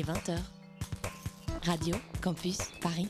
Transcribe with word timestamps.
Il 0.00 0.08
est 0.08 0.12
20h. 0.12 0.38
Radio 1.66 1.94
Campus 2.22 2.56
Paris. 2.80 3.06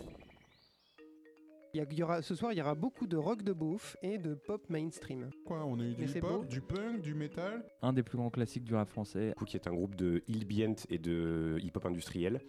Il 1.72 1.78
y 1.78 1.80
a- 1.80 1.86
il 1.88 1.96
y 1.96 2.02
aura, 2.02 2.20
ce 2.20 2.34
soir, 2.34 2.52
il 2.52 2.58
y 2.58 2.60
aura 2.60 2.74
beaucoup 2.74 3.06
de 3.06 3.16
rock 3.16 3.44
de 3.44 3.52
beauf 3.52 3.96
et 4.02 4.18
de 4.18 4.34
pop 4.34 4.68
mainstream. 4.68 5.30
Quoi, 5.46 5.64
on 5.66 5.78
a 5.78 5.84
eu 5.84 5.94
du 5.94 6.20
beau. 6.20 6.44
du 6.46 6.60
punk, 6.60 7.00
du 7.00 7.14
métal 7.14 7.64
un 7.82 7.92
des 7.92 8.02
plus 8.02 8.16
grands 8.18 8.30
classiques 8.30 8.64
du 8.64 8.74
rap 8.74 8.88
français. 8.88 9.34
qui 9.46 9.56
est 9.56 9.68
un 9.68 9.72
groupe 9.72 9.94
de 9.94 10.24
ambient 10.28 10.74
et 10.88 10.98
de 10.98 11.58
hip-hop 11.62 11.86
industriel. 11.86 12.40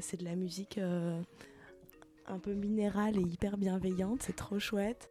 C'est 0.00 0.16
de 0.18 0.24
la 0.24 0.34
musique 0.34 0.78
euh, 0.78 1.22
un 2.26 2.40
peu 2.40 2.52
minérale 2.54 3.16
et 3.16 3.22
hyper 3.22 3.56
bienveillante, 3.58 4.24
c'est 4.24 4.34
trop 4.34 4.58
chouette. 4.58 5.08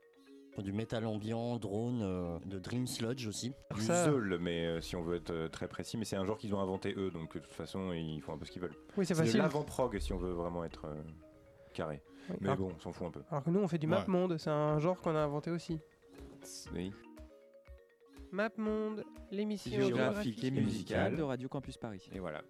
Du 0.62 0.72
métal 0.72 1.06
ambiant, 1.08 1.58
drone, 1.58 2.02
euh, 2.04 2.38
de 2.46 2.60
Dream 2.60 2.86
Sludge 2.86 3.26
aussi. 3.28 3.54
Du 3.74 3.82
ça- 3.82 4.06
Zeul, 4.06 4.38
mais 4.40 4.66
euh, 4.68 4.82
si 4.82 4.96
on 4.96 5.02
veut 5.02 5.16
être 5.16 5.32
euh, 5.32 5.48
très 5.48 5.68
précis, 5.68 5.98
mais 5.98 6.06
c'est 6.06 6.16
un 6.16 6.26
genre 6.26 6.38
qu'ils 6.38 6.54
ont 6.54 6.60
inventé 6.60 6.94
eux, 6.96 7.10
donc 7.10 7.34
de 7.34 7.40
toute 7.40 7.54
façon 7.54 7.92
ils 7.92 8.22
font 8.22 8.34
un 8.34 8.38
peu 8.38 8.46
ce 8.46 8.52
qu'ils 8.52 8.62
veulent. 8.62 8.76
Oui, 8.96 9.06
c'est 9.06 9.16
C'est 9.16 9.24
facile. 9.24 9.40
l'avant-prog 9.40 9.98
si 10.00 10.14
on 10.14 10.18
veut 10.18 10.32
vraiment 10.32 10.64
être 10.64 10.86
euh, 10.86 11.02
carré. 11.74 12.04
Oui, 12.30 12.36
Mais 12.42 12.50
alors, 12.50 12.68
bon, 12.68 12.72
on 12.76 12.80
s'en 12.80 12.92
fout 12.94 13.08
un 13.08 13.12
peu. 13.12 13.22
alors 13.32 13.44
que 13.44 13.50
nous, 13.50 13.60
on 13.62 13.68
fait 13.68 13.80
du 13.80 13.88
Ouais. 13.88 13.98
map 13.98 14.06
monde, 14.08 14.38
c'est 14.38 14.52
un 14.52 14.78
genre 14.78 15.02
qu'on 15.02 15.16
a 15.16 15.20
inventé 15.22 15.50
aussi. 15.50 15.80
Oui. 16.74 16.94
Map 18.32 18.50
monde, 18.58 19.04
l'émission 19.32 19.72
Géographique 19.82 20.44
et 20.44 20.52
musicale. 20.52 21.16
de 21.16 21.24
Radio 21.24 21.50
Campus 21.50 21.78
Paris. 21.78 22.08
Et 22.14 22.20
voilà. 22.20 22.42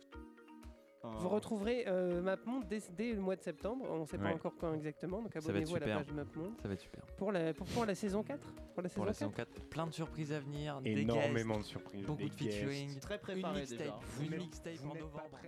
Vous 1.04 1.28
retrouverez 1.28 1.84
euh, 1.88 2.22
MapMonde 2.22 2.66
dès, 2.68 2.82
dès 2.96 3.12
le 3.14 3.20
mois 3.20 3.36
de 3.36 3.42
septembre. 3.42 3.86
On 3.90 4.00
ne 4.02 4.06
sait 4.06 4.18
pas 4.18 4.26
Ouais. 4.26 4.34
encore 4.34 4.54
quand 4.58 4.74
exactement, 4.74 5.22
donc 5.22 5.36
abonnez-vous 5.36 5.76
à 5.76 5.80
la 5.80 5.98
page 5.98 6.12
MapMonde. 6.14 6.54
Ça 6.62 6.68
va 6.70 6.74
être 6.76 6.80
super. 6.82 7.06
Pour 7.18 7.32
la, 7.34 7.54
pour, 7.54 7.68
pour 7.68 7.86
la 7.86 7.94
saison 7.94 8.24
4 8.24 8.40
Pour 8.74 8.82
la 8.84 8.88
saison 8.90 8.96
Pour 9.02 9.06
la 9.06 9.12
4 9.12 9.18
saison 9.20 9.32
4, 9.32 9.50
plein 9.70 9.88
de 9.88 9.92
surprises 9.94 10.32
à 10.32 10.40
venir, 10.40 10.80
Énormément 10.86 11.56
des 11.58 11.62
de 11.62 11.66
surprises. 11.66 11.96
guests, 12.02 12.08
beaucoup 12.08 12.24
des 12.24 12.30
de 12.30 12.36
guests. 12.36 12.58
featuring, 12.58 13.00
Très 13.00 13.16
une 13.16 13.20
préparé 13.22 13.60
mixtape, 13.60 13.80
déjà. 13.80 13.96
une 14.24 14.38
mixtape 14.38 14.74
vous 14.76 14.90
en 14.90 14.94
novembre. 14.96 15.40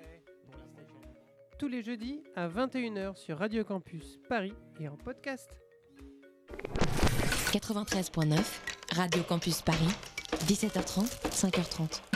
Tous 1.58 1.68
les 1.70 1.82
jeudis 1.84 2.22
à 2.36 2.50
21h 2.50 3.16
sur 3.16 3.38
Radio 3.38 3.64
Campus 3.64 4.20
Paris 4.28 4.54
et 4.82 4.90
en 4.90 4.98
podcast. 4.98 5.50
93.9. 7.54 8.38
Radio 8.94 9.24
Campus 9.24 9.62
Paris. 9.62 9.88
17h30, 10.48 11.06
5h30. 11.32 12.15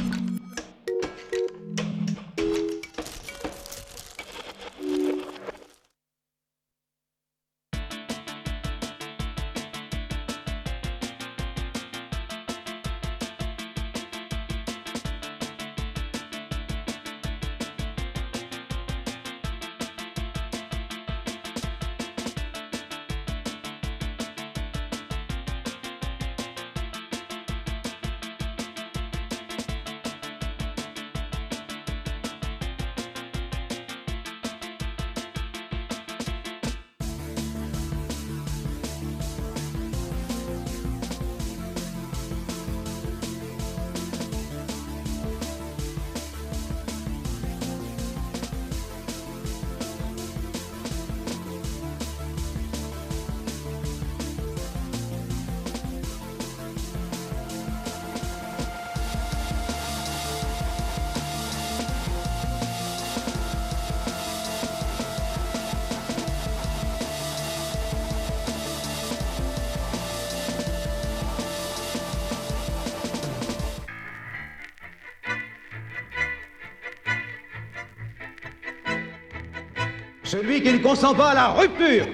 Celui 80.42 80.62
qui 80.62 80.72
ne 80.72 80.78
consent 80.78 81.14
pas 81.16 81.32
à 81.32 81.34
la 81.34 81.48
rupture, 81.50 82.06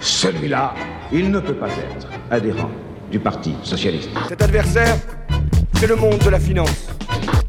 celui-là, 0.00 0.72
il 1.12 1.30
ne 1.30 1.38
peut 1.38 1.52
pas 1.52 1.68
être 1.68 2.08
adhérent 2.30 2.70
du 3.10 3.18
Parti 3.18 3.54
socialiste. 3.62 4.08
Cet 4.26 4.40
adversaire, 4.40 4.96
c'est 5.74 5.86
le 5.86 5.96
monde 5.96 6.18
de 6.18 6.30
la 6.30 6.40
finance. 6.40 6.88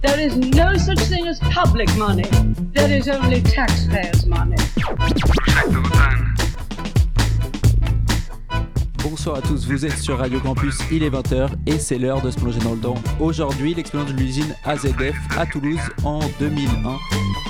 There 0.01 0.19
is 0.19 0.35
no 0.35 0.77
such 0.77 0.99
thing 1.07 1.25
as 1.29 1.39
public 1.39 1.89
money. 1.95 2.25
There 2.73 2.91
is 2.91 3.07
only 3.07 3.41
taxpayers' 3.43 4.25
money. 4.27 4.57
Bonsoir 9.01 9.37
à 9.37 9.41
tous, 9.41 9.65
vous 9.67 9.85
êtes 9.85 9.97
sur 9.97 10.17
Radio 10.17 10.41
Campus, 10.41 10.79
il 10.91 11.03
est 11.03 11.09
20h 11.09 11.47
et 11.65 11.79
c'est 11.79 11.97
l'heure 11.97 12.21
de 12.21 12.29
se 12.29 12.37
plonger 12.37 12.59
dans 12.59 12.73
le 12.73 12.79
temps. 12.79 12.95
Aujourd'hui, 13.21 13.73
l'expérience 13.73 14.11
de 14.11 14.19
l'usine 14.19 14.53
AZF 14.65 15.15
à 15.37 15.45
Toulouse 15.45 15.79
en 16.03 16.19
2001. 16.41 16.97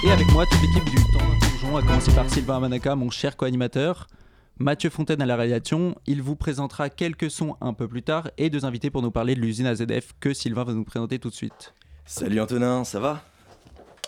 Et 0.08 0.12
avec 0.12 0.32
moi, 0.34 0.46
toute 0.52 0.62
l'équipe 0.62 0.86
du 0.92 0.98
temps 0.98 1.35
plongeon, 1.76 1.78
à 1.78 1.82
commencer 1.82 2.12
par 2.14 2.30
Sylvain 2.30 2.60
Manaka, 2.60 2.96
mon 2.96 3.10
cher 3.10 3.36
co-animateur. 3.36 4.08
Mathieu 4.60 4.90
Fontaine 4.90 5.22
à 5.22 5.26
la 5.26 5.36
réalisation, 5.36 5.96
il 6.06 6.22
vous 6.22 6.36
présentera 6.36 6.90
quelques 6.90 7.30
sons 7.30 7.56
un 7.60 7.74
peu 7.74 7.88
plus 7.88 8.04
tard 8.04 8.30
et 8.38 8.50
deux 8.50 8.66
invités 8.66 8.90
pour 8.90 9.02
nous 9.02 9.12
parler 9.12 9.36
de 9.36 9.42
l'usine 9.42 9.66
AZF 9.66 10.14
que 10.20 10.34
Sylvain 10.34 10.64
va 10.64 10.74
nous 10.74 10.86
présenter 10.86 11.20
tout 11.20 11.30
de 11.30 11.34
suite. 11.34 11.74
Salut 12.06 12.40
Antonin, 12.40 12.84
ça 12.84 13.00
va? 13.00 13.24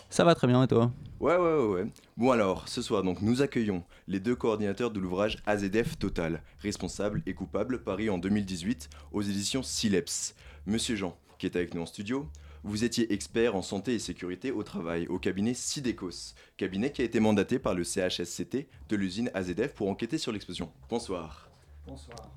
Ça 0.09 0.23
va 0.23 0.35
très 0.35 0.47
bien 0.47 0.63
et 0.63 0.67
toi? 0.67 0.91
Ouais, 1.19 1.35
ouais, 1.35 1.55
ouais, 1.55 1.73
ouais. 1.73 1.87
Bon 2.15 2.31
alors, 2.31 2.67
ce 2.69 2.81
soir 2.81 3.03
donc, 3.03 3.21
nous 3.21 3.41
accueillons 3.41 3.83
les 4.07 4.19
deux 4.19 4.35
coordinateurs 4.35 4.91
de 4.91 4.99
l'ouvrage 4.99 5.37
AZF 5.45 5.97
Total, 5.97 6.41
responsable 6.59 7.21
et 7.25 7.33
coupable, 7.33 7.83
paru 7.83 8.09
en 8.09 8.17
2018 8.17 8.89
aux 9.11 9.21
éditions 9.21 9.63
Sileps. 9.63 10.35
Monsieur 10.65 10.95
Jean, 10.95 11.17
qui 11.37 11.47
est 11.47 11.55
avec 11.55 11.73
nous 11.73 11.81
en 11.81 11.85
studio, 11.85 12.27
vous 12.67 12.83
étiez 12.83 13.13
expert 13.13 13.55
en 13.55 13.61
santé 13.61 13.93
et 13.93 13.99
sécurité 13.99 14.51
au 14.51 14.61
travail 14.61 15.07
au 15.07 15.19
cabinet 15.19 15.53
Sidecos, 15.53 16.35
cabinet 16.57 16.91
qui 16.91 17.01
a 17.01 17.05
été 17.05 17.21
mandaté 17.21 17.59
par 17.59 17.73
le 17.73 17.85
CHSCT 17.85 18.67
de 18.89 18.95
l'usine 18.97 19.31
AZF 19.33 19.73
pour 19.73 19.89
enquêter 19.89 20.17
sur 20.17 20.33
l'explosion. 20.33 20.69
Bonsoir. 20.89 21.49
Bonsoir. 21.87 22.29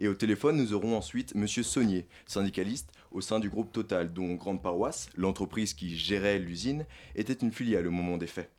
Et 0.00 0.08
au 0.08 0.14
téléphone, 0.14 0.56
nous 0.56 0.74
aurons 0.74 0.96
ensuite 0.96 1.34
Monsieur 1.36 1.62
Saunier, 1.62 2.06
syndicaliste 2.26 2.90
au 3.12 3.20
sein 3.20 3.38
du 3.38 3.48
groupe 3.48 3.72
Total, 3.72 4.12
dont 4.12 4.34
Grande 4.34 4.60
Paroisse, 4.60 5.08
l'entreprise 5.16 5.74
qui 5.74 5.96
gérait 5.96 6.40
l'usine, 6.40 6.84
était 7.14 7.32
une 7.32 7.52
filiale 7.52 7.86
au 7.86 7.92
moment 7.92 8.18
des 8.18 8.26
faits. 8.26 8.50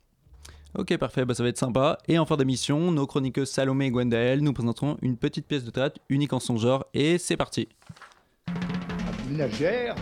Ok, 0.74 0.96
parfait, 0.96 1.26
bah 1.26 1.34
ça 1.34 1.42
va 1.42 1.50
être 1.50 1.58
sympa. 1.58 1.98
Et 2.08 2.18
en 2.18 2.24
fin 2.24 2.36
d'émission, 2.36 2.90
nos 2.90 3.06
chroniqueuses 3.06 3.50
Salomé 3.50 3.86
et 3.86 3.90
Gwendaël 3.90 4.40
nous 4.40 4.54
présenteront 4.54 4.96
une 5.02 5.18
petite 5.18 5.46
pièce 5.46 5.64
de 5.64 5.70
théâtre 5.70 6.00
unique 6.08 6.32
en 6.32 6.40
son 6.40 6.56
genre. 6.56 6.86
Et 6.94 7.18
c'est 7.18 7.36
parti 7.36 7.68
Ménagère, 9.28 9.94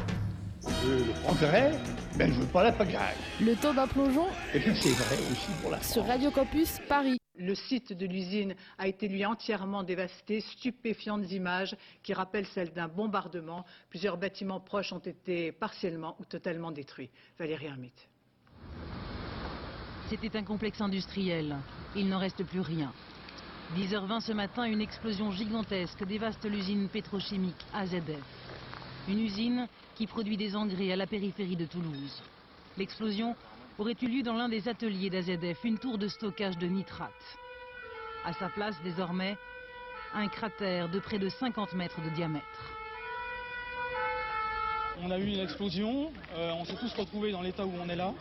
le 0.87 1.13
progrès, 1.23 1.73
ben 2.17 2.33
je 2.33 2.41
veux 2.41 2.47
pas 2.47 2.63
la 2.63 2.73
pagaille. 2.73 3.17
Le 3.41 3.55
temps 3.57 3.75
d'un 3.75 3.87
plongeon 3.87 4.27
Et 4.55 4.61
c'est 4.61 4.91
vrai 4.91 5.17
aussi 5.31 5.51
pour 5.61 5.71
la 5.71 5.83
sur 5.83 6.07
Radio 6.07 6.31
Campus 6.31 6.79
Paris. 6.89 7.19
Le 7.39 7.55
site 7.55 7.93
de 7.93 8.07
l'usine 8.07 8.55
a 8.79 8.87
été 8.87 9.09
lui 9.09 9.27
entièrement 9.27 9.83
dévasté, 9.83 10.41
stupéfiantes 10.41 11.31
images 11.31 11.77
qui 12.03 12.15
rappellent 12.15 12.47
celles 12.47 12.73
d'un 12.73 12.89
bombardement. 12.89 13.65
Plusieurs 13.91 14.17
bâtiments 14.17 14.61
proches 14.61 14.93
ont 14.93 15.01
été 15.01 15.53
partiellement 15.53 16.17
ou 16.19 16.25
totalement 16.25 16.71
détruits. 16.71 17.11
Valérie 17.39 17.67
Hermite. 17.67 18.09
C'était 20.09 20.37
un 20.37 20.45
complexe 20.45 20.81
industriel. 20.81 21.57
Il 21.95 22.09
n'en 22.09 22.19
reste 22.19 22.45
plus 22.45 22.61
rien. 22.61 22.93
10h20 23.77 24.21
ce 24.21 24.33
matin, 24.33 24.65
une 24.65 24.81
explosion 24.81 25.33
gigantesque 25.33 26.05
dévaste 26.05 26.45
l'usine 26.45 26.89
pétrochimique 26.89 27.67
AZF. 27.75 28.23
Une 29.09 29.21
usine 29.21 29.69
qui 29.97 30.07
produit 30.07 30.37
des 30.37 30.55
engrais 30.55 30.93
à 30.93 30.97
la 30.97 31.07
périphérie 31.07 31.57
de 31.57 31.65
Toulouse. 31.65 32.23
L'explosion 32.77 33.35
aurait 33.79 33.97
eu 34.03 34.07
lieu 34.07 34.23
dans 34.23 34.35
l'un 34.35 34.49
des 34.49 34.69
ateliers 34.69 35.11
d'AZF, 35.11 35.65
une 35.65 35.79
tour 35.79 35.99
de 35.99 36.07
stockage 36.07 36.59
de 36.59 36.67
nitrate. 36.67 37.11
À 38.25 38.33
sa 38.35 38.49
place, 38.49 38.77
désormais, 38.85 39.37
un 40.15 40.29
cratère 40.29 40.89
de 40.89 40.99
près 40.99 41.19
de 41.19 41.29
50 41.29 41.73
mètres 41.73 42.01
de 42.03 42.11
diamètre. 42.11 42.45
On 45.03 45.11
a 45.11 45.19
eu 45.19 45.27
une 45.27 45.41
explosion, 45.41 46.11
euh, 46.35 46.53
on 46.53 46.65
s'est 46.65 46.77
tous 46.77 46.93
retrouvés 46.95 47.33
dans 47.33 47.43
l'état 47.43 47.67
où 47.67 47.73
on 47.83 47.89
est 47.89 47.97
là. 47.97 48.13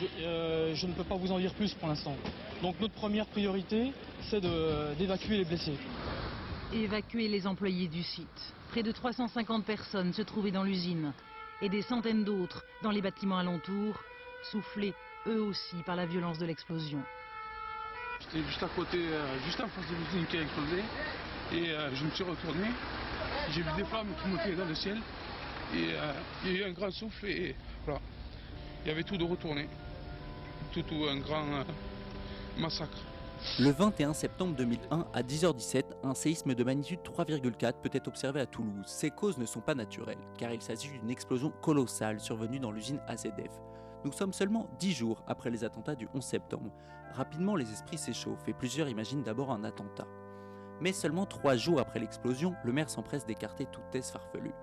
Je, 0.00 0.06
euh, 0.22 0.74
je 0.74 0.86
ne 0.86 0.92
peux 0.92 1.04
pas 1.04 1.16
vous 1.16 1.32
en 1.32 1.38
dire 1.38 1.52
plus 1.54 1.74
pour 1.74 1.88
l'instant. 1.88 2.16
Donc 2.62 2.80
notre 2.80 2.94
première 2.94 3.26
priorité, 3.26 3.92
c'est 4.30 4.40
d'évacuer 4.40 5.38
les 5.38 5.44
blessés. 5.44 5.76
Évacuer 6.74 7.28
les 7.28 7.46
employés 7.46 7.86
du 7.86 8.02
site. 8.02 8.54
Près 8.70 8.82
de 8.82 8.90
350 8.90 9.64
personnes 9.64 10.12
se 10.12 10.22
trouvaient 10.22 10.50
dans 10.50 10.64
l'usine. 10.64 11.12
et 11.62 11.68
des 11.68 11.82
centaines 11.82 12.24
d'autres 12.24 12.64
dans 12.82 12.90
les 12.90 13.00
bâtiments 13.00 13.38
alentours, 13.38 13.94
soufflés 14.50 14.92
eux 15.28 15.40
aussi 15.40 15.76
par 15.86 15.94
la 15.94 16.04
violence 16.04 16.36
de 16.38 16.46
l'explosion. 16.46 17.00
J'étais 18.20 18.44
juste 18.44 18.62
à 18.64 18.68
côté, 18.68 18.98
euh, 18.98 19.38
juste 19.46 19.60
en 19.60 19.68
face 19.68 19.88
de 19.88 19.94
l'usine 19.94 20.26
qui 20.26 20.36
a 20.36 20.42
explosé. 20.42 20.82
Et 21.52 21.70
euh, 21.70 21.94
je 21.94 22.04
me 22.04 22.10
suis 22.10 22.24
retourné. 22.24 22.66
J'ai 23.52 23.62
vu 23.62 23.70
des 23.76 23.84
flammes 23.84 24.08
qui 24.20 24.28
montaient 24.28 24.56
dans 24.56 24.66
le 24.66 24.74
ciel. 24.74 24.98
Et 25.76 25.92
euh, 25.92 26.12
il 26.44 26.52
y 26.52 26.56
a 26.56 26.66
eu 26.66 26.70
un 26.70 26.72
grand 26.72 26.90
souffle 26.90 27.26
et 27.26 27.54
voilà. 27.84 28.00
Il 28.84 28.88
y 28.88 28.90
avait 28.90 29.04
tout 29.04 29.16
de 29.16 29.24
retourné. 29.24 29.68
Tout, 30.72 30.82
tout 30.82 31.06
un 31.08 31.18
grand 31.18 31.46
massacre. 32.58 32.98
Le 33.60 33.70
21 33.70 34.14
septembre 34.14 34.56
2001 34.56 35.06
à 35.12 35.22
10h17, 35.22 35.84
un 36.02 36.14
séisme 36.14 36.54
de 36.54 36.64
magnitude 36.64 36.98
3,4 37.04 37.74
peut 37.82 37.90
être 37.92 38.08
observé 38.08 38.40
à 38.40 38.46
Toulouse. 38.46 38.82
Ces 38.86 39.10
causes 39.10 39.38
ne 39.38 39.44
sont 39.44 39.60
pas 39.60 39.76
naturelles, 39.76 40.18
car 40.36 40.52
il 40.52 40.60
s'agit 40.60 40.90
d'une 40.90 41.10
explosion 41.10 41.52
colossale 41.62 42.18
survenue 42.18 42.58
dans 42.58 42.72
l'usine 42.72 43.00
AZF. 43.06 43.62
Nous 44.04 44.10
sommes 44.10 44.32
seulement 44.32 44.66
10 44.80 44.92
jours 44.92 45.22
après 45.28 45.50
les 45.50 45.62
attentats 45.62 45.94
du 45.94 46.08
11 46.14 46.24
septembre. 46.24 46.72
Rapidement, 47.12 47.54
les 47.54 47.70
esprits 47.70 47.98
s'échauffent 47.98 48.48
et 48.48 48.54
plusieurs 48.54 48.88
imaginent 48.88 49.22
d'abord 49.22 49.52
un 49.52 49.62
attentat. 49.62 50.08
Mais 50.80 50.92
seulement 50.92 51.26
3 51.26 51.54
jours 51.54 51.78
après 51.78 52.00
l'explosion, 52.00 52.54
le 52.64 52.72
maire 52.72 52.90
s'empresse 52.90 53.24
d'écarter 53.24 53.66
toute 53.66 53.88
thèse 53.92 54.10
farfelue. 54.10 54.54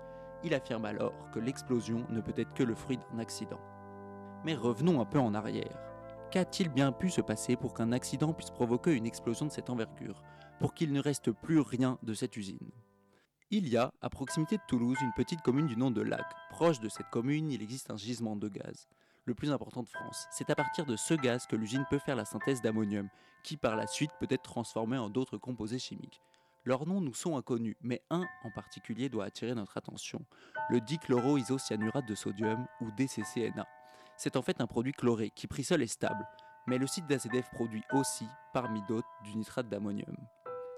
Il 0.44 0.52
affirme 0.52 0.84
alors 0.84 1.30
que 1.32 1.38
l'explosion 1.38 2.04
ne 2.10 2.20
peut 2.20 2.34
être 2.36 2.52
que 2.52 2.62
le 2.62 2.74
fruit 2.74 2.98
d'un 2.98 3.20
accident. 3.20 3.60
Mais 4.44 4.54
revenons 4.54 5.00
un 5.00 5.06
peu 5.06 5.18
en 5.18 5.32
arrière. 5.32 5.91
Qu'a-t-il 6.32 6.70
bien 6.70 6.92
pu 6.92 7.10
se 7.10 7.20
passer 7.20 7.56
pour 7.56 7.74
qu'un 7.74 7.92
accident 7.92 8.32
puisse 8.32 8.48
provoquer 8.48 8.94
une 8.94 9.04
explosion 9.04 9.44
de 9.44 9.50
cette 9.50 9.68
envergure, 9.68 10.22
pour 10.60 10.72
qu'il 10.72 10.90
ne 10.90 10.98
reste 10.98 11.30
plus 11.30 11.60
rien 11.60 11.98
de 12.02 12.14
cette 12.14 12.38
usine? 12.38 12.70
Il 13.50 13.68
y 13.68 13.76
a, 13.76 13.92
à 14.00 14.08
proximité 14.08 14.56
de 14.56 14.62
Toulouse, 14.66 14.96
une 15.02 15.12
petite 15.12 15.42
commune 15.42 15.66
du 15.66 15.76
nom 15.76 15.90
de 15.90 16.00
Lac. 16.00 16.24
Proche 16.48 16.80
de 16.80 16.88
cette 16.88 17.10
commune, 17.10 17.50
il 17.50 17.62
existe 17.62 17.90
un 17.90 17.98
gisement 17.98 18.34
de 18.34 18.48
gaz, 18.48 18.88
le 19.26 19.34
plus 19.34 19.52
important 19.52 19.82
de 19.82 19.90
France. 19.90 20.26
C'est 20.30 20.48
à 20.48 20.54
partir 20.54 20.86
de 20.86 20.96
ce 20.96 21.12
gaz 21.12 21.46
que 21.46 21.54
l'usine 21.54 21.84
peut 21.90 21.98
faire 21.98 22.16
la 22.16 22.24
synthèse 22.24 22.62
d'ammonium, 22.62 23.10
qui 23.44 23.58
par 23.58 23.76
la 23.76 23.86
suite 23.86 24.12
peut 24.18 24.26
être 24.30 24.40
transformé 24.40 24.96
en 24.96 25.10
d'autres 25.10 25.36
composés 25.36 25.78
chimiques. 25.78 26.22
Leurs 26.64 26.86
noms 26.86 27.02
nous 27.02 27.12
sont 27.12 27.36
inconnus, 27.36 27.76
mais 27.82 28.00
un 28.08 28.24
en 28.44 28.50
particulier 28.50 29.10
doit 29.10 29.26
attirer 29.26 29.54
notre 29.54 29.76
attention, 29.76 30.24
le 30.70 30.80
dichloroisocyanurate 30.80 32.08
de 32.08 32.14
sodium 32.14 32.66
ou 32.80 32.90
DCCNA. 32.92 33.66
C'est 34.16 34.36
en 34.36 34.42
fait 34.42 34.60
un 34.60 34.66
produit 34.66 34.92
chloré 34.92 35.30
qui 35.34 35.46
pris 35.46 35.64
seul 35.64 35.82
est 35.82 35.86
stable, 35.86 36.26
mais 36.66 36.78
le 36.78 36.86
site 36.86 37.06
d'AZF 37.06 37.50
produit 37.52 37.82
aussi, 37.92 38.26
parmi 38.52 38.82
d'autres, 38.88 39.08
du 39.24 39.36
nitrate 39.36 39.68
d'ammonium. 39.68 40.16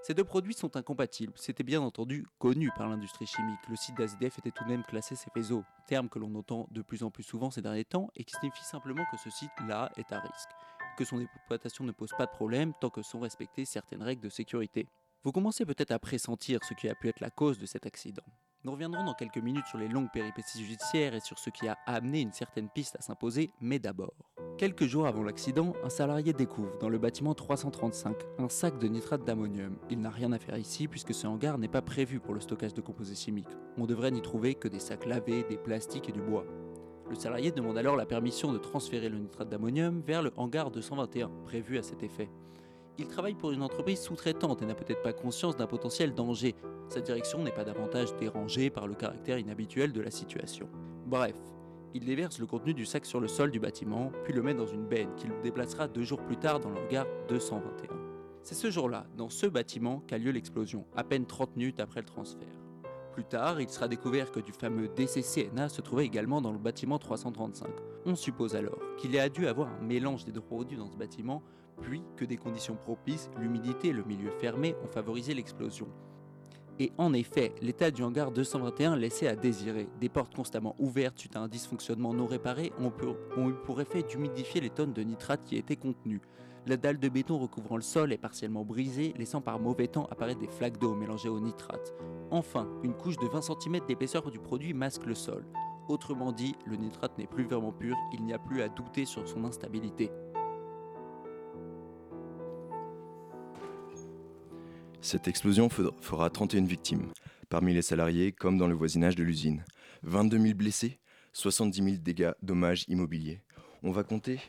Ces 0.01 0.13
deux 0.13 0.23
produits 0.23 0.53
sont 0.53 0.77
incompatibles, 0.77 1.33
c'était 1.35 1.63
bien 1.63 1.81
entendu 1.81 2.27
connu 2.37 2.69
par 2.77 2.87
l'industrie 2.87 3.25
chimique. 3.25 3.67
Le 3.67 3.75
site 3.75 3.97
d'AZF 3.97 4.37
était 4.37 4.51
tout 4.51 4.63
de 4.63 4.69
même 4.69 4.83
classé 4.83 5.15
CFESO, 5.15 5.63
terme 5.87 6.09
que 6.09 6.19
l'on 6.19 6.35
entend 6.35 6.67
de 6.69 6.83
plus 6.83 7.01
en 7.01 7.09
plus 7.09 7.23
souvent 7.23 7.49
ces 7.49 7.63
derniers 7.63 7.85
temps 7.85 8.09
et 8.15 8.23
qui 8.23 8.35
signifie 8.35 8.63
simplement 8.63 9.03
que 9.11 9.17
ce 9.17 9.31
site-là 9.31 9.91
est 9.97 10.11
à 10.11 10.19
risque, 10.19 10.49
que 10.97 11.05
son 11.05 11.19
exploitation 11.19 11.85
ne 11.85 11.91
pose 11.91 12.11
pas 12.17 12.27
de 12.27 12.31
problème 12.31 12.73
tant 12.79 12.91
que 12.91 13.01
sont 13.01 13.19
respectées 13.19 13.65
certaines 13.65 14.03
règles 14.03 14.21
de 14.21 14.29
sécurité. 14.29 14.87
Vous 15.23 15.31
commencez 15.31 15.65
peut-être 15.65 15.89
à 15.89 15.97
pressentir 15.97 16.63
ce 16.63 16.75
qui 16.75 16.87
a 16.87 16.93
pu 16.93 17.09
être 17.09 17.19
la 17.19 17.31
cause 17.31 17.57
de 17.57 17.65
cet 17.65 17.87
accident. 17.87 18.23
Nous 18.65 18.71
reviendrons 18.71 19.03
dans 19.03 19.13
quelques 19.13 19.37
minutes 19.37 19.67
sur 19.67 19.77
les 19.77 19.87
longues 19.87 20.09
péripéties 20.11 20.65
judiciaires 20.65 21.13
et 21.13 21.19
sur 21.19 21.37
ce 21.37 21.51
qui 21.51 21.67
a 21.67 21.77
amené 21.85 22.21
une 22.21 22.33
certaine 22.33 22.67
piste 22.67 22.95
à 22.95 23.01
s'imposer, 23.03 23.51
mais 23.61 23.77
d'abord. 23.77 24.15
Quelques 24.57 24.85
jours 24.85 25.05
avant 25.05 25.21
l'accident, 25.21 25.73
un 25.83 25.89
salarié 25.89 26.33
découvre 26.33 26.75
dans 26.79 26.89
le 26.89 26.97
bâtiment 26.97 27.35
335 27.35 28.17
un 28.39 28.49
sac 28.49 28.79
de 28.79 28.87
nitrate 28.87 29.23
d'ammonium. 29.23 29.77
Il 29.91 29.99
n'a 30.01 30.09
rien 30.09 30.31
à 30.31 30.39
faire 30.39 30.57
ici 30.57 30.87
puisque 30.87 31.13
ce 31.13 31.27
hangar 31.27 31.59
n'est 31.59 31.67
pas 31.67 31.83
prévu 31.83 32.19
pour 32.19 32.33
le 32.33 32.39
stockage 32.39 32.73
de 32.73 32.81
composés 32.81 33.13
chimiques. 33.13 33.55
On 33.77 33.85
devrait 33.85 34.09
n'y 34.09 34.23
trouver 34.23 34.55
que 34.55 34.67
des 34.67 34.79
sacs 34.79 35.05
lavés, 35.05 35.43
des 35.43 35.57
plastiques 35.57 36.09
et 36.09 36.13
du 36.13 36.21
bois. 36.21 36.47
Le 37.07 37.15
salarié 37.15 37.51
demande 37.51 37.77
alors 37.77 37.95
la 37.95 38.07
permission 38.07 38.51
de 38.51 38.57
transférer 38.57 39.09
le 39.09 39.19
nitrate 39.19 39.47
d'ammonium 39.47 40.01
vers 40.01 40.23
le 40.23 40.31
hangar 40.37 40.71
221, 40.71 41.29
prévu 41.45 41.77
à 41.77 41.83
cet 41.83 42.01
effet. 42.01 42.31
Il 42.97 43.07
travaille 43.07 43.33
pour 43.33 43.51
une 43.51 43.61
entreprise 43.61 43.99
sous-traitante 43.99 44.61
et 44.61 44.65
n'a 44.65 44.73
peut-être 44.73 45.01
pas 45.01 45.11
conscience 45.11 45.57
d'un 45.57 45.67
potentiel 45.67 46.13
danger. 46.13 46.55
Sa 46.87 47.01
direction 47.01 47.43
n'est 47.43 47.51
pas 47.51 47.65
davantage 47.65 48.15
dérangée 48.15 48.69
par 48.69 48.87
le 48.87 48.95
caractère 48.95 49.37
inhabituel 49.37 49.91
de 49.91 49.99
la 49.99 50.11
situation. 50.11 50.69
Bref, 51.05 51.35
il 51.93 52.05
déverse 52.05 52.39
le 52.39 52.45
contenu 52.45 52.73
du 52.73 52.85
sac 52.85 53.05
sur 53.05 53.19
le 53.19 53.27
sol 53.27 53.51
du 53.51 53.59
bâtiment, 53.59 54.13
puis 54.23 54.33
le 54.33 54.41
met 54.41 54.53
dans 54.53 54.65
une 54.65 54.85
benne 54.85 55.13
qu'il 55.17 55.29
déplacera 55.43 55.89
deux 55.89 56.03
jours 56.03 56.21
plus 56.21 56.37
tard 56.37 56.61
dans 56.61 56.69
le 56.69 56.77
hangar 56.77 57.05
221. 57.27 57.95
C'est 58.43 58.55
ce 58.55 58.71
jour-là, 58.71 59.05
dans 59.17 59.29
ce 59.29 59.47
bâtiment, 59.47 60.01
qu'a 60.07 60.17
lieu 60.17 60.31
l'explosion, 60.31 60.85
à 60.95 61.03
peine 61.03 61.25
30 61.25 61.57
minutes 61.57 61.81
après 61.81 61.99
le 61.99 62.05
transfert. 62.05 62.47
Plus 63.11 63.25
tard, 63.25 63.59
il 63.59 63.69
sera 63.69 63.87
découvert 63.89 64.31
que 64.31 64.39
du 64.39 64.51
fameux 64.51 64.87
DCCNA 64.87 65.67
se 65.67 65.81
trouvait 65.81 66.05
également 66.05 66.41
dans 66.41 66.51
le 66.51 66.59
bâtiment 66.59 66.99
335. 66.99 67.67
On 68.05 68.15
suppose 68.15 68.55
alors 68.55 68.79
qu'il 68.97 69.17
a 69.17 69.27
dû 69.27 69.47
avoir 69.47 69.69
un 69.69 69.81
mélange 69.81 70.25
des 70.25 70.33
produits 70.39 70.77
dans 70.77 70.89
ce 70.89 70.97
bâtiment 70.97 71.41
puis 71.81 72.01
que 72.15 72.25
des 72.25 72.37
conditions 72.37 72.75
propices, 72.75 73.29
l'humidité 73.39 73.89
et 73.89 73.93
le 73.93 74.03
milieu 74.03 74.31
fermé 74.31 74.75
ont 74.83 74.87
favorisé 74.87 75.33
l'explosion. 75.33 75.87
Et 76.77 76.91
en 76.97 77.13
effet, 77.13 77.53
l'état 77.61 77.89
du 77.89 78.03
hangar 78.03 78.31
221 78.31 78.97
laissait 78.97 79.27
à 79.27 79.35
désirer. 79.35 79.87
Des 80.01 80.09
portes 80.09 80.35
constamment 80.35 80.75
ouvertes 80.77 81.17
suite 81.17 81.37
à 81.37 81.39
un 81.39 81.47
dysfonctionnement 81.47 82.13
non 82.13 82.25
réparé 82.25 82.73
ont, 82.79 82.91
eu 83.47 83.53
pour 83.63 83.79
effet 83.79 84.03
d'humidifier 84.03 84.59
les 84.59 84.69
tonnes 84.69 84.91
de 84.91 85.01
nitrate 85.01 85.43
qui 85.45 85.55
étaient 85.55 85.77
contenues. 85.77 86.21
La 86.67 86.75
dalle 86.77 86.99
de 86.99 87.07
béton 87.07 87.37
recouvrant 87.37 87.77
le 87.77 87.81
sol 87.81 88.11
est 88.11 88.17
partiellement 88.17 88.65
brisée, 88.65 89.13
laissant 89.17 89.39
par 89.39 89.59
mauvais 89.59 89.87
temps 89.87 90.07
apparaître 90.11 90.41
des 90.41 90.47
flaques 90.47 90.79
d'eau 90.79 90.95
mélangées 90.95 91.29
au 91.29 91.39
nitrate. 91.39 91.93
Enfin, 92.31 92.67
une 92.83 92.95
couche 92.95 93.17
de 93.17 93.27
20 93.27 93.41
cm 93.41 93.85
d'épaisseur 93.87 94.29
du 94.29 94.39
produit 94.39 94.73
masque 94.73 95.05
le 95.05 95.15
sol. 95.15 95.45
Autrement 95.87 96.31
dit, 96.31 96.55
le 96.65 96.75
nitrate 96.75 97.17
n'est 97.17 97.27
plus 97.27 97.43
vraiment 97.43 97.71
pur, 97.71 97.95
il 98.11 98.25
n'y 98.25 98.33
a 98.33 98.39
plus 98.39 98.63
à 98.63 98.67
douter 98.67 99.05
sur 99.05 99.27
son 99.27 99.45
instabilité. 99.45 100.11
Cette 105.05 105.27
explosion 105.27 105.69
fera 105.69 106.31
31 106.31 106.65
victimes, 106.65 107.13
parmi 107.47 107.75
les 107.75 107.83
salariés 107.83 108.31
comme 108.31 108.57
dans 108.57 108.65
le 108.65 108.73
voisinage 108.73 109.15
de 109.15 109.21
l'usine. 109.21 109.63
22 110.01 110.39
000 110.39 110.53
blessés, 110.55 110.97
70 111.33 111.83
000 111.83 111.95
dégâts, 111.97 112.31
dommages 112.41 112.85
immobiliers. 112.87 113.39
On 113.83 113.91
va 113.91 114.03
compter 114.03 114.39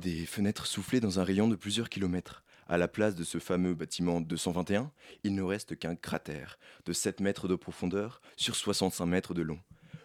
des 0.00 0.24
fenêtres 0.24 0.66
soufflées 0.66 1.00
dans 1.00 1.18
un 1.18 1.24
rayon 1.24 1.48
de 1.48 1.56
plusieurs 1.56 1.88
kilomètres. 1.88 2.44
À 2.68 2.78
la 2.78 2.86
place 2.86 3.16
de 3.16 3.24
ce 3.24 3.38
fameux 3.38 3.74
bâtiment 3.74 4.20
221, 4.20 4.92
il 5.24 5.34
ne 5.34 5.42
reste 5.42 5.76
qu'un 5.76 5.96
cratère 5.96 6.60
de 6.84 6.92
7 6.92 7.18
mètres 7.18 7.48
de 7.48 7.56
profondeur 7.56 8.20
sur 8.36 8.54
65 8.54 9.06
mètres 9.06 9.34
de 9.34 9.42
long. 9.42 9.58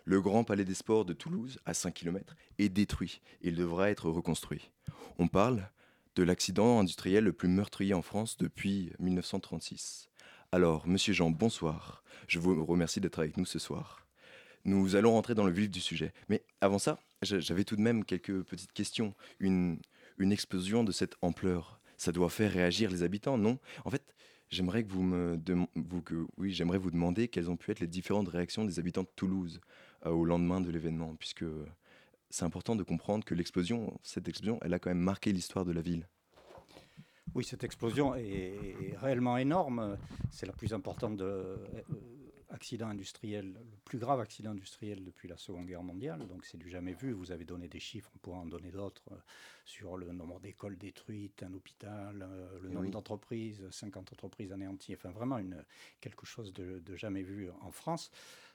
Le 0.05 0.19
grand 0.19 0.43
palais 0.43 0.65
des 0.65 0.73
sports 0.73 1.05
de 1.05 1.13
Toulouse, 1.13 1.59
à 1.67 1.75
5 1.75 1.93
km, 1.93 2.35
est 2.57 2.69
détruit. 2.69 3.21
Il 3.41 3.53
devra 3.53 3.91
être 3.91 4.09
reconstruit. 4.09 4.71
On 5.19 5.27
parle 5.27 5.69
de 6.15 6.23
l'accident 6.23 6.79
industriel 6.79 7.23
le 7.23 7.33
plus 7.33 7.47
meurtrier 7.47 7.93
en 7.93 8.01
France 8.01 8.37
depuis 8.37 8.91
1936. 8.99 10.09
Alors, 10.51 10.87
monsieur 10.87 11.13
Jean, 11.13 11.31
bonsoir. 11.31 12.03
Je 12.27 12.39
vous 12.39 12.65
remercie 12.65 12.99
d'être 12.99 13.19
avec 13.19 13.37
nous 13.37 13.45
ce 13.45 13.59
soir. 13.59 14.05
Nous 14.65 14.95
allons 14.95 15.13
rentrer 15.13 15.33
dans 15.33 15.45
le 15.45 15.51
vif 15.51 15.69
du 15.69 15.79
sujet. 15.79 16.13
Mais 16.27 16.43
avant 16.59 16.79
ça, 16.79 16.99
j'avais 17.21 17.63
tout 17.63 17.75
de 17.75 17.81
même 17.81 18.03
quelques 18.03 18.43
petites 18.43 18.73
questions. 18.73 19.15
Une, 19.39 19.79
explosion 20.19 20.83
de 20.83 20.91
cette 20.91 21.15
ampleur, 21.21 21.79
ça 21.97 22.11
doit 22.11 22.29
faire 22.29 22.51
réagir 22.51 22.91
les 22.91 23.01
habitants, 23.01 23.37
non? 23.37 23.57
En 23.85 23.89
fait, 23.89 24.03
j'aimerais 24.49 24.83
que 24.83 24.91
vous 24.91 25.01
me 25.01 25.39
vous, 25.75 26.01
que, 26.03 26.27
oui, 26.37 26.51
j'aimerais 26.51 26.77
vous 26.77 26.91
demander 26.91 27.27
quelles 27.27 27.49
ont 27.49 27.57
pu 27.57 27.71
être 27.71 27.79
les 27.79 27.87
différentes 27.87 28.27
réactions 28.27 28.63
des 28.63 28.77
habitants 28.77 29.01
de 29.01 29.09
Toulouse 29.15 29.61
euh, 30.05 30.11
au 30.11 30.25
lendemain 30.25 30.61
de 30.61 30.69
l'événement, 30.69 31.15
puisque 31.15 31.45
c'est 32.31 32.45
important 32.45 32.75
de 32.75 32.83
comprendre 32.83 33.23
que 33.23 33.35
l'explosion, 33.35 33.99
cette 34.03 34.27
explosion, 34.27 34.59
elle 34.61 34.73
a 34.73 34.79
quand 34.79 34.89
même 34.89 34.99
marqué 34.99 35.31
l'histoire 35.31 35.65
de 35.65 35.71
la 35.71 35.81
ville. 35.81 36.07
Oui, 37.35 37.43
cette 37.43 37.63
explosion 37.63 38.15
est, 38.15 38.95
réellement 38.97 39.37
énorme. 39.37 39.97
C'est 40.31 40.45
la 40.45 40.53
plus 40.53 40.73
importante 40.73 41.15
de, 41.15 41.23
euh, 41.23 41.57
accident 42.51 42.87
industriel, 42.87 43.53
le 43.53 43.77
plus 43.85 43.97
grave 43.97 44.19
accident 44.19 44.51
industriel 44.51 45.03
depuis 45.03 45.27
la 45.27 45.37
Seconde 45.37 45.65
Guerre 45.65 45.83
mondiale. 45.83 46.27
Donc 46.27 46.45
c'est 46.45 46.57
du 46.57 46.69
jamais 46.69 46.93
vu. 46.93 47.11
Vous 47.13 47.31
avez 47.31 47.45
donné 47.45 47.67
des 47.67 47.79
chiffres, 47.79 48.09
on 48.15 48.19
pourra 48.19 48.39
en 48.39 48.45
donner 48.45 48.71
d'autres 48.71 49.03
euh, 49.11 49.15
sur 49.65 49.97
le 49.97 50.11
nombre 50.11 50.39
d'écoles 50.39 50.77
détruites, 50.77 51.43
un 51.43 51.53
hôpital, 51.53 52.21
euh, 52.21 52.59
le 52.61 52.69
eh 52.69 52.73
nombre 52.73 52.89
d'entreprises, 52.89 53.63
50 53.69 54.13
entreprises 54.13 54.51
anéanties. 54.51 54.93
Enfin 54.93 55.11
vraiment 55.11 55.37
une, 55.37 55.63
quelque 55.99 56.25
chose 56.25 56.53
de, 56.53 56.79
de 56.79 56.95
jamais 56.95 57.23
vu 57.23 57.49
en 57.61 57.71
France. 57.71 58.11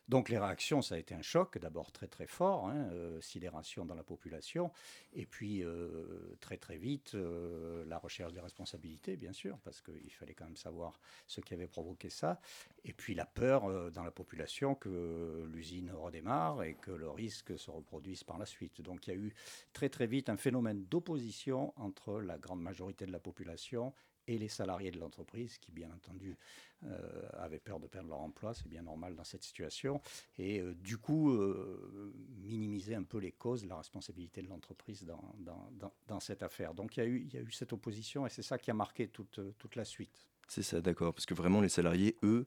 Donc 0.09 0.29
les 0.29 0.39
réactions, 0.39 0.83
ça 0.83 0.95
a 0.95 0.99
été 0.99 1.15
un 1.15 1.23
choc, 1.23 1.59
d'abord 1.59 1.91
très 1.91 2.07
très 2.07 2.29
fort, 2.29 2.69
hein, 2.69 2.89
euh, 2.93 3.21
sidération 3.21 3.85
dans 3.85 3.97
la 3.97 4.05
population, 4.05 4.71
et 5.13 5.27
puis 5.27 5.65
euh, 5.65 6.37
très 6.41 6.57
très 6.59 6.77
vite 6.77 7.17
euh, 7.17 7.85
la 7.87 7.99
recherche 7.99 8.33
des 8.33 8.41
responsabilités, 8.41 9.17
bien 9.17 9.33
sûr, 9.33 9.59
parce 9.65 9.83
qu'il 9.83 10.13
fallait 10.13 10.35
quand 10.35 10.45
même 10.45 10.57
savoir 10.57 11.01
ce 11.27 11.41
qui 11.41 11.55
avait 11.55 11.67
provoqué 11.67 12.09
ça, 12.09 12.41
et 12.85 12.93
puis 12.93 13.15
la 13.15 13.27
peur 13.27 13.91
dans 13.91 14.05
la 14.05 14.13
population 14.13 14.77
que 14.77 15.45
l'usine 15.53 15.91
redémarre 15.91 16.63
et 16.63 16.75
que 16.75 16.93
le 16.93 17.11
risque 17.11 17.59
se 17.59 17.71
reproduise 17.71 18.23
par 18.23 18.39
la 18.39 18.47
suite. 18.47 18.81
Donc 18.83 19.09
il 19.09 19.11
y 19.11 19.17
a 19.17 19.17
eu 19.17 19.35
très 19.73 19.89
très 19.89 20.07
vite 20.07 20.29
un 20.29 20.37
phénomène 20.37 20.85
d'opposition 20.85 21.73
entre 21.77 22.21
la 22.21 22.39
grande 22.39 22.63
majorité 22.63 23.07
de 23.07 23.13
la 23.13 23.19
population 23.19 23.93
et 24.29 24.39
les 24.39 24.49
salariés 24.49 24.91
de 24.91 24.99
l'entreprise 24.99 25.59
qui, 25.59 25.73
bien 25.73 25.91
entendu, 25.91 26.37
euh, 26.85 27.23
avaient 27.39 27.59
peur 27.59 27.81
de 27.81 27.87
perdre 27.87 28.11
leur 28.11 28.21
emploi. 28.21 28.53
C'est 28.53 28.69
bien 28.69 28.83
normal 28.83 29.17
dans 29.17 29.25
cette 29.25 29.43
situation. 29.43 30.01
Et 30.39 30.61
euh, 30.61 30.75
du 30.75 30.99
coup, 30.99 31.31
euh, 31.31 32.13
minimiser 32.43 32.95
un 32.95 33.03
peu 33.03 33.19
les 33.19 33.33
causes 33.33 33.65
la 33.65 33.79
responsabilité 33.79 34.43
de 34.43 34.49
l'entreprise 34.49 35.07
dans, 35.07 36.21
cette 36.21 36.43
affaire. 36.43 36.75
Donc 36.75 36.97
il 36.97 37.01
y, 37.01 37.37
a 37.37 37.41
eu, 37.41 37.51
cette 37.51 37.73
opposition 37.73 38.27
et 38.27 38.31
c'est 38.31 38.43
ça 38.43 38.59
qui 38.59 38.71
a 38.71 38.75
marqué 38.75 39.09
toute, 39.09 39.39
la 39.75 39.85
suite. 39.85 40.29
C'est 40.49 40.63
ça, 40.63 40.81
d'accord. 40.81 41.15
Parce 41.15 41.27
que 41.27 41.35
vraiment, 41.35 41.61
les 41.61 41.69
salariés, 41.69 42.17
eux, 42.23 42.47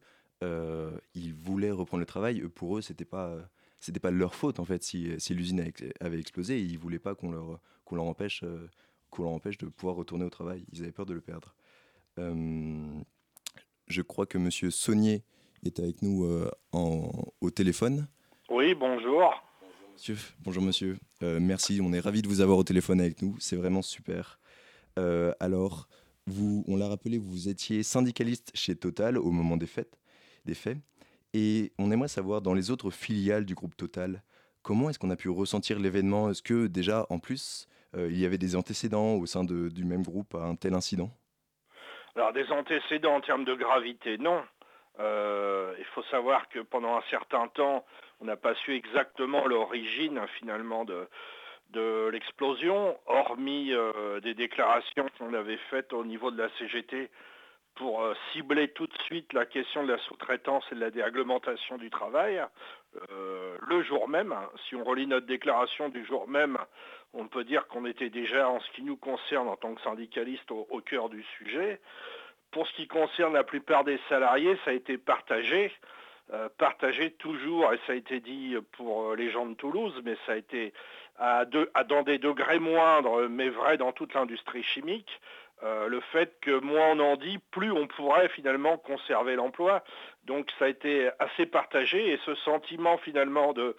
ils 1.16 1.34
voulaient 1.34 1.72
reprendre 1.72 2.02
le 2.02 2.06
travail. 2.06 2.42
Pour 2.50 2.78
eux, 2.78 2.82
c'était 2.82 3.06
pas, 3.06 3.50
c'était 3.80 4.00
pas 4.00 4.12
leur 4.12 4.36
faute 4.36 4.60
en 4.60 4.66
fait 4.66 4.84
si, 4.84 5.20
si 5.20 5.34
l'usine 5.34 5.72
avait 6.00 6.20
explosé. 6.20 6.62
Ils 6.62 6.78
voulaient 6.78 7.00
pas 7.00 7.16
qu'on 7.16 7.32
leur, 7.32 8.04
empêche, 8.04 8.44
qu'on 9.10 9.24
leur 9.24 9.32
empêche 9.32 9.58
de 9.58 9.68
pouvoir 9.68 9.96
retourner 9.96 10.26
au 10.26 10.30
travail. 10.30 10.66
Ils 10.72 10.82
avaient 10.82 10.92
peur 10.92 11.06
de 11.06 11.14
le 11.14 11.22
perdre. 11.22 11.56
Euh, 12.18 13.02
je 13.88 14.02
crois 14.02 14.26
que 14.26 14.38
Monsieur 14.38 14.72
Saunier 14.72 15.24
est 15.64 15.80
avec 15.80 16.02
nous 16.02 16.26
euh, 16.26 16.50
en, 16.72 17.12
au 17.42 17.52
téléphone. 17.52 18.08
Oui, 18.50 18.76
bonjour. 18.76 19.32
Monsieur, 19.94 20.18
bonjour 20.40 20.64
monsieur. 20.64 20.98
Euh, 21.24 21.40
merci, 21.42 21.80
on 21.84 21.92
est 21.92 22.00
ravi 22.00 22.22
de 22.22 22.28
vous 22.28 22.42
avoir 22.42 22.58
au 22.58 22.64
téléphone 22.64 23.02
avec 23.02 23.22
nous. 23.22 23.36
C'est 23.40 23.56
vraiment 23.56 23.82
super. 23.82 24.40
Alors, 25.40 25.88
vous, 26.26 26.66
on 26.68 26.76
l'a 26.76 26.90
rappelé, 26.90 27.18
vous 27.18 27.48
étiez 27.48 27.84
syndicaliste 27.84 28.52
chez 28.54 28.76
Total 28.76 29.18
au 29.18 29.32
moment 29.32 29.56
des 29.56 29.66
fêtes, 29.66 29.98
des 30.44 30.56
faits. 30.56 30.78
Et 31.34 31.72
on 31.78 31.90
aimerait 31.90 32.10
savoir, 32.10 32.42
dans 32.42 32.54
les 32.54 32.70
autres 32.70 32.90
filiales 32.92 33.46
du 33.46 33.56
groupe 33.56 33.78
Total, 33.78 34.24
comment 34.64 34.90
est-ce 34.90 35.00
qu'on 35.00 35.10
a 35.10 35.16
pu 35.16 35.30
ressentir 35.30 35.80
l'événement? 35.80 36.30
Est-ce 36.30 36.44
que 36.44 36.68
déjà, 36.68 37.06
en 37.10 37.20
plus, 37.20 37.68
euh, 37.96 38.08
il 38.10 38.20
y 38.20 38.26
avait 38.26 38.38
des 38.38 38.56
antécédents 38.56 39.16
au 39.16 39.26
sein 39.26 39.44
du 39.44 39.86
même 39.86 40.04
groupe 40.04 40.36
à 40.36 40.44
un 40.44 40.56
tel 40.56 40.74
incident? 40.74 41.10
Alors, 42.16 42.34
des 42.34 42.50
antécédents 42.52 43.16
en 43.16 43.22
termes 43.22 43.46
de 43.46 43.56
gravité, 43.56 44.18
non. 44.18 44.44
Euh, 45.00 45.74
il 45.80 45.86
faut 45.86 46.04
savoir 46.04 46.50
que 46.50 46.60
pendant 46.60 46.98
un 46.98 47.04
certain 47.10 47.48
temps, 47.48 47.86
on 48.20 48.26
n'a 48.26 48.36
pas 48.36 48.54
su 48.56 48.76
exactement 48.76 49.48
l'origine 49.48 50.20
finalement 50.38 50.84
de, 50.86 52.10
l'explosion, 52.10 52.98
hormis 53.06 53.72
euh, 53.72 54.20
des 54.20 54.34
déclarations 54.34 55.06
qu'on 55.18 55.34
avait 55.34 55.60
faites 55.70 55.94
au 55.94 56.04
niveau 56.04 56.32
de 56.32 56.38
la 56.38 56.50
CGT 56.58 57.10
pour 57.76 58.04
cibler 58.34 58.68
tout 58.74 58.88
de 58.88 58.98
suite 59.04 59.32
la 59.32 59.46
question 59.46 59.84
de 59.86 59.94
la 59.94 59.98
sous-traitance 60.00 60.66
et 60.72 60.76
de 60.76 60.82
la 60.82 60.92
déréglementation 60.92 61.78
du 61.78 61.90
travail. 61.90 62.42
Euh, 63.12 63.58
le 63.68 63.84
jour 63.84 64.08
même, 64.10 64.36
si 64.68 64.76
on 64.76 64.84
relit 64.84 65.08
notre 65.08 65.28
déclaration 65.28 65.90
du 65.90 66.04
jour 66.06 66.28
même, 66.28 66.58
on 67.14 67.28
peut 67.28 67.44
dire 67.44 67.68
qu'on 67.68 67.86
était 67.86 68.10
déjà, 68.10 68.50
en 68.50 68.60
ce 68.60 68.72
qui 68.72 68.84
nous 68.84 68.98
concerne 68.98 69.48
en 69.48 69.56
tant 69.56 69.76
que 69.76 69.82
syndicaliste, 69.82 70.52
au, 70.52 70.82
cœur 70.82 71.10
du 71.10 71.24
sujet. 71.38 71.80
Pour 72.52 72.68
ce 72.68 72.74
qui 72.74 72.88
concerne 72.88 73.34
la 73.34 73.44
plupart 73.44 73.84
des 73.84 74.00
salariés, 74.10 74.58
ça 74.66 74.72
a 74.72 74.74
été 74.74 74.98
partagé. 74.98 75.72
Euh, 76.32 76.48
partagé 76.60 77.12
toujours, 77.12 77.74
et 77.74 77.80
ça 77.88 77.94
a 77.94 77.96
été 77.96 78.20
dit 78.20 78.56
pour 78.74 79.16
les 79.16 79.32
gens 79.32 79.48
de 79.48 79.56
Toulouse, 79.56 80.00
mais 80.04 80.16
ça 80.28 80.34
a 80.34 80.36
été 80.36 80.74
dans 81.20 82.04
des 82.04 82.18
degrés 82.18 82.60
moindres, 82.60 83.28
mais 83.28 83.50
vrai 83.50 83.78
dans 83.78 83.92
toute 83.92 84.14
l'industrie 84.14 84.64
chimique, 84.64 85.20
euh, 85.64 85.88
le 85.88 86.00
fait 86.00 86.40
que 86.42 86.60
moins 86.60 86.92
on 86.92 87.00
en 87.00 87.16
dit, 87.18 87.38
plus 87.52 87.72
on 87.72 87.88
pourrait 87.88 88.30
finalement 88.30 88.78
conserver 88.78 89.36
l'emploi. 89.36 89.84
Donc 90.26 90.50
ça 90.58 90.66
a 90.66 90.68
été 90.70 91.10
assez 91.20 91.46
partagé, 91.46 92.14
et 92.14 92.20
ce 92.26 92.36
sentiment 92.36 92.98
finalement 92.98 93.54
de, 93.54 93.76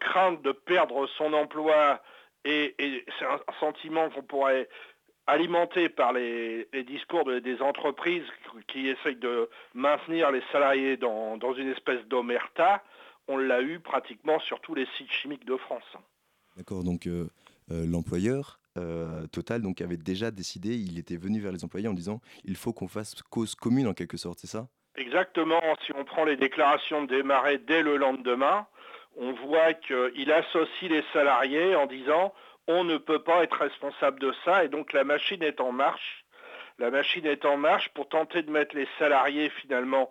crainte 0.00 0.42
de 0.42 0.52
perdre 0.52 1.06
son 1.18 1.32
emploi, 1.32 2.00
et, 2.44 2.74
c'est 3.18 3.24
un 3.24 3.40
sentiment 3.60 4.10
qu'on 4.10 4.22
pourrait 4.22 4.68
alimenté 5.26 5.88
par 5.88 6.12
les, 6.12 6.68
discours 6.86 7.24
de, 7.24 7.38
des 7.38 7.62
entreprises 7.62 8.26
qui 8.66 8.88
essayent 8.88 9.16
de 9.16 9.48
maintenir 9.74 10.30
les 10.30 10.42
salariés 10.50 10.96
dans, 10.96 11.36
dans 11.36 11.54
une 11.54 11.70
espèce 11.70 12.04
d'omerta, 12.06 12.82
on 13.28 13.36
l'a 13.36 13.62
eu 13.62 13.80
pratiquement 13.80 14.38
sur 14.40 14.60
tous 14.60 14.74
les 14.74 14.86
sites 14.96 15.10
chimiques 15.10 15.44
de 15.44 15.56
France. 15.56 15.96
D'accord, 16.56 16.84
donc 16.84 17.06
euh, 17.06 17.28
euh, 17.70 17.86
l'employeur 17.86 18.58
euh, 18.78 19.26
Total 19.28 19.60
donc, 19.62 19.80
avait 19.80 19.96
déjà 19.96 20.30
décidé, 20.30 20.74
il 20.74 20.98
était 20.98 21.16
venu 21.16 21.40
vers 21.40 21.52
les 21.52 21.64
employés 21.64 21.88
en 21.88 21.94
disant 21.94 22.20
il 22.44 22.56
faut 22.56 22.72
qu'on 22.72 22.88
fasse 22.88 23.14
cause 23.30 23.54
commune 23.54 23.86
en 23.86 23.94
quelque 23.94 24.16
sorte, 24.16 24.38
c'est 24.38 24.46
ça? 24.46 24.68
Exactement, 24.96 25.60
si 25.84 25.92
on 25.94 26.04
prend 26.04 26.24
les 26.24 26.36
déclarations 26.36 27.02
de 27.02 27.16
démarrer 27.16 27.58
dès 27.58 27.82
le 27.82 27.96
lendemain, 27.96 28.66
on 29.16 29.32
voit 29.32 29.74
qu'il 29.74 30.32
associe 30.32 30.90
les 30.90 31.04
salariés 31.12 31.74
en 31.76 31.86
disant 31.86 32.34
on 32.66 32.84
ne 32.84 32.96
peut 32.96 33.22
pas 33.22 33.42
être 33.42 33.58
responsable 33.58 34.20
de 34.20 34.32
ça 34.44 34.64
et 34.64 34.68
donc 34.68 34.92
la 34.92 35.04
machine 35.04 35.42
est 35.42 35.60
en 35.60 35.72
marche. 35.72 36.24
La 36.78 36.90
machine 36.90 37.26
est 37.26 37.44
en 37.44 37.56
marche 37.56 37.88
pour 37.90 38.08
tenter 38.08 38.42
de 38.42 38.50
mettre 38.50 38.76
les 38.76 38.88
salariés 38.98 39.50
finalement 39.50 40.10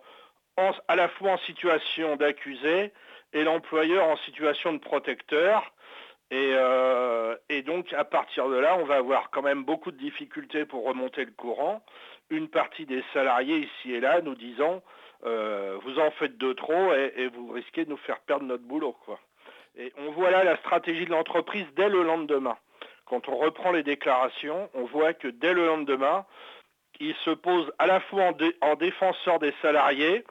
en, 0.56 0.72
à 0.88 0.96
la 0.96 1.08
fois 1.08 1.32
en 1.32 1.38
situation 1.38 2.16
d'accusé 2.16 2.92
et 3.32 3.44
l'employeur 3.44 4.06
en 4.06 4.16
situation 4.18 4.72
de 4.72 4.78
protecteur. 4.78 5.72
Et, 6.32 6.54
euh, 6.54 7.36
et, 7.50 7.60
donc 7.60 7.92
à 7.92 8.04
partir 8.04 8.48
de 8.48 8.56
là, 8.56 8.78
on 8.78 8.84
va 8.84 8.96
avoir 8.96 9.28
quand 9.30 9.42
même 9.42 9.64
beaucoup 9.64 9.90
de 9.90 9.98
difficultés 9.98 10.64
pour 10.64 10.86
remonter 10.86 11.26
le 11.26 11.30
courant. 11.30 11.84
Une 12.30 12.48
partie 12.48 12.86
des 12.86 13.04
salariés 13.12 13.58
ici 13.58 13.92
et 13.92 14.00
là 14.00 14.22
nous 14.22 14.34
disant 14.34 14.82
euh, 15.26 15.78
vous 15.82 15.98
en 15.98 16.10
faites 16.12 16.38
de 16.38 16.54
trop 16.54 16.94
et, 16.94 17.28
vous 17.34 17.52
risquez 17.52 17.84
de 17.84 17.90
nous 17.90 17.98
faire 17.98 18.18
perdre 18.20 18.46
notre 18.46 18.64
boulot. 18.64 18.96
Et 19.76 19.92
on 19.98 20.10
voit 20.12 20.30
là 20.30 20.42
la 20.42 20.56
stratégie 20.56 21.04
de 21.04 21.10
l'entreprise 21.10 21.66
dès 21.76 21.90
le 21.90 22.02
lendemain. 22.02 22.56
Quand 23.04 23.28
on 23.28 23.36
reprend 23.36 23.70
les 23.70 23.82
déclarations, 23.82 24.70
on 24.72 24.84
voit 24.84 25.12
que 25.12 25.28
dès 25.28 25.52
le 25.52 25.66
lendemain, 25.66 26.24
il 26.98 27.14
se 27.26 27.30
pose 27.30 27.70
à 27.78 27.86
la 27.86 28.00
fois 28.00 28.30
en, 28.30 28.68
en 28.70 28.74
défenseur 28.76 29.38
des 29.38 29.52
salariés 29.60 30.24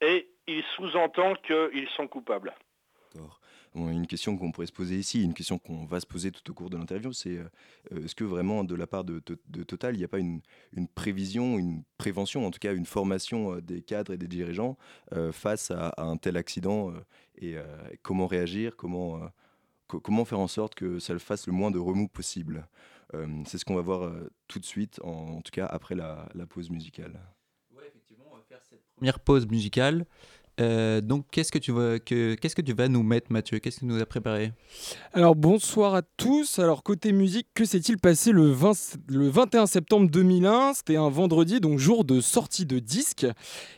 et 0.00 0.28
il 0.46 0.62
sous-entend 0.76 1.34
qu'ils 1.34 1.88
sont 1.96 2.06
coupables. 2.06 2.54
Une 3.76 4.08
question 4.08 4.36
qu'on 4.36 4.50
pourrait 4.50 4.66
se 4.66 4.72
poser 4.72 4.98
ici, 4.98 5.22
une 5.22 5.32
question 5.32 5.58
qu'on 5.58 5.84
va 5.84 6.00
se 6.00 6.06
poser 6.06 6.32
tout 6.32 6.50
au 6.50 6.54
cours 6.54 6.70
de 6.70 6.76
l'interview, 6.76 7.12
c'est 7.12 7.38
euh, 7.38 8.04
est-ce 8.04 8.16
que 8.16 8.24
vraiment 8.24 8.64
de 8.64 8.74
la 8.74 8.88
part 8.88 9.04
de, 9.04 9.20
Total, 9.20 9.94
il 9.94 9.98
n'y 9.98 10.04
a 10.04 10.08
pas 10.08 10.18
une, 10.18 10.40
prévision, 10.96 11.56
une 11.56 11.84
prévention, 11.96 12.44
en 12.44 12.50
tout 12.50 12.58
cas 12.58 12.74
une 12.74 12.84
formation 12.86 13.54
euh, 13.54 13.60
des 13.60 13.80
cadres 13.80 14.12
et 14.12 14.18
des 14.18 14.26
dirigeants 14.26 14.76
euh, 15.12 15.30
face 15.30 15.70
à, 15.70 15.94
un 15.98 16.16
tel 16.16 16.36
accident 16.36 16.92
et 17.40 17.56
comment 18.02 18.26
réagir, 18.26 18.76
comment, 18.76 19.20
co 19.86 20.00
comment 20.00 20.24
faire 20.24 20.40
en 20.40 20.48
sorte 20.48 20.74
que 20.74 20.98
ça 20.98 21.12
le 21.12 21.18
fasse 21.18 21.46
le 21.46 21.52
moins 21.52 21.70
de 21.70 21.78
remous 21.78 22.08
possible? 22.08 22.66
C'est 23.46 23.58
ce 23.58 23.64
qu'on 23.64 23.74
va 23.74 23.80
voir 23.80 24.12
tout 24.46 24.58
de 24.58 24.64
suite, 24.64 25.00
en, 25.02 25.40
tout 25.40 25.52
cas 25.52 25.66
après 25.66 25.94
la, 25.94 26.28
la 26.34 26.46
pause 26.46 26.70
musicale. 26.70 27.18
Oui, 27.72 27.82
effectivement, 27.88 28.24
on 28.30 28.36
va 28.36 28.42
faire 28.42 28.60
cette 28.68 28.82
première 28.94 29.20
pause 29.20 29.46
musicale. 29.46 30.06
Euh, 30.60 31.00
donc, 31.00 31.24
qu'est-ce 31.30 31.50
que, 31.50 31.58
tu 31.58 31.72
vas, 31.72 31.98
que, 31.98 32.34
qu'est-ce 32.34 32.54
que 32.54 32.62
tu 32.62 32.72
vas 32.72 32.88
nous 32.88 33.02
mettre, 33.02 33.32
Mathieu? 33.32 33.58
Qu'est-ce 33.58 33.76
que 33.76 33.80
tu 33.80 33.86
nous 33.86 34.00
as 34.00 34.06
préparé? 34.06 34.52
Alors, 35.12 35.34
bonsoir 35.34 35.94
à 35.94 36.02
tous. 36.02 36.58
Alors, 36.58 36.82
côté 36.82 37.12
musique, 37.12 37.48
que 37.54 37.64
s'est-il 37.64 37.98
passé 37.98 38.32
le, 38.32 38.50
20, 38.50 38.98
le 39.08 39.28
21 39.28 39.66
septembre 39.66 40.10
2001 40.10 40.74
C'était 40.74 40.96
un 40.96 41.08
vendredi, 41.08 41.60
donc 41.60 41.78
jour 41.78 42.04
de 42.04 42.20
sortie 42.20 42.66
de 42.66 42.78
disque. 42.78 43.26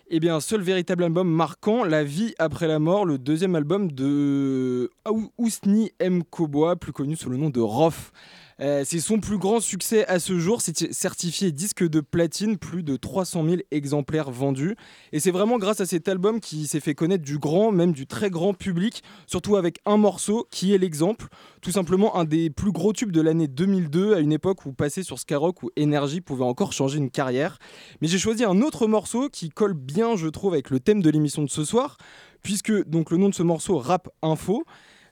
Eh 0.09 0.21
bien, 0.21 0.41
seul 0.41 0.61
véritable 0.63 1.05
album 1.05 1.29
marquant, 1.31 1.85
La 1.85 2.05
vie 2.05 2.35
après 2.39 2.67
la 2.67 2.79
mort, 2.79 3.05
le 3.05 3.19
deuxième 3.19 3.55
album 3.55 3.91
de 3.91 4.91
Ousni 5.39 5.93
M. 6.01 6.23
Koboa, 6.25 6.77
plus 6.77 6.93
connu 6.93 7.17
sous 7.17 7.31
le 7.31 7.37
nom 7.37 7.51
de 7.51 7.61
Rof. 7.61 8.13
Euh, 8.61 8.83
c'est 8.85 9.01
son 9.01 9.19
plus 9.21 9.39
grand 9.39 9.61
succès 9.61 10.07
à 10.07 10.19
ce 10.19 10.39
jour, 10.39 10.61
c'est 10.61 10.93
certifié 10.93 11.53
disque 11.53 11.89
de 11.89 12.01
platine, 12.01 12.59
plus 12.59 12.83
de 12.83 12.97
300 12.97 13.45
000 13.45 13.57
exemplaires 13.71 14.31
vendus. 14.31 14.77
Et 15.13 15.21
c'est 15.21 15.31
vraiment 15.31 15.59
grâce 15.59 15.81
à 15.81 15.87
cet 15.87 16.09
album 16.09 16.41
qui 16.41 16.67
s'est 16.67 16.81
fait 16.81 16.95
connaître 16.95 17.25
du 17.25 17.39
grand, 17.39 17.73
même 17.73 17.93
du 17.93 18.07
très 18.07 18.31
grand 18.31 18.55
public, 18.55 19.03
surtout 19.27 19.57
avec 19.57 19.81
un 19.87 19.97
morceau 19.97 20.47
qui 20.51 20.75
est 20.75 20.79
l'exemple, 20.79 21.27
tout 21.61 21.71
simplement 21.71 22.17
un 22.17 22.25
des 22.25 22.51
plus 22.51 22.73
gros 22.73 22.93
tubes 22.93 23.13
de 23.13 23.21
l'année 23.21 23.49
2002, 23.49 24.15
à 24.15 24.21
une 24.21 24.33
époque 24.33 24.67
où 24.67 24.73
passer 24.73 25.03
sur 25.03 25.19
Skyrock 25.19 25.63
ou 25.63 25.71
Energy 25.79 26.21
pouvait 26.21 26.45
encore 26.45 26.73
changer 26.73 26.99
une 26.99 27.11
carrière. 27.11 27.59
Mais 28.01 28.09
j'ai 28.09 28.19
choisi 28.19 28.45
un 28.45 28.61
autre 28.61 28.87
morceau 28.87 29.29
qui 29.29 29.49
colle 29.51 29.75
bien, 29.75 30.17
je 30.17 30.29
trouve, 30.29 30.53
avec 30.53 30.71
le 30.71 30.81
thème 30.81 31.03
de 31.03 31.11
l'émission 31.11 31.43
de 31.43 31.51
ce 31.51 31.65
soir, 31.65 31.97
puisque 32.43 32.73
donc 32.89 33.11
le 33.11 33.17
nom 33.17 33.29
de 33.29 33.35
ce 33.35 33.43
morceau, 33.43 33.79
Rap 33.79 34.09
Info, 34.23 34.65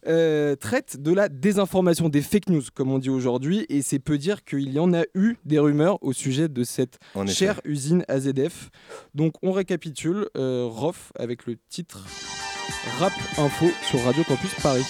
euh, 0.06 0.56
traite 0.56 1.00
de 1.00 1.12
la 1.12 1.28
désinformation, 1.28 2.08
des 2.08 2.22
fake 2.22 2.48
news, 2.48 2.62
comme 2.74 2.90
on 2.90 2.98
dit 2.98 3.10
aujourd'hui, 3.10 3.66
et 3.68 3.82
c'est 3.82 3.98
peu 3.98 4.18
dire 4.18 4.44
qu'il 4.44 4.72
y 4.72 4.78
en 4.78 4.94
a 4.94 5.02
eu 5.14 5.36
des 5.44 5.58
rumeurs 5.58 5.98
au 6.02 6.12
sujet 6.12 6.48
de 6.48 6.64
cette 6.64 6.98
chère 7.26 7.60
usine 7.64 8.04
AZF. 8.08 8.70
Donc 9.14 9.34
on 9.42 9.52
récapitule, 9.52 10.28
euh, 10.36 10.66
Rof 10.70 11.12
avec 11.18 11.46
le 11.46 11.56
titre 11.68 12.04
Rap 12.98 13.12
Info 13.38 13.66
sur 13.82 14.02
Radio 14.04 14.22
Campus 14.24 14.54
Paris. 14.62 14.84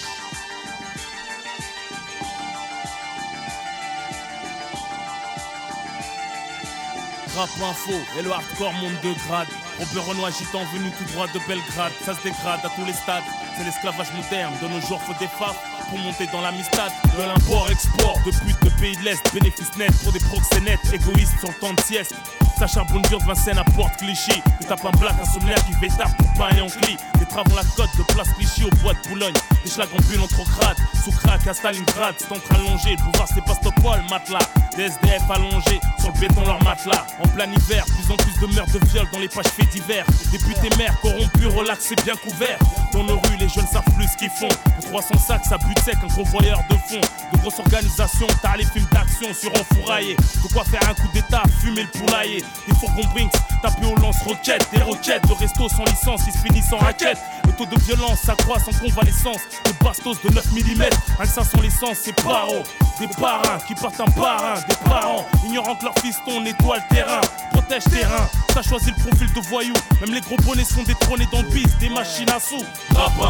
Rap 7.35 7.49
info 7.63 7.93
et 8.19 8.21
le 8.23 8.31
hardcore 8.31 8.73
monte 8.73 8.99
de 9.03 9.13
grade. 9.25 9.47
Robert 9.79 10.05
Renoir 10.05 10.31
gitan 10.31 10.65
venu 10.73 10.91
tout 10.91 11.05
droit 11.13 11.27
de 11.27 11.39
Belgrade. 11.47 11.93
Ça 12.03 12.13
se 12.13 12.21
dégrade 12.23 12.59
à 12.63 12.69
tous 12.75 12.85
les 12.85 12.93
stades. 12.93 13.23
C'est 13.55 13.63
l'esclavage 13.63 14.11
moderne. 14.13 14.53
De 14.61 14.67
nos 14.67 14.81
jours, 14.81 15.01
faut 15.01 15.13
des 15.13 15.29
femmes 15.29 15.55
pour 15.91 15.99
monter 15.99 16.25
dans 16.31 16.41
l'amistad. 16.41 16.91
De 17.17 17.21
l'import-export, 17.21 18.17
de 18.25 18.31
putes 18.31 18.63
de 18.63 18.69
pays 18.79 18.95
de 18.95 19.03
l'Est. 19.03 19.21
Bénéfice 19.33 19.75
net 19.77 19.91
pour 20.03 20.13
des 20.13 20.19
proxénètes. 20.19 20.79
Égoïstes 20.91 21.37
sur 21.39 21.49
le 21.49 21.55
temps 21.55 21.73
de 21.73 21.81
sieste. 21.81 22.15
Ça 22.57 22.67
charbonne 22.67 23.01
dur 23.03 23.19
de 23.19 23.25
Vincennes 23.25 23.57
à 23.57 23.63
Porte 23.63 23.97
Clichy. 23.97 24.41
Tu 24.59 24.67
tapes 24.67 24.85
un 24.85 24.97
black 24.97 25.15
insomniaque 25.21 25.65
qui 25.65 25.97
tard 25.97 26.15
pour 26.15 26.33
pas 26.33 26.47
aller 26.47 26.61
en 26.61 26.67
cli. 26.67 26.95
Des 27.19 27.25
avant 27.35 27.55
la 27.55 27.63
côte 27.75 27.89
de 27.97 28.03
place 28.13 28.29
Clichy 28.37 28.63
au 28.63 28.69
bois 28.81 28.93
de 28.93 29.09
Boulogne. 29.09 29.33
Des 29.63 29.69
schlags 29.69 29.89
en 29.93 30.01
bulle 30.09 30.27
trop 30.27 30.43
crade, 30.43 30.77
sous 31.03 31.11
crack 31.11 31.45
à 31.47 31.53
Stalingrad, 31.53 32.15
entre 32.29 32.55
allongé. 32.55 32.91
Le 32.91 33.11
pouvoir 33.11 33.27
c'est 33.33 33.43
Pastopol, 33.43 34.01
matelas. 34.09 34.47
Des 34.77 34.83
SDF 34.83 35.23
allongés, 35.29 35.79
sur 35.99 36.11
le 36.13 36.19
béton 36.19 36.45
leur 36.45 36.63
matelas. 36.63 37.05
En 37.23 37.27
plein 37.29 37.51
hiver, 37.51 37.83
plus 37.85 38.13
en 38.13 38.17
plus 38.17 38.39
de 38.39 38.53
meurtres 38.53 38.79
de 38.79 38.85
viol 38.87 39.07
dans 39.11 39.19
les 39.19 39.27
pages 39.27 39.47
faits 39.47 39.69
divers. 39.69 40.05
Députés 40.31 40.69
maires 40.77 40.99
corrompus, 41.01 41.47
relaxés, 41.47 41.95
bien 42.05 42.15
couverts. 42.15 42.59
Dans 42.93 43.03
nos 43.03 43.17
les 43.41 43.49
jeunes 43.49 43.67
savent 43.67 43.83
plus 43.95 44.07
ce 44.07 44.17
qu'ils 44.17 44.29
font. 44.29 44.47
Pour 44.75 45.01
300 45.01 45.17
sacs, 45.17 45.45
ça 45.45 45.57
bute 45.57 45.79
sec, 45.79 45.95
un 46.03 46.13
convoyeur 46.13 46.59
de 46.69 46.75
fond. 46.75 47.01
De 47.33 47.37
grosses 47.39 47.59
organisations, 47.59 48.27
t'as 48.41 48.55
les 48.55 48.65
films 48.65 48.87
d'action 48.91 49.33
sur 49.33 49.51
enfouraillé. 49.59 50.15
De 50.15 50.53
quoi 50.53 50.63
faire 50.63 50.81
un 50.87 50.93
coup 50.93 51.07
d'état, 51.13 51.41
fumer 51.59 51.83
le 51.83 51.99
poulailler. 51.99 52.43
Des 52.67 52.75
fourgons 52.75 53.07
Brinks, 53.13 53.33
taper 53.61 53.87
aux 53.87 53.95
lance-roquettes. 53.95 54.67
Des 54.71 54.81
roquettes 54.81 55.27
de 55.27 55.33
resto 55.33 55.67
sans 55.69 55.85
licence 55.85 56.23
qui 56.23 56.31
se 56.31 56.37
finissent 56.37 56.71
en 56.71 56.77
raquette. 56.77 57.17
Le 57.45 57.51
taux 57.53 57.65
de 57.65 57.79
violence 57.81 58.19
s'accroît 58.21 58.59
sans 58.59 58.77
convalescence. 58.77 59.41
Des 59.65 59.73
bastos 59.83 60.21
de 60.21 60.29
9 60.29 60.45
mm, 60.51 60.83
un 61.19 61.23
que 61.23 61.29
ça 61.29 61.43
sans 61.43 61.61
l'essence, 61.61 61.97
c'est 62.03 62.21
paro. 62.21 62.61
Des 62.99 63.07
parrains 63.07 63.57
qui 63.67 63.73
partent 63.73 63.99
un 63.99 64.11
parrain, 64.11 64.53
des 64.69 64.75
parents 64.87 65.25
ignorant 65.43 65.75
que 65.75 65.85
leur 65.85 65.97
fiston 65.97 66.41
nettoie 66.41 66.77
le 66.77 66.95
terrain, 66.95 67.21
protège 67.51 67.85
terrain. 67.85 68.29
Ça 68.53 68.61
choisit 68.61 68.93
le 68.95 69.09
profil 69.09 69.33
de 69.33 69.39
voyous, 69.47 69.73
même 70.01 70.13
les 70.13 70.21
gros 70.21 70.35
bonnets 70.45 70.63
sont 70.63 70.83
détrônés 70.83 71.27
dans 71.31 71.41
le 71.41 71.49
bis, 71.49 71.65
des 71.79 71.89
machines 71.89 72.29
à 72.29 72.39
sous. 72.39 72.63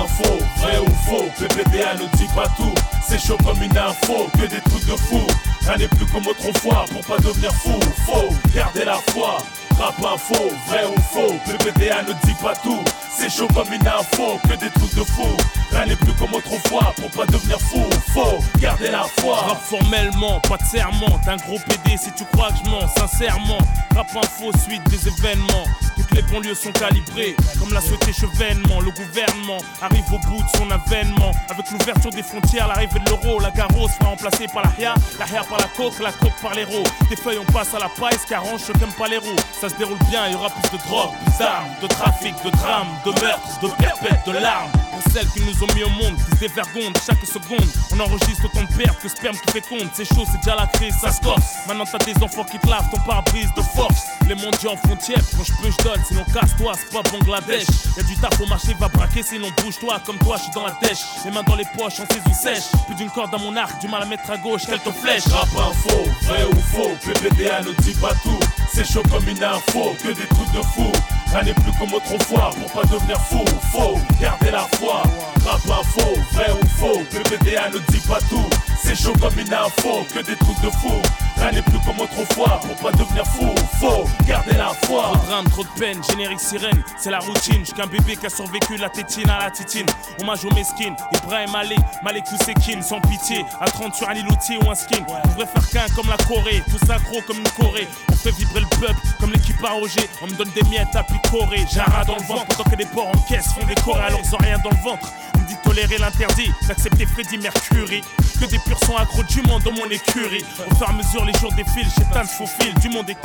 Info, 0.04 0.38
vrai 0.58 0.80
ou 0.80 0.90
faux, 1.06 1.30
PPDA 1.38 1.94
ne 1.94 2.18
dit 2.18 2.28
pas 2.36 2.48
tout. 2.58 2.74
C'est 3.08 3.20
chaud 3.20 3.38
comme 3.44 3.62
une 3.62 3.78
info, 3.78 4.28
que 4.34 4.46
des 4.46 4.62
trucs 4.62 4.86
de 4.86 4.96
fou. 4.96 5.22
Rien 5.62 5.78
n'est 5.78 5.88
plus 5.88 6.06
comme 6.08 6.26
autrefois 6.28 6.86
pour 6.92 7.02
pas 7.02 7.22
devenir 7.22 7.52
fou. 7.54 7.80
Faux, 8.06 8.34
gardez 8.56 8.86
la 8.86 8.98
foi. 9.12 9.38
Rap 9.80 9.96
info, 10.00 10.50
vrai 10.68 10.86
ou 10.86 11.02
faux, 11.02 11.34
PPDA 11.46 12.04
ne 12.04 12.14
dit 12.26 12.36
pas 12.42 12.56
tout. 12.64 12.84
C'est 13.10 13.30
chaud 13.30 13.48
comme 13.54 13.72
une 13.74 13.88
info, 13.88 14.40
que 14.44 14.56
des 14.56 14.70
trucs 14.70 14.96
de 14.96 15.04
fou. 15.04 15.38
Rien 15.72 15.86
n'est 15.86 15.96
plus 15.96 16.14
comme 16.14 16.34
autrefois 16.34 16.94
pour 16.98 17.10
pas 17.12 17.26
devenir 17.26 17.60
fou. 17.60 17.84
Faux, 18.14 18.40
gardez 18.60 18.92
la 18.92 19.04
foi. 19.04 19.38
Rap 19.38 19.62
formellement, 19.62 20.40
pas 20.42 20.58
de 20.58 20.64
serment. 20.64 21.20
T'es 21.24 21.30
un 21.32 21.38
gros 21.38 21.60
PD 21.60 21.98
si 21.98 22.12
tu 22.12 22.26
crois 22.26 22.50
que 22.50 22.58
je 22.64 22.70
mens, 22.70 22.88
sincèrement. 22.98 23.60
Rap 23.96 24.08
info, 24.16 24.52
suite 24.66 24.84
des 24.90 25.08
événements. 25.08 25.66
Toutes 25.96 26.12
les 26.12 26.22
banlieues 26.24 26.56
sont 26.56 26.72
calibrées, 26.72 27.36
comme 27.60 27.74
l'a 27.74 27.82
souhaité 27.82 28.12
Chevènement. 28.12 28.82
Le 28.82 28.92
gouvernement 28.92 29.58
arrive 29.82 30.06
au 30.14 30.20
bout 30.28 30.42
de 30.42 30.58
son 30.58 30.70
avènement. 30.72 31.32
Avec 31.50 31.70
l'ouverture 31.72 32.12
des 32.12 32.24
frontières, 32.24 32.68
l'arrivée 32.68 33.00
de 33.00 33.10
l'euro, 33.10 33.40
la 33.40 33.52
carrosse 33.52 33.92
sera 33.98 34.10
remplacée 34.10 34.48
par 34.48 34.64
la 34.64 34.72
HIA, 34.78 34.94
la 35.20 35.28
HIA 35.28 35.44
par 35.44 35.60
la 35.60 35.68
coque, 35.78 36.00
la 36.00 36.12
coque 36.12 36.40
par 36.42 36.54
l'héros. 36.54 36.84
Des 37.10 37.16
feuilles, 37.16 37.40
on 37.40 37.52
passe 37.52 37.74
à 37.74 37.80
la 37.80 37.90
paille, 37.90 38.18
ce 38.22 38.28
qui 38.28 38.34
arrange 38.34 38.62
ceux 38.62 38.74
qui 38.74 38.80
pas 38.98 39.08
les 39.08 39.18
roues. 39.18 39.36
Ça 39.60 39.70
se 39.70 39.76
déroule 39.76 40.00
bien, 40.10 40.28
il 40.28 40.34
y 40.34 40.36
aura 40.36 40.50
plus 40.50 40.78
de 40.78 40.84
drogue, 40.84 41.12
d'armes, 41.40 41.70
de 41.82 41.88
trafic, 41.88 42.36
de 42.44 42.50
drames, 42.50 42.88
de 43.06 43.12
meurtres, 43.12 43.60
de 43.62 43.68
perpètes, 43.82 44.26
de 44.26 44.32
larmes. 44.34 44.72
Pour 45.04 45.14
celles 45.14 45.28
qui 45.30 45.42
nous 45.42 45.64
ont 45.64 45.74
mis 45.74 45.84
au 45.84 45.90
monde, 45.90 46.16
qui 46.16 46.36
se 46.36 46.40
dévergondent 46.40 46.98
chaque 47.06 47.26
seconde. 47.26 47.68
On 47.92 48.00
enregistre 48.00 48.46
autant 48.46 48.64
de 48.64 48.84
pertes 48.84 49.00
que 49.02 49.10
sperme 49.10 49.36
qui 49.36 49.52
féconde. 49.52 49.90
C'est 49.94 50.06
chaud, 50.06 50.24
c'est 50.26 50.38
déjà 50.38 50.56
la 50.56 50.68
crise, 50.68 50.94
ça 51.02 51.12
se 51.12 51.22
corse. 51.22 51.44
Maintenant 51.68 51.86
t'as 51.86 51.98
des 52.06 52.24
enfants 52.24 52.44
qui 52.44 52.60
te 52.60 52.68
lavent 52.68 52.90
ton 52.92 53.00
pare-brise 53.02 53.50
de 53.56 53.62
force. 53.62 54.04
Les 54.28 54.36
mondiaux 54.36 54.72
en 54.72 54.78
frontière, 54.78 55.22
quand 55.36 55.44
je 55.44 55.54
peux, 55.54 55.72
je 55.72 55.84
donne. 55.84 56.02
Sinon 56.08 56.24
casse-toi, 56.34 56.74
c'est 56.78 56.92
pas 56.92 57.10
Bangladesh. 57.10 57.66
Y'a 57.98 58.04
du 58.04 58.16
taf 58.18 58.40
au 58.40 58.46
marché, 58.46 58.76
va 58.80 58.88
braquer, 58.90 59.24
sinon 59.24 59.48
bouge-toi. 59.62 60.00
Comme 60.06 60.20
toi, 60.20 60.36
je 60.38 60.44
suis 60.44 60.52
dans 60.54 60.66
la 60.66 60.78
dèche. 60.82 61.00
Les 61.26 61.32
mains 61.32 61.44
dans 61.44 61.56
les 61.56 61.66
poches, 61.78 62.00
en 62.00 62.06
saison 62.06 62.34
sèche. 62.34 62.72
Plus 62.86 62.96
d'une 62.96 63.10
corde 63.10 63.34
à 63.34 63.38
mon 63.38 63.56
arc, 63.56 63.80
du 63.82 63.88
mal 63.88 64.04
à 64.04 64.06
mettre 64.06 64.30
à 64.30 64.38
gauche, 64.38 64.66
quelques 64.66 64.92
flèches. 65.02 65.28
Rap 65.28 65.50
info, 65.56 65.98
vrai 66.24 66.46
ou 66.46 66.60
faux, 66.62 66.92
PPDA 67.04 67.62
ne 67.62 67.72
dit 67.82 67.98
pas 68.00 68.14
tout. 68.24 68.40
C'est 68.74 68.86
chaud 68.86 69.04
comme 69.10 69.28
une 69.28 69.44
info, 69.44 69.96
que 70.02 70.10
des 70.10 70.28
trucs 70.28 70.52
de 70.52 70.62
fou. 70.62 70.92
Rien 71.32 71.44
n'est 71.44 71.54
plus 71.54 71.72
comme 71.80 71.94
autrefois 71.94 72.52
pour 72.60 72.82
pas 72.82 72.88
devenir 72.88 73.18
fou. 73.22 73.46
Faux, 73.72 73.98
gardez 74.20 74.52
la 74.52 74.68
foi. 74.76 75.04
Rap 75.46 75.62
info, 75.66 76.22
vrai 76.34 76.52
ou 76.52 76.68
faux, 76.68 77.02
PPDA 77.10 77.70
ne 77.70 77.80
dit 77.92 78.06
pas 78.08 78.20
tout. 78.30 78.50
C'est 78.84 78.96
chaud 78.96 79.14
comme 79.20 79.40
une 79.40 79.54
info, 79.54 80.06
que 80.14 80.20
des 80.20 80.36
trucs 80.36 80.62
de 80.62 80.70
fou. 80.70 81.02
Rien 81.42 81.52
n'est 81.54 81.62
plus 81.64 81.80
comme 81.86 82.00
autrefois 82.00 82.60
pour 82.62 82.76
pas 82.76 82.92
devenir 82.92 83.26
fou. 83.26 83.50
Faux, 83.80 84.06
gardez 84.28 84.54
la 84.54 84.70
foi. 84.86 85.04
Trop 85.04 85.16
de 85.16 85.26
drame, 85.26 85.46
trop 85.50 85.64
de 85.64 85.80
peine, 85.80 86.00
générique 86.10 86.40
sirène, 86.40 86.84
c'est 86.98 87.10
la 87.10 87.20
routine. 87.20 87.64
J'suis 87.64 87.74
qu'un 87.74 87.88
bébé 87.88 88.16
qui 88.16 88.28
a 88.28 88.30
survécu 88.30 88.78
la 88.78 88.90
tétine 88.90 89.30
à 89.30 89.40
la 89.40 89.52
titine. 89.52 89.88
Hommage 90.20 90.46
aux 90.46 90.54
mesquines, 90.54 90.96
Ibrahim 91.24 91.56
Ali, 91.56 91.78
Malek 92.04 92.26
Ousekine, 92.32 92.84
sans 92.84 93.02
pitié. 93.02 93.44
À 93.60 93.66
30 93.66 93.96
sur 93.96 94.08
un 94.08 94.14
îlotier 94.14 94.58
ou 94.64 94.70
un 94.70 94.76
skin. 94.76 95.04
On 95.08 95.30
devrait 95.30 95.48
faire 95.48 95.70
qu'un 95.70 95.96
comme 95.96 96.10
la 96.10 96.18
Corée, 96.18 96.62
tout 96.70 96.86
synchro 96.86 97.22
comme 97.26 97.38
une 97.38 97.50
Corée. 97.50 97.88
On 98.12 98.16
fait 98.16 98.32
vibrer 98.32 98.60
le 98.60 98.80
peuple 98.80 99.02
comme 99.20 99.32
l'équipe 99.32 99.64
à 99.64 99.72
Roger. 99.72 100.08
On 100.22 100.28
me 100.28 100.36
donne 100.36 100.52
des 100.52 100.64
miettes 100.70 100.96
à 100.96 101.04
picorer. 101.04 101.66
J'ai 101.74 101.80
un 101.80 101.86
rat 101.86 102.06
dans 102.06 102.18
le 102.18 102.24
ventre 102.24 102.56
pendant 102.56 102.70
que 102.70 102.76
les 102.76 102.86
porcs 102.86 103.08
en 103.08 103.18
caisse 103.28 103.48
font 103.48 103.66
des 103.66 103.76
corées 103.76 104.04
alors 104.04 104.20
ils 104.24 104.36
ont 104.36 104.38
rien 104.38 104.60
dans 104.64 104.70
le 104.70 104.84
ventre. 104.84 105.12
On 105.36 105.40
me 105.40 105.48
dit 105.48 105.56
tolérer 105.64 105.98
l'interdit, 105.98 106.52
d'accepter 106.68 107.08
Freddy 107.08 107.40
Mercury. 107.40 108.04
Que 108.42 108.50
des 108.50 108.58
purs 108.58 108.80
sont 108.80 108.96
accros 108.96 109.22
du 109.22 109.44
monde 109.44 109.62
dans 109.62 109.72
mon 109.72 109.86
écurie. 109.86 110.42
Au 110.42 110.74
fur 110.74 110.88
et 110.88 110.90
à 110.90 110.94
mesure, 110.94 111.24
les 111.26 111.34
jours 111.34 111.54
défilent, 111.54 111.88
j'ai 111.96 112.06
plein 112.06 112.24
de 112.24 112.28
faux 112.28 112.48
fils 112.48 112.74
du 112.82 112.90
monde 112.90 113.08
est. 113.08 113.18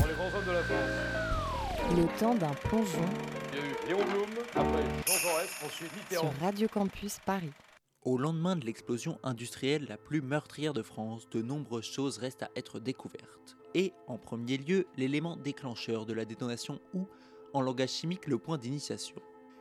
Le 1.96 2.18
temps 2.18 2.35
d'un 2.35 2.52
plongeon 2.52 3.00
Il 3.50 3.59
y 3.59 3.62
a 3.62 3.64
eu 3.64 3.88
Léon 3.88 4.05
Blum, 4.05 4.26
après 4.55 4.83
Jean 5.07 5.18
Jaurès, 5.18 5.48
ensuite 5.64 5.96
Mitterrand. 5.96 6.31
sur 6.31 6.40
Radio 6.44 6.68
Campus 6.68 7.18
Paris. 7.24 7.50
Au 8.02 8.18
lendemain 8.18 8.57
de 8.57 8.66
l'explosion 8.66 9.18
industrielle 9.22 9.87
la 9.88 9.96
plus 9.96 10.20
meurtrière 10.20 10.74
de 10.74 10.83
France, 10.83 11.26
de 11.31 11.40
nombreuses 11.40 11.90
choses 11.90 12.18
restent 12.18 12.42
à 12.42 12.50
être 12.55 12.79
découvertes. 12.79 13.57
Et, 13.72 13.94
en 14.09 14.18
premier 14.18 14.59
lieu, 14.59 14.87
l'élément 14.98 15.38
déclencheur 15.38 16.05
de 16.05 16.12
la 16.12 16.26
détonation 16.26 16.79
ou, 16.92 17.09
en 17.55 17.62
langage 17.62 17.88
chimique, 17.88 18.26
le 18.26 18.37
point 18.37 18.59
d'initiation. 18.59 19.16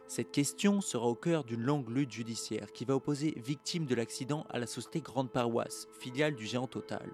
Cette 0.07 0.31
question 0.31 0.81
sera 0.81 1.07
au 1.07 1.15
cœur 1.15 1.43
d'une 1.43 1.63
longue 1.63 1.89
lutte 1.89 2.11
judiciaire 2.11 2.71
qui 2.71 2.85
va 2.85 2.95
opposer 2.95 3.33
victime 3.37 3.87
de 3.87 3.95
l'accident 3.95 4.45
à 4.51 4.59
la 4.59 4.67
société 4.67 5.01
Grande 5.01 5.31
Paroisse, 5.31 5.87
filiale 5.99 6.35
du 6.35 6.45
géant 6.45 6.67
Total. 6.67 7.11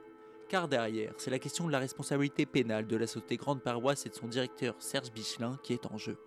Car 0.50 0.68
derrière, 0.68 1.14
c'est 1.18 1.32
la 1.32 1.40
question 1.40 1.66
de 1.66 1.72
la 1.72 1.80
responsabilité 1.80 2.46
pénale 2.46 2.88
de 2.88 2.98
la 2.98 3.08
société 3.08 3.38
Grande 3.38 3.64
Paroisse 3.64 4.06
et 4.06 4.10
de 4.10 4.16
son 4.16 4.28
directeur 4.28 4.76
Serge 4.80 5.14
Bichelin 5.14 5.58
qui 5.64 5.72
est 5.72 5.86
en 5.86 5.98
jeu. 5.98 6.18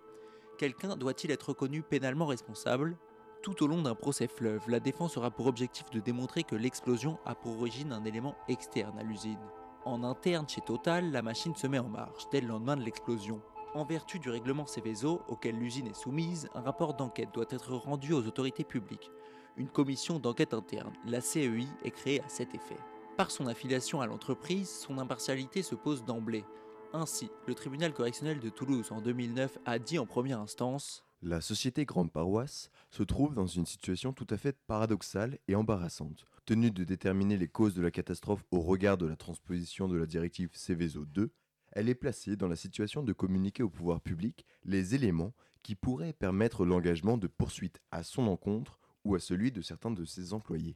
Quelqu'un 0.57 0.95
doit-il 0.95 1.29
être 1.29 1.49
reconnu 1.49 1.83
pénalement 1.83 2.25
responsable? 2.25 2.97
Tout 3.43 3.63
au 3.63 3.67
long 3.67 3.83
d'un 3.83 3.93
procès 3.93 4.27
fleuve, 4.27 4.67
la 4.67 4.79
défense 4.79 5.17
aura 5.17 5.29
pour 5.29 5.45
objectif 5.45 5.87
de 5.91 5.99
démontrer 5.99 6.43
que 6.43 6.55
l'explosion 6.55 7.19
a 7.25 7.35
pour 7.35 7.59
origine 7.59 7.91
un 7.91 8.03
élément 8.05 8.35
externe 8.47 8.97
à 8.97 9.03
l'usine. 9.03 9.37
En 9.83 10.03
interne 10.03 10.49
chez 10.49 10.61
Total, 10.61 11.11
la 11.11 11.21
machine 11.21 11.55
se 11.55 11.67
met 11.67 11.77
en 11.77 11.89
marche 11.89 12.23
dès 12.31 12.41
le 12.41 12.47
lendemain 12.47 12.75
de 12.75 12.83
l'explosion. 12.83 13.39
En 13.75 13.83
vertu 13.83 14.19
du 14.19 14.29
règlement 14.29 14.65
Céveso, 14.65 15.21
auquel 15.27 15.59
l'usine 15.59 15.87
est 15.87 16.01
soumise, 16.01 16.47
un 16.55 16.61
rapport 16.61 16.93
d'enquête 16.93 17.33
doit 17.33 17.49
être 17.49 17.73
rendu 17.73 18.13
aux 18.13 18.25
autorités 18.25 18.63
publiques. 18.63 19.11
Une 19.57 19.67
commission 19.67 20.17
d'enquête 20.17 20.53
interne, 20.53 20.93
la 21.05 21.19
CEI, 21.19 21.67
est 21.83 21.91
créée 21.91 22.21
à 22.21 22.29
cet 22.29 22.55
effet. 22.55 22.77
Par 23.17 23.31
son 23.31 23.47
affiliation 23.47 23.99
à 23.99 24.07
l'entreprise, 24.07 24.69
son 24.69 24.97
impartialité 24.97 25.61
se 25.61 25.75
pose 25.75 26.05
d'emblée. 26.05 26.45
Ainsi, 26.93 27.29
le 27.47 27.53
tribunal 27.53 27.93
correctionnel 27.93 28.39
de 28.39 28.47
Toulouse 28.47 28.93
en 28.93 29.01
2009 29.01 29.57
a 29.65 29.77
dit 29.77 29.99
en 29.99 30.05
première 30.05 30.39
instance 30.39 31.03
La 31.21 31.41
société 31.41 31.83
Grande 31.83 32.13
Paroisse 32.13 32.71
se 32.91 33.03
trouve 33.03 33.33
dans 33.33 33.47
une 33.47 33.65
situation 33.65 34.13
tout 34.13 34.27
à 34.29 34.37
fait 34.37 34.57
paradoxale 34.67 35.37
et 35.49 35.55
embarrassante. 35.55 36.23
Tenue 36.45 36.71
de 36.71 36.85
déterminer 36.85 37.35
les 37.35 37.49
causes 37.49 37.75
de 37.75 37.81
la 37.81 37.91
catastrophe 37.91 38.45
au 38.51 38.61
regard 38.61 38.97
de 38.97 39.05
la 39.05 39.17
transposition 39.17 39.89
de 39.89 39.97
la 39.97 40.05
directive 40.05 40.51
Céveso 40.53 41.03
2, 41.03 41.29
elle 41.75 41.89
est 41.89 41.95
placée 41.95 42.35
dans 42.35 42.47
la 42.47 42.55
situation 42.55 43.03
de 43.03 43.13
communiquer 43.13 43.61
au 43.61 43.69
pouvoir 43.69 44.01
public 44.01 44.45
les 44.63 44.95
éléments 44.95 45.33
qui 45.61 45.75
pourraient 45.75 46.13
permettre 46.13 46.65
l'engagement 46.65 47.17
de 47.17 47.27
poursuites 47.27 47.81
à 47.91 48.01
son 48.03 48.27
encontre 48.27 48.79
ou 49.03 49.13
à 49.13 49.19
celui 49.19 49.51
de 49.51 49.61
certains 49.61 49.91
de 49.91 50.05
ses 50.05 50.33
employés. 50.33 50.75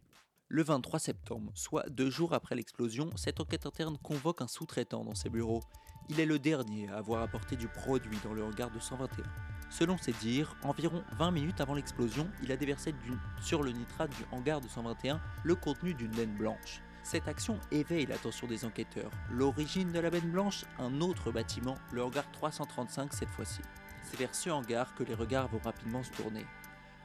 Le 0.50 0.64
23 0.64 1.00
septembre, 1.00 1.52
soit 1.56 1.88
deux 1.90 2.10
jours 2.10 2.34
après 2.34 2.56
l'explosion, 2.56 3.10
cette 3.16 3.40
enquête 3.40 3.66
interne 3.66 3.98
convoque 4.00 4.42
un 4.42 4.48
sous-traitant 4.48 5.06
dans 5.06 5.16
ses 5.16 5.30
bureaux. 5.30 5.62
Il 6.10 6.20
est 6.20 6.26
le 6.26 6.40
dernier 6.40 6.90
à 6.90 6.98
avoir 6.98 7.22
apporté 7.22 7.56
du 7.56 7.68
produit 7.68 8.18
dans 8.24 8.34
le 8.34 8.44
hangar 8.44 8.72
221. 8.72 9.24
Selon 9.70 9.98
ses 9.98 10.14
dires, 10.14 10.58
environ 10.64 11.04
20 11.20 11.32
minutes 11.32 11.62
avant 11.62 11.76
l'explosion, 11.76 12.28
il 12.42 12.52
a 12.52 12.58
déversé 12.58 12.96
sur 13.42 13.62
le 13.62 13.72
nitrate 13.72 14.10
du 14.18 14.26
hangar 14.32 14.60
221 14.60 15.22
le 15.44 15.56
contenu 15.56 15.94
d'une 15.94 16.16
laine 16.16 16.36
blanche. 16.36 16.82
Cette 17.04 17.28
action 17.28 17.60
éveille 17.72 18.06
l'attention 18.06 18.48
des 18.48 18.66
enquêteurs. 18.66 19.12
L'origine 19.32 19.92
de 19.92 20.00
la 20.00 20.10
benne 20.10 20.32
blanche 20.32 20.66
Un 20.78 21.02
autre 21.02 21.32
bâtiment, 21.32 21.78
le 21.92 22.04
hangar 22.04 22.30
335 22.32 23.14
cette 23.14 23.30
fois-ci. 23.30 23.62
C'est 24.04 24.18
vers 24.18 24.36
ce 24.36 24.50
hangar 24.50 24.94
que 24.96 25.04
les 25.04 25.14
regards 25.14 25.48
vont 25.48 25.60
rapidement 25.60 26.04
se 26.04 26.12
tourner. 26.12 26.46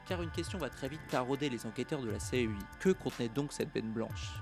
Car 0.07 0.21
une 0.21 0.31
question 0.31 0.59
va 0.59 0.69
très 0.69 0.87
vite 0.87 1.01
tarauder 1.09 1.49
les 1.49 1.65
enquêteurs 1.65 2.01
de 2.01 2.11
la 2.11 2.19
CEI. 2.19 2.49
Que 2.79 2.89
contenait 2.89 3.29
donc 3.29 3.53
cette 3.53 3.73
benne 3.73 3.91
blanche? 3.91 4.33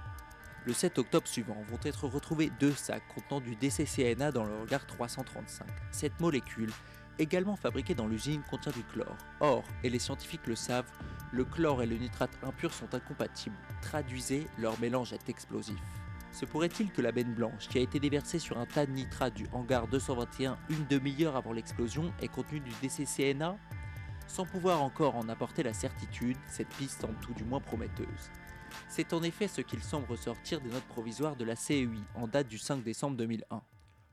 Le 0.66 0.74
7 0.74 0.98
octobre 0.98 1.28
suivant 1.28 1.62
vont 1.70 1.80
être 1.84 2.08
retrouvés 2.08 2.50
deux 2.60 2.72
sacs 2.72 3.04
contenant 3.13 3.42
du 3.42 3.56
DCCNA 3.56 4.32
dans 4.32 4.46
le 4.46 4.54
hangar 4.54 4.86
335. 4.86 5.68
Cette 5.92 6.20
molécule, 6.20 6.72
également 7.19 7.56
fabriquée 7.56 7.95
dans 7.95 8.08
l'usine, 8.08 8.41
contient 8.49 8.71
du 8.71 8.84
chlore. 8.84 9.17
Or, 9.39 9.63
et 9.84 9.89
les 9.89 9.99
scientifiques 9.99 10.47
le 10.47 10.56
savent, 10.56 10.91
le 11.32 11.45
chlore 11.45 11.82
et 11.82 11.86
le 11.86 11.97
nitrate 11.97 12.32
impur 12.43 12.73
sont 12.73 12.93
incompatibles. 12.93 13.56
Traduisez, 13.82 14.47
leur 14.58 14.80
mélange 14.80 15.13
est 15.13 15.30
explosif. 15.30 15.80
Se 16.32 16.45
pourrait-il 16.45 16.91
que 16.91 17.02
la 17.02 17.12
benne 17.12 17.34
blanche, 17.34 17.67
qui 17.67 17.78
a 17.78 17.82
été 17.82 17.99
déversée 17.99 18.39
sur 18.39 18.58
un 18.58 18.65
tas 18.65 18.88
de 18.88 18.91
nitrate 18.91 19.36
du 19.36 19.47
hangar 19.54 19.88
221 19.88 20.58
une 20.69 20.86
demi-heure 20.88 21.36
avant 21.36 21.54
l'explosion, 21.54 22.12
ait 22.21 22.28
contenu 22.28 22.60
du 22.60 22.71
DCCNA 22.82 23.56
Sans 24.28 24.45
pouvoir 24.45 24.82
encore 24.82 25.15
en 25.15 25.30
apporter 25.30 25.62
la 25.62 25.73
certitude, 25.73 26.38
cette 26.47 26.69
piste 26.69 27.02
semble 27.02 27.19
tout 27.21 27.34
du 27.34 27.43
moins 27.43 27.60
prometteuse. 27.60 28.32
C'est 28.88 29.13
en 29.13 29.21
effet 29.21 29.47
ce 29.47 29.62
qu'il 29.62 29.84
semble 29.84 30.08
ressortir 30.08 30.60
des 30.60 30.69
notes 30.69 30.84
provisoires 30.86 31.36
de 31.36 31.45
la 31.45 31.56
CEI 31.56 31.88
en 32.15 32.28
date 32.28 32.47
du 32.47 32.58
5 32.58 32.84
décembre 32.84 33.15
2001. 33.17 33.62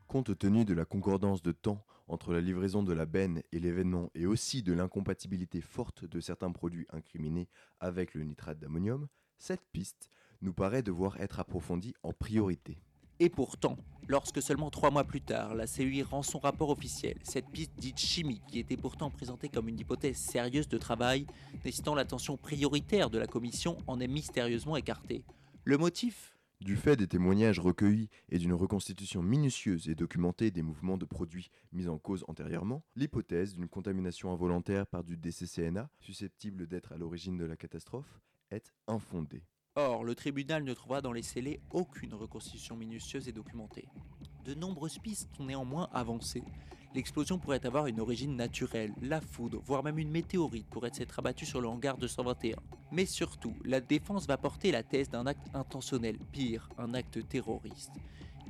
Compte 0.06 0.36
tenu 0.38 0.64
de 0.64 0.74
la 0.74 0.84
concordance 0.84 1.42
de 1.42 1.52
temps 1.52 1.82
entre 2.10 2.32
la 2.32 2.40
livraison 2.40 2.82
de 2.82 2.92
la 2.92 3.06
benne 3.06 3.42
et 3.52 3.60
l'événement 3.60 4.10
et 4.14 4.26
aussi 4.26 4.62
de 4.62 4.72
l'incompatibilité 4.72 5.60
forte 5.60 6.04
de 6.04 6.20
certains 6.20 6.50
produits 6.50 6.86
incriminés 6.90 7.48
avec 7.78 8.14
le 8.14 8.24
nitrate 8.24 8.58
d'ammonium, 8.58 9.06
cette 9.38 9.64
piste 9.72 10.10
nous 10.42 10.52
paraît 10.52 10.82
devoir 10.82 11.20
être 11.20 11.38
approfondie 11.38 11.94
en 12.02 12.12
priorité. 12.12 12.82
Et 13.20 13.28
pourtant, 13.28 13.76
lorsque 14.08 14.42
seulement 14.42 14.70
trois 14.70 14.90
mois 14.90 15.04
plus 15.04 15.20
tard, 15.20 15.54
la 15.54 15.66
CEI 15.66 16.02
rend 16.02 16.22
son 16.22 16.38
rapport 16.38 16.70
officiel, 16.70 17.18
cette 17.22 17.48
piste 17.48 17.72
dite 17.78 17.98
chimique, 17.98 18.42
qui 18.48 18.58
était 18.58 18.78
pourtant 18.78 19.10
présentée 19.10 19.48
comme 19.48 19.68
une 19.68 19.78
hypothèse 19.78 20.16
sérieuse 20.16 20.68
de 20.68 20.78
travail, 20.78 21.26
nécessitant 21.52 21.94
l'attention 21.94 22.36
prioritaire 22.36 23.10
de 23.10 23.18
la 23.18 23.26
commission, 23.26 23.76
en 23.86 24.00
est 24.00 24.08
mystérieusement 24.08 24.76
écartée. 24.76 25.22
Le 25.64 25.76
motif? 25.76 26.39
Du 26.60 26.76
fait 26.76 26.94
des 26.94 27.08
témoignages 27.08 27.58
recueillis 27.58 28.10
et 28.28 28.38
d'une 28.38 28.52
reconstitution 28.52 29.22
minutieuse 29.22 29.88
et 29.88 29.94
documentée 29.94 30.50
des 30.50 30.60
mouvements 30.60 30.98
de 30.98 31.06
produits 31.06 31.50
mis 31.72 31.88
en 31.88 31.98
cause 31.98 32.22
antérieurement, 32.28 32.84
l'hypothèse 32.96 33.54
d'une 33.54 33.68
contamination 33.68 34.30
involontaire 34.30 34.86
par 34.86 35.02
du 35.02 35.16
DCCNA, 35.16 35.88
susceptible 36.00 36.66
d'être 36.66 36.92
à 36.92 36.98
l'origine 36.98 37.38
de 37.38 37.46
la 37.46 37.56
catastrophe, 37.56 38.20
est 38.50 38.74
infondée. 38.86 39.42
Or, 39.74 40.04
le 40.04 40.14
tribunal 40.14 40.62
ne 40.62 40.74
trouvera 40.74 41.00
dans 41.00 41.12
les 41.12 41.22
scellés 41.22 41.62
aucune 41.70 42.12
reconstitution 42.12 42.76
minutieuse 42.76 43.26
et 43.26 43.32
documentée. 43.32 43.88
De 44.44 44.52
nombreuses 44.52 44.98
pistes 44.98 45.30
ont 45.38 45.46
néanmoins 45.46 45.88
avancé. 45.92 46.42
L'explosion 46.92 47.38
pourrait 47.38 47.64
avoir 47.64 47.86
une 47.86 48.00
origine 48.00 48.34
naturelle, 48.34 48.92
la 49.00 49.20
foudre, 49.20 49.62
voire 49.64 49.84
même 49.84 49.98
une 49.98 50.10
météorite 50.10 50.66
pourrait 50.66 50.92
s'être 50.92 51.20
abattue 51.20 51.46
sur 51.46 51.60
le 51.60 51.68
hangar 51.68 51.96
221. 51.96 52.56
Mais 52.90 53.06
surtout, 53.06 53.54
la 53.64 53.80
défense 53.80 54.26
va 54.26 54.36
porter 54.36 54.72
la 54.72 54.82
thèse 54.82 55.08
d'un 55.08 55.26
acte 55.26 55.46
intentionnel, 55.54 56.18
pire, 56.32 56.68
un 56.78 56.92
acte 56.94 57.28
terroriste. 57.28 57.92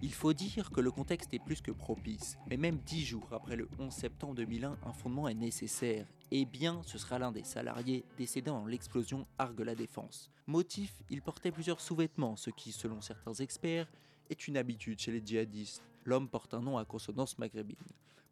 Il 0.01 0.15
faut 0.15 0.33
dire 0.33 0.71
que 0.71 0.81
le 0.81 0.91
contexte 0.91 1.35
est 1.35 1.45
plus 1.45 1.61
que 1.61 1.71
propice, 1.71 2.39
mais 2.49 2.57
même 2.57 2.79
dix 2.79 3.05
jours 3.05 3.29
après 3.31 3.57
le 3.57 3.69
11 3.79 3.93
septembre 3.93 4.35
2001, 4.37 4.79
un 4.83 4.93
fondement 4.95 5.29
est 5.29 5.35
nécessaire. 5.35 6.07
Eh 6.31 6.47
bien, 6.47 6.81
ce 6.87 6.97
sera 6.97 7.19
l'un 7.19 7.33
des 7.33 7.45
salariés 7.45 8.07
décédés 8.17 8.51
dans 8.51 8.65
l'explosion 8.65 9.27
Argue 9.37 9.65
la 9.65 9.75
Défense. 9.75 10.31
Motif, 10.47 11.03
il 11.11 11.21
portait 11.21 11.53
plusieurs 11.53 11.83
sous-vêtements, 11.83 12.37
ce 12.37 12.49
qui, 12.49 12.73
selon 12.73 13.03
certains 13.03 13.35
experts, 13.35 13.93
est 14.31 14.49
une 14.49 14.57
habitude 14.57 14.99
chez 14.99 15.13
les 15.13 15.21
djihadistes. 15.23 15.83
L'homme 16.07 16.31
porte 16.31 16.55
un 16.55 16.63
nom 16.63 16.79
à 16.79 16.87
consonance 16.87 17.37
maghrébine. 17.37 17.77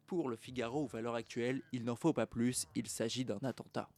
Pour 0.09 0.27
le 0.27 0.37
Figaro 0.37 0.85
ou 0.85 0.87
valeur 0.87 1.13
actuelle, 1.13 1.61
il 1.71 1.83
n'en 1.83 1.95
faut 1.95 2.13
pas 2.13 2.25
plus, 2.25 2.65
il 2.73 2.87
s'agit 2.87 3.25
d'un 3.25 3.37
attentat. 3.43 3.91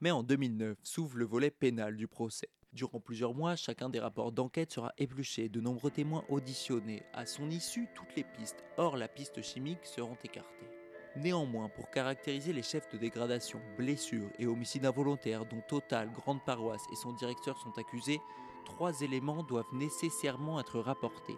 Mais 0.00 0.10
en 0.10 0.24
2009 0.24 0.76
s'ouvre 0.82 1.18
le 1.18 1.24
volet 1.24 1.52
pénal 1.52 1.96
du 1.96 2.08
procès. 2.08 2.48
Durant 2.72 2.98
plusieurs 2.98 3.32
mois, 3.32 3.54
chacun 3.54 3.88
des 3.88 4.00
rapports 4.00 4.32
d'enquête 4.32 4.72
sera 4.72 4.92
épluché, 4.98 5.48
de 5.48 5.60
nombreux 5.60 5.92
témoins 5.92 6.24
auditionnés. 6.30 7.04
À 7.12 7.26
son 7.26 7.48
issue, 7.48 7.86
toutes 7.94 8.16
les 8.16 8.24
pistes, 8.24 8.64
hors 8.76 8.96
la 8.96 9.06
piste 9.06 9.40
chimique, 9.40 9.84
seront 9.84 10.18
écartées. 10.24 10.66
Néanmoins, 11.14 11.68
pour 11.68 11.92
caractériser 11.92 12.52
les 12.52 12.64
chefs 12.64 12.90
de 12.90 12.98
dégradation, 12.98 13.60
blessures 13.78 14.32
et 14.40 14.48
homicides 14.48 14.84
involontaires 14.84 15.46
dont 15.46 15.62
Total, 15.68 16.10
Grande 16.10 16.44
Paroisse 16.44 16.82
et 16.92 16.96
son 16.96 17.12
directeur 17.12 17.56
sont 17.58 17.78
accusés, 17.78 18.18
trois 18.64 19.00
éléments 19.00 19.44
doivent 19.44 19.72
nécessairement 19.72 20.58
être 20.58 20.80
rapportés. 20.80 21.36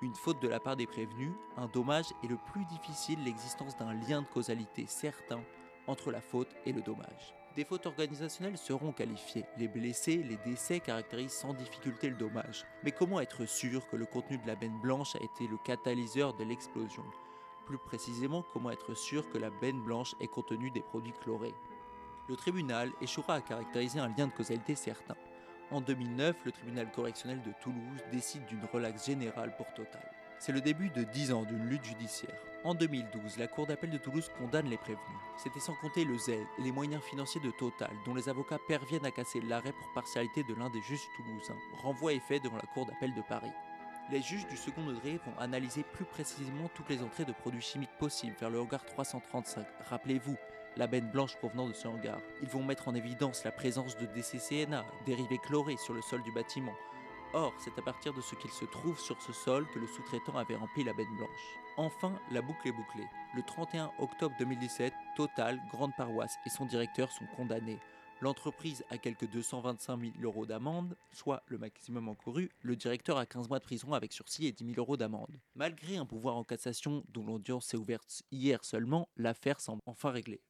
Une 0.00 0.14
faute 0.14 0.40
de 0.40 0.46
la 0.46 0.60
part 0.60 0.76
des 0.76 0.86
prévenus, 0.86 1.32
un 1.56 1.66
dommage 1.66 2.12
et 2.22 2.28
le 2.28 2.36
plus 2.36 2.64
difficile 2.66 3.24
l'existence 3.24 3.76
d'un 3.76 3.92
lien 3.92 4.22
de 4.22 4.28
causalité 4.28 4.86
certain 4.86 5.40
entre 5.88 6.12
la 6.12 6.20
faute 6.20 6.54
et 6.64 6.72
le 6.72 6.82
dommage. 6.82 7.34
Des 7.56 7.64
fautes 7.64 7.86
organisationnelles 7.86 8.58
seront 8.58 8.92
qualifiées. 8.92 9.44
Les 9.56 9.66
blessés, 9.66 10.18
les 10.18 10.36
décès 10.36 10.78
caractérisent 10.78 11.32
sans 11.32 11.52
difficulté 11.52 12.08
le 12.08 12.14
dommage. 12.14 12.64
Mais 12.84 12.92
comment 12.92 13.18
être 13.18 13.44
sûr 13.44 13.88
que 13.88 13.96
le 13.96 14.06
contenu 14.06 14.38
de 14.38 14.46
la 14.46 14.54
benne 14.54 14.78
blanche 14.78 15.16
a 15.16 15.24
été 15.24 15.48
le 15.48 15.56
catalyseur 15.64 16.34
de 16.34 16.44
l'explosion? 16.44 17.02
Plus 17.66 17.78
précisément, 17.78 18.44
comment 18.52 18.70
être 18.70 18.94
sûr 18.94 19.28
que 19.28 19.38
la 19.38 19.50
benne 19.50 19.82
blanche 19.82 20.14
est 20.20 20.28
contenu 20.28 20.70
des 20.70 20.82
produits 20.82 21.12
chlorés? 21.24 21.54
Le 22.28 22.36
tribunal 22.36 22.92
échouera 23.00 23.34
à 23.34 23.40
caractériser 23.40 23.98
un 23.98 24.08
lien 24.08 24.28
de 24.28 24.32
causalité 24.32 24.76
certain. 24.76 25.16
En 25.70 25.82
2009, 25.82 26.34
le 26.46 26.52
tribunal 26.52 26.90
correctionnel 26.90 27.42
de 27.42 27.52
Toulouse 27.60 28.00
décide 28.10 28.46
d'une 28.46 28.64
relaxe 28.72 29.04
générale 29.04 29.54
pour 29.56 29.66
Total. 29.74 30.00
C'est 30.38 30.52
le 30.52 30.62
début 30.62 30.88
de 30.88 31.02
10 31.02 31.32
ans 31.32 31.42
d'une 31.42 31.66
lutte 31.66 31.84
judiciaire. 31.84 32.40
En 32.64 32.74
2012, 32.74 33.36
la 33.36 33.48
Cour 33.48 33.66
d'appel 33.66 33.90
de 33.90 33.98
Toulouse 33.98 34.30
condamne 34.38 34.70
les 34.70 34.78
prévenus. 34.78 35.02
C'était 35.36 35.60
sans 35.60 35.74
compter 35.74 36.06
le 36.06 36.16
zèle 36.16 36.46
et 36.58 36.62
les 36.62 36.72
moyens 36.72 37.02
financiers 37.02 37.42
de 37.42 37.50
Total, 37.50 37.90
dont 38.06 38.14
les 38.14 38.30
avocats 38.30 38.58
parviennent 38.66 39.04
à 39.04 39.10
casser 39.10 39.42
l'arrêt 39.42 39.72
pour 39.72 39.92
partialité 39.92 40.42
de 40.42 40.54
l'un 40.54 40.70
des 40.70 40.80
juges 40.80 41.06
toulousains. 41.16 41.58
Renvoi 41.82 42.14
est 42.14 42.26
fait 42.26 42.40
devant 42.40 42.56
la 42.56 42.62
Cour 42.72 42.86
d'appel 42.86 43.12
de 43.14 43.22
Paris. 43.22 43.52
Les 44.10 44.22
juges 44.22 44.46
du 44.46 44.56
second 44.56 44.86
degré 44.86 45.20
vont 45.26 45.38
analyser 45.38 45.82
plus 45.82 46.06
précisément 46.06 46.70
toutes 46.74 46.88
les 46.88 47.02
entrées 47.02 47.26
de 47.26 47.32
produits 47.32 47.60
chimiques 47.60 47.98
possibles 47.98 48.36
vers 48.40 48.48
le 48.48 48.58
hangar 48.58 48.82
335. 48.86 49.66
Rappelez-vous, 49.90 50.36
la 50.78 50.86
benne 50.86 51.10
blanche 51.10 51.36
provenant 51.36 51.68
de 51.68 51.74
ce 51.74 51.88
hangar. 51.88 52.20
Ils 52.40 52.48
vont 52.48 52.62
mettre 52.62 52.88
en 52.88 52.94
évidence 52.94 53.44
la 53.44 53.50
présence 53.50 53.98
de 53.98 54.06
DCCNA, 54.06 54.86
dérivés 55.04 55.38
chlorés 55.38 55.76
sur 55.76 55.92
le 55.92 56.00
sol 56.00 56.22
du 56.22 56.32
bâtiment. 56.32 56.74
Or, 57.34 57.52
c'est 57.58 57.76
à 57.78 57.82
partir 57.82 58.14
de 58.14 58.22
ce 58.22 58.34
qu'il 58.36 58.50
se 58.50 58.64
trouve 58.64 58.98
sur 58.98 59.20
ce 59.20 59.32
sol 59.32 59.66
que 59.74 59.78
le 59.78 59.86
sous-traitant 59.86 60.36
avait 60.36 60.56
rempli 60.56 60.84
la 60.84 60.94
benne 60.94 61.14
blanche. 61.16 61.58
Enfin, 61.76 62.18
la 62.30 62.40
boucle 62.40 62.68
est 62.68 62.72
bouclée. 62.72 63.06
Le 63.34 63.42
31 63.42 63.90
octobre 63.98 64.34
2017, 64.38 64.92
Total, 65.16 65.60
Grande 65.70 65.92
Paroisse 65.96 66.36
et 66.46 66.50
son 66.50 66.64
directeur 66.64 67.10
sont 67.10 67.26
condamnés. 67.36 67.78
L'entreprise 68.20 68.84
a 68.90 68.98
quelques 68.98 69.30
225 69.30 70.00
000 70.00 70.12
euros 70.22 70.46
d'amende, 70.46 70.96
soit 71.12 71.42
le 71.46 71.58
maximum 71.58 72.08
encouru. 72.08 72.50
Le 72.62 72.74
directeur 72.74 73.18
a 73.18 73.26
15 73.26 73.48
mois 73.48 73.58
de 73.58 73.64
prison 73.64 73.92
avec 73.92 74.12
sursis 74.12 74.46
et 74.46 74.52
10 74.52 74.64
000 74.64 74.74
euros 74.78 74.96
d'amende. 74.96 75.38
Malgré 75.54 75.98
un 75.98 76.06
pouvoir 76.06 76.36
en 76.36 76.44
cassation 76.44 77.04
dont 77.10 77.24
l'audience 77.24 77.66
s'est 77.66 77.76
ouverte 77.76 78.22
hier 78.32 78.64
seulement, 78.64 79.08
l'affaire 79.16 79.60
semble 79.60 79.82
enfin 79.86 80.10
réglée. 80.10 80.40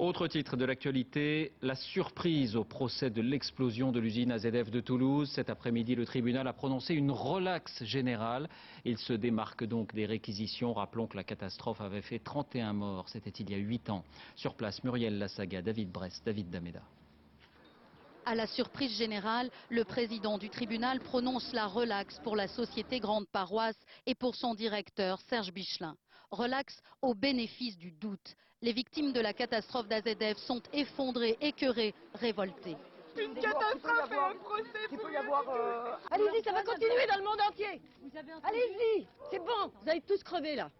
Autre 0.00 0.28
titre 0.28 0.56
de 0.56 0.64
l'actualité, 0.64 1.52
la 1.60 1.74
surprise 1.74 2.56
au 2.56 2.64
procès 2.64 3.10
de 3.10 3.20
l'explosion 3.20 3.92
de 3.92 4.00
l'usine 4.00 4.32
AZF 4.32 4.70
de 4.70 4.80
Toulouse. 4.80 5.30
Cet 5.30 5.50
après-midi, 5.50 5.94
le 5.94 6.06
tribunal 6.06 6.48
a 6.48 6.54
prononcé 6.54 6.94
une 6.94 7.10
relaxe 7.10 7.84
générale. 7.84 8.48
Il 8.86 8.96
se 8.96 9.12
démarque 9.12 9.62
donc 9.62 9.94
des 9.94 10.06
réquisitions. 10.06 10.72
Rappelons 10.72 11.06
que 11.06 11.18
la 11.18 11.22
catastrophe 11.22 11.82
avait 11.82 12.00
fait 12.00 12.18
31 12.18 12.72
morts. 12.72 13.10
C'était 13.10 13.28
il 13.28 13.50
y 13.50 13.54
a 13.54 13.58
8 13.58 13.90
ans. 13.90 14.02
Sur 14.36 14.54
place, 14.54 14.82
Muriel 14.84 15.18
Lassaga, 15.18 15.60
David 15.60 15.90
Brest, 15.90 16.24
David 16.24 16.48
Dameda. 16.48 16.80
À 18.24 18.34
la 18.34 18.46
surprise 18.46 18.96
générale, 18.96 19.50
le 19.68 19.84
président 19.84 20.38
du 20.38 20.48
tribunal 20.48 21.00
prononce 21.00 21.52
la 21.52 21.66
relaxe 21.66 22.18
pour 22.24 22.36
la 22.36 22.48
société 22.48 23.00
Grande 23.00 23.28
Paroisse 23.28 23.78
et 24.06 24.14
pour 24.14 24.34
son 24.34 24.54
directeur 24.54 25.20
Serge 25.28 25.52
Bichelin. 25.52 25.94
Relax 26.30 26.80
au 27.02 27.12
bénéfice 27.12 27.76
du 27.76 27.92
doute. 27.92 28.34
Les 28.62 28.72
victimes 28.72 29.12
de 29.12 29.20
la 29.20 29.32
catastrophe 29.32 29.88
d'AZF 29.88 30.36
sont 30.36 30.62
effondrées, 30.72 31.38
écœurées, 31.40 31.94
révoltées. 32.14 32.76
Une 33.18 33.34
catastrophe 33.34 34.10
et 34.12 34.14
un 34.14 34.34
procès 34.36 34.68
Il 34.92 34.98
peut 34.98 35.12
y 35.12 35.16
avoir. 35.16 35.48
euh, 35.48 35.96
Allez-y, 36.10 36.42
ça 36.44 36.52
va 36.52 36.62
continuer 36.62 37.06
dans 37.08 37.16
le 37.16 37.24
monde 37.24 37.40
entier. 37.48 37.80
Allez-y, 38.44 39.06
c'est 39.30 39.38
bon, 39.38 39.72
vous 39.82 39.88
allez 39.88 40.02
tous 40.02 40.22
crever 40.22 40.56
là. 40.56 40.70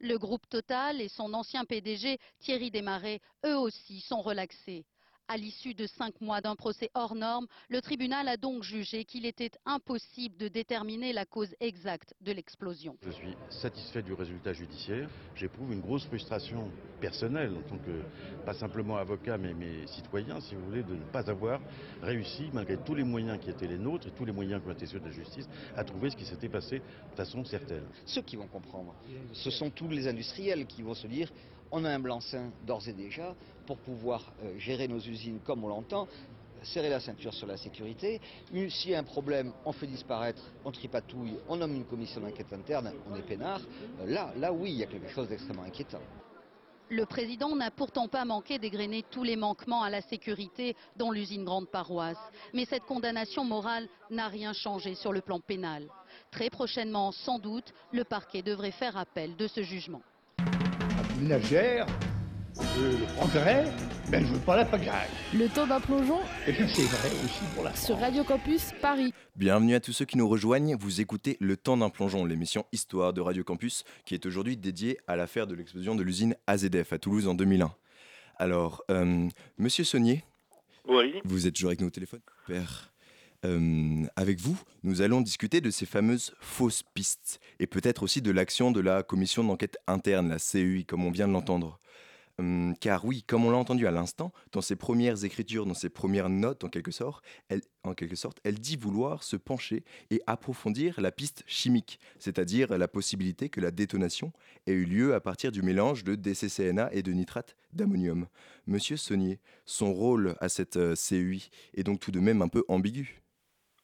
Le 0.00 0.16
groupe 0.18 0.48
Total 0.48 1.00
et 1.00 1.08
son 1.08 1.32
ancien 1.34 1.64
PDG 1.64 2.18
Thierry 2.38 2.70
Desmarais, 2.70 3.20
eux 3.46 3.56
aussi, 3.56 4.00
sont 4.00 4.20
relaxés. 4.20 4.84
À 5.30 5.36
l'issue 5.36 5.74
de 5.74 5.86
cinq 5.86 6.18
mois 6.22 6.40
d'un 6.40 6.56
procès 6.56 6.90
hors 6.94 7.14
norme, 7.14 7.46
le 7.68 7.82
tribunal 7.82 8.28
a 8.28 8.38
donc 8.38 8.62
jugé 8.62 9.04
qu'il 9.04 9.26
était 9.26 9.50
impossible 9.66 10.38
de 10.38 10.48
déterminer 10.48 11.12
la 11.12 11.26
cause 11.26 11.54
exacte 11.60 12.14
de 12.22 12.32
l'explosion. 12.32 12.96
Je 13.02 13.10
suis 13.10 13.34
satisfait 13.50 14.00
du 14.00 14.14
résultat 14.14 14.54
judiciaire. 14.54 15.10
J'éprouve 15.36 15.74
une 15.74 15.82
grosse 15.82 16.06
frustration 16.06 16.70
personnelle 16.98 17.54
en 17.54 17.60
tant 17.60 17.76
que, 17.76 18.00
pas 18.46 18.54
simplement 18.54 18.96
avocat, 18.96 19.36
mais, 19.36 19.52
mais 19.52 19.86
citoyen, 19.88 20.40
si 20.40 20.54
vous 20.54 20.64
voulez, 20.64 20.82
de 20.82 20.94
ne 20.94 21.04
pas 21.12 21.28
avoir 21.28 21.60
réussi, 22.00 22.48
malgré 22.54 22.78
tous 22.78 22.94
les 22.94 23.04
moyens 23.04 23.38
qui 23.38 23.50
étaient 23.50 23.66
les 23.66 23.76
nôtres 23.76 24.06
et 24.06 24.12
tous 24.12 24.24
les 24.24 24.32
moyens 24.32 24.62
qui 24.62 24.68
ont 24.68 24.72
été 24.72 24.86
ceux 24.86 24.98
de 24.98 25.04
la 25.04 25.12
justice, 25.12 25.46
à 25.76 25.84
trouver 25.84 26.08
ce 26.08 26.16
qui 26.16 26.24
s'était 26.24 26.48
passé 26.48 26.78
de 26.78 27.16
façon 27.16 27.44
certaine. 27.44 27.84
Ceux 28.06 28.22
qui 28.22 28.36
vont 28.36 28.48
comprendre, 28.48 28.94
ce 29.34 29.50
sont 29.50 29.68
tous 29.68 29.88
les 29.88 30.08
industriels 30.08 30.66
qui 30.66 30.80
vont 30.80 30.94
se 30.94 31.06
dire 31.06 31.30
on 31.70 31.84
a 31.84 31.90
un 31.90 31.98
blanc-seing 31.98 32.50
d'ores 32.66 32.88
et 32.88 32.92
déjà 32.92 33.34
pour 33.66 33.78
pouvoir 33.78 34.32
euh, 34.42 34.58
gérer 34.58 34.88
nos 34.88 34.98
usines 34.98 35.40
comme 35.44 35.64
on 35.64 35.68
l'entend, 35.68 36.08
serrer 36.62 36.88
la 36.88 37.00
ceinture 37.00 37.34
sur 37.34 37.46
la 37.46 37.56
sécurité. 37.56 38.20
Mais 38.52 38.68
S'il 38.70 38.90
y 38.90 38.94
a 38.94 38.98
un 38.98 39.04
problème, 39.04 39.52
on 39.64 39.72
fait 39.72 39.86
disparaître, 39.86 40.42
on 40.64 40.72
tripatouille, 40.72 41.38
on 41.48 41.56
nomme 41.56 41.74
une 41.74 41.84
commission 41.84 42.20
d'enquête 42.20 42.52
interne, 42.52 42.92
on 43.10 43.16
est 43.16 43.22
peinard. 43.22 43.60
Euh, 44.00 44.06
Là, 44.06 44.32
là 44.36 44.52
oui, 44.52 44.72
il 44.72 44.78
y 44.78 44.82
a 44.82 44.86
quelque 44.86 45.10
chose 45.10 45.28
d'extrêmement 45.28 45.62
inquiétant. 45.64 46.00
Le 46.90 47.04
président 47.04 47.54
n'a 47.54 47.70
pourtant 47.70 48.08
pas 48.08 48.24
manqué 48.24 48.58
d'égrener 48.58 49.04
tous 49.10 49.22
les 49.22 49.36
manquements 49.36 49.82
à 49.82 49.90
la 49.90 50.00
sécurité 50.00 50.74
dans 50.96 51.10
l'usine 51.10 51.44
Grande 51.44 51.68
Paroisse. 51.68 52.16
Mais 52.54 52.64
cette 52.64 52.84
condamnation 52.84 53.44
morale 53.44 53.86
n'a 54.08 54.28
rien 54.28 54.54
changé 54.54 54.94
sur 54.94 55.12
le 55.12 55.20
plan 55.20 55.38
pénal. 55.38 55.86
Très 56.30 56.48
prochainement, 56.48 57.12
sans 57.12 57.38
doute, 57.38 57.74
le 57.92 58.04
parquet 58.04 58.40
devrait 58.40 58.70
faire 58.70 58.96
appel 58.96 59.36
de 59.36 59.46
ce 59.46 59.60
jugement. 59.60 60.00
Ménagère, 61.20 61.86
le 62.56 63.04
progrès, 63.16 63.64
mais 64.10 64.20
je 64.20 64.26
veux 64.32 64.38
pas 64.40 64.56
la 64.56 64.64
pagaille. 64.64 65.08
Le 65.34 65.48
temps 65.48 65.66
d'un 65.66 65.80
plongeon 65.80 66.18
Et 66.46 66.52
c'est 66.52 66.82
vrai 66.82 67.10
aussi 67.24 67.44
pour 67.54 67.64
la 67.64 67.74
sur 67.74 67.98
Radio 67.98 68.24
Campus 68.24 68.72
Paris. 68.80 69.12
Bienvenue 69.36 69.74
à 69.74 69.80
tous 69.80 69.92
ceux 69.92 70.04
qui 70.04 70.16
nous 70.18 70.28
rejoignent. 70.28 70.76
Vous 70.78 71.00
écoutez 71.00 71.36
Le 71.40 71.56
Temps 71.56 71.76
d'un 71.76 71.90
plongeon, 71.90 72.24
l'émission 72.24 72.64
Histoire 72.72 73.12
de 73.12 73.20
Radio 73.20 73.44
Campus, 73.44 73.84
qui 74.04 74.14
est 74.14 74.26
aujourd'hui 74.26 74.56
dédiée 74.56 74.98
à 75.06 75.16
l'affaire 75.16 75.46
de 75.46 75.54
l'explosion 75.54 75.94
de 75.94 76.02
l'usine 76.02 76.34
AZF 76.46 76.92
à 76.92 76.98
Toulouse 76.98 77.28
en 77.28 77.34
2001. 77.34 77.72
Alors, 78.38 78.82
euh, 78.90 79.28
Monsieur 79.58 79.84
Saunier, 79.84 80.24
Oui. 80.88 81.14
vous 81.24 81.46
êtes 81.46 81.54
toujours 81.54 81.70
avec 81.70 81.80
nous 81.80 81.88
au 81.88 81.90
téléphone? 81.90 82.20
Super. 82.46 82.87
Euh, 83.44 84.04
avec 84.16 84.40
vous, 84.40 84.58
nous 84.82 85.00
allons 85.00 85.20
discuter 85.20 85.60
de 85.60 85.70
ces 85.70 85.86
fameuses 85.86 86.34
fausses 86.40 86.82
pistes 86.94 87.38
et 87.60 87.66
peut-être 87.68 88.02
aussi 88.02 88.20
de 88.20 88.32
l'action 88.32 88.72
de 88.72 88.80
la 88.80 89.02
commission 89.02 89.44
d'enquête 89.44 89.78
interne, 89.86 90.28
la 90.28 90.38
CEI, 90.38 90.84
comme 90.84 91.04
on 91.04 91.10
vient 91.10 91.28
de 91.28 91.32
l'entendre. 91.32 91.78
Hum, 92.40 92.76
car 92.80 93.04
oui, 93.04 93.24
comme 93.24 93.44
on 93.44 93.50
l'a 93.50 93.56
entendu 93.56 93.86
à 93.88 93.90
l'instant, 93.90 94.32
dans 94.52 94.60
ses 94.60 94.76
premières 94.76 95.24
écritures, 95.24 95.66
dans 95.66 95.74
ses 95.74 95.88
premières 95.88 96.28
notes 96.28 96.62
en 96.62 96.68
quelque 96.68 96.92
sorte, 96.92 97.24
elle, 97.48 97.62
en 97.82 97.94
quelque 97.94 98.14
sorte, 98.14 98.38
elle 98.44 98.60
dit 98.60 98.76
vouloir 98.76 99.24
se 99.24 99.34
pencher 99.34 99.84
et 100.10 100.22
approfondir 100.28 101.00
la 101.00 101.10
piste 101.10 101.42
chimique, 101.48 101.98
c'est-à-dire 102.20 102.78
la 102.78 102.86
possibilité 102.86 103.48
que 103.48 103.60
la 103.60 103.72
détonation 103.72 104.32
ait 104.68 104.72
eu 104.72 104.84
lieu 104.84 105.14
à 105.14 105.20
partir 105.20 105.50
du 105.50 105.62
mélange 105.62 106.04
de 106.04 106.14
DCCNA 106.14 106.90
et 106.92 107.02
de 107.02 107.12
nitrate 107.12 107.56
d'ammonium. 107.72 108.28
Monsieur 108.68 108.96
Saunier, 108.96 109.40
son 109.64 109.92
rôle 109.92 110.36
à 110.40 110.48
cette 110.48 110.76
euh, 110.76 110.94
CEI 110.94 111.42
est 111.74 111.82
donc 111.82 111.98
tout 111.98 112.12
de 112.12 112.20
même 112.20 112.40
un 112.40 112.48
peu 112.48 112.64
ambigu. 112.68 113.20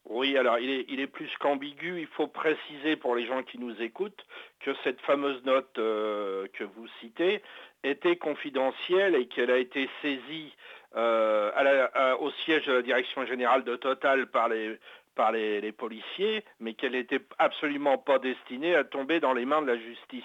Oui, 0.07 0.37
alors 0.37 0.59
il 0.59 0.99
est, 0.99 1.07
plus 1.07 1.29
qu'ambigu. 1.39 1.99
Il 1.99 2.07
faut 2.07 2.27
préciser 2.27 2.95
pour 2.95 3.15
les 3.15 3.25
gens 3.25 3.41
qui 3.41 3.57
nous 3.57 3.81
écoutent 3.81 4.25
que 4.59 4.71
cette 4.83 5.01
fameuse 5.01 5.43
note 5.45 5.79
euh, 5.79 6.47
que 6.53 6.63
vous 6.63 6.87
citez 6.99 7.41
était 7.83 8.15
confidentielle 8.15 9.15
et 9.15 9.27
qu'elle 9.27 9.49
a 9.49 9.57
été 9.57 9.89
saisie 10.01 10.53
euh, 10.95 12.15
au 12.19 12.29
siège 12.31 12.65
de 12.67 12.73
la 12.73 12.81
direction 12.83 13.25
générale 13.25 13.63
de 13.63 13.75
Total 13.75 14.27
par 14.27 14.47
les, 14.49 15.71
policiers, 15.71 16.43
mais 16.59 16.75
qu'elle 16.75 16.91
n'était 16.91 17.21
absolument 17.39 17.97
pas 17.97 18.19
destinée 18.19 18.75
à 18.75 18.83
tomber 18.83 19.19
dans 19.19 19.33
les 19.33 19.45
mains 19.45 19.63
de 19.63 19.67
la 19.67 19.77
justice. 19.77 20.23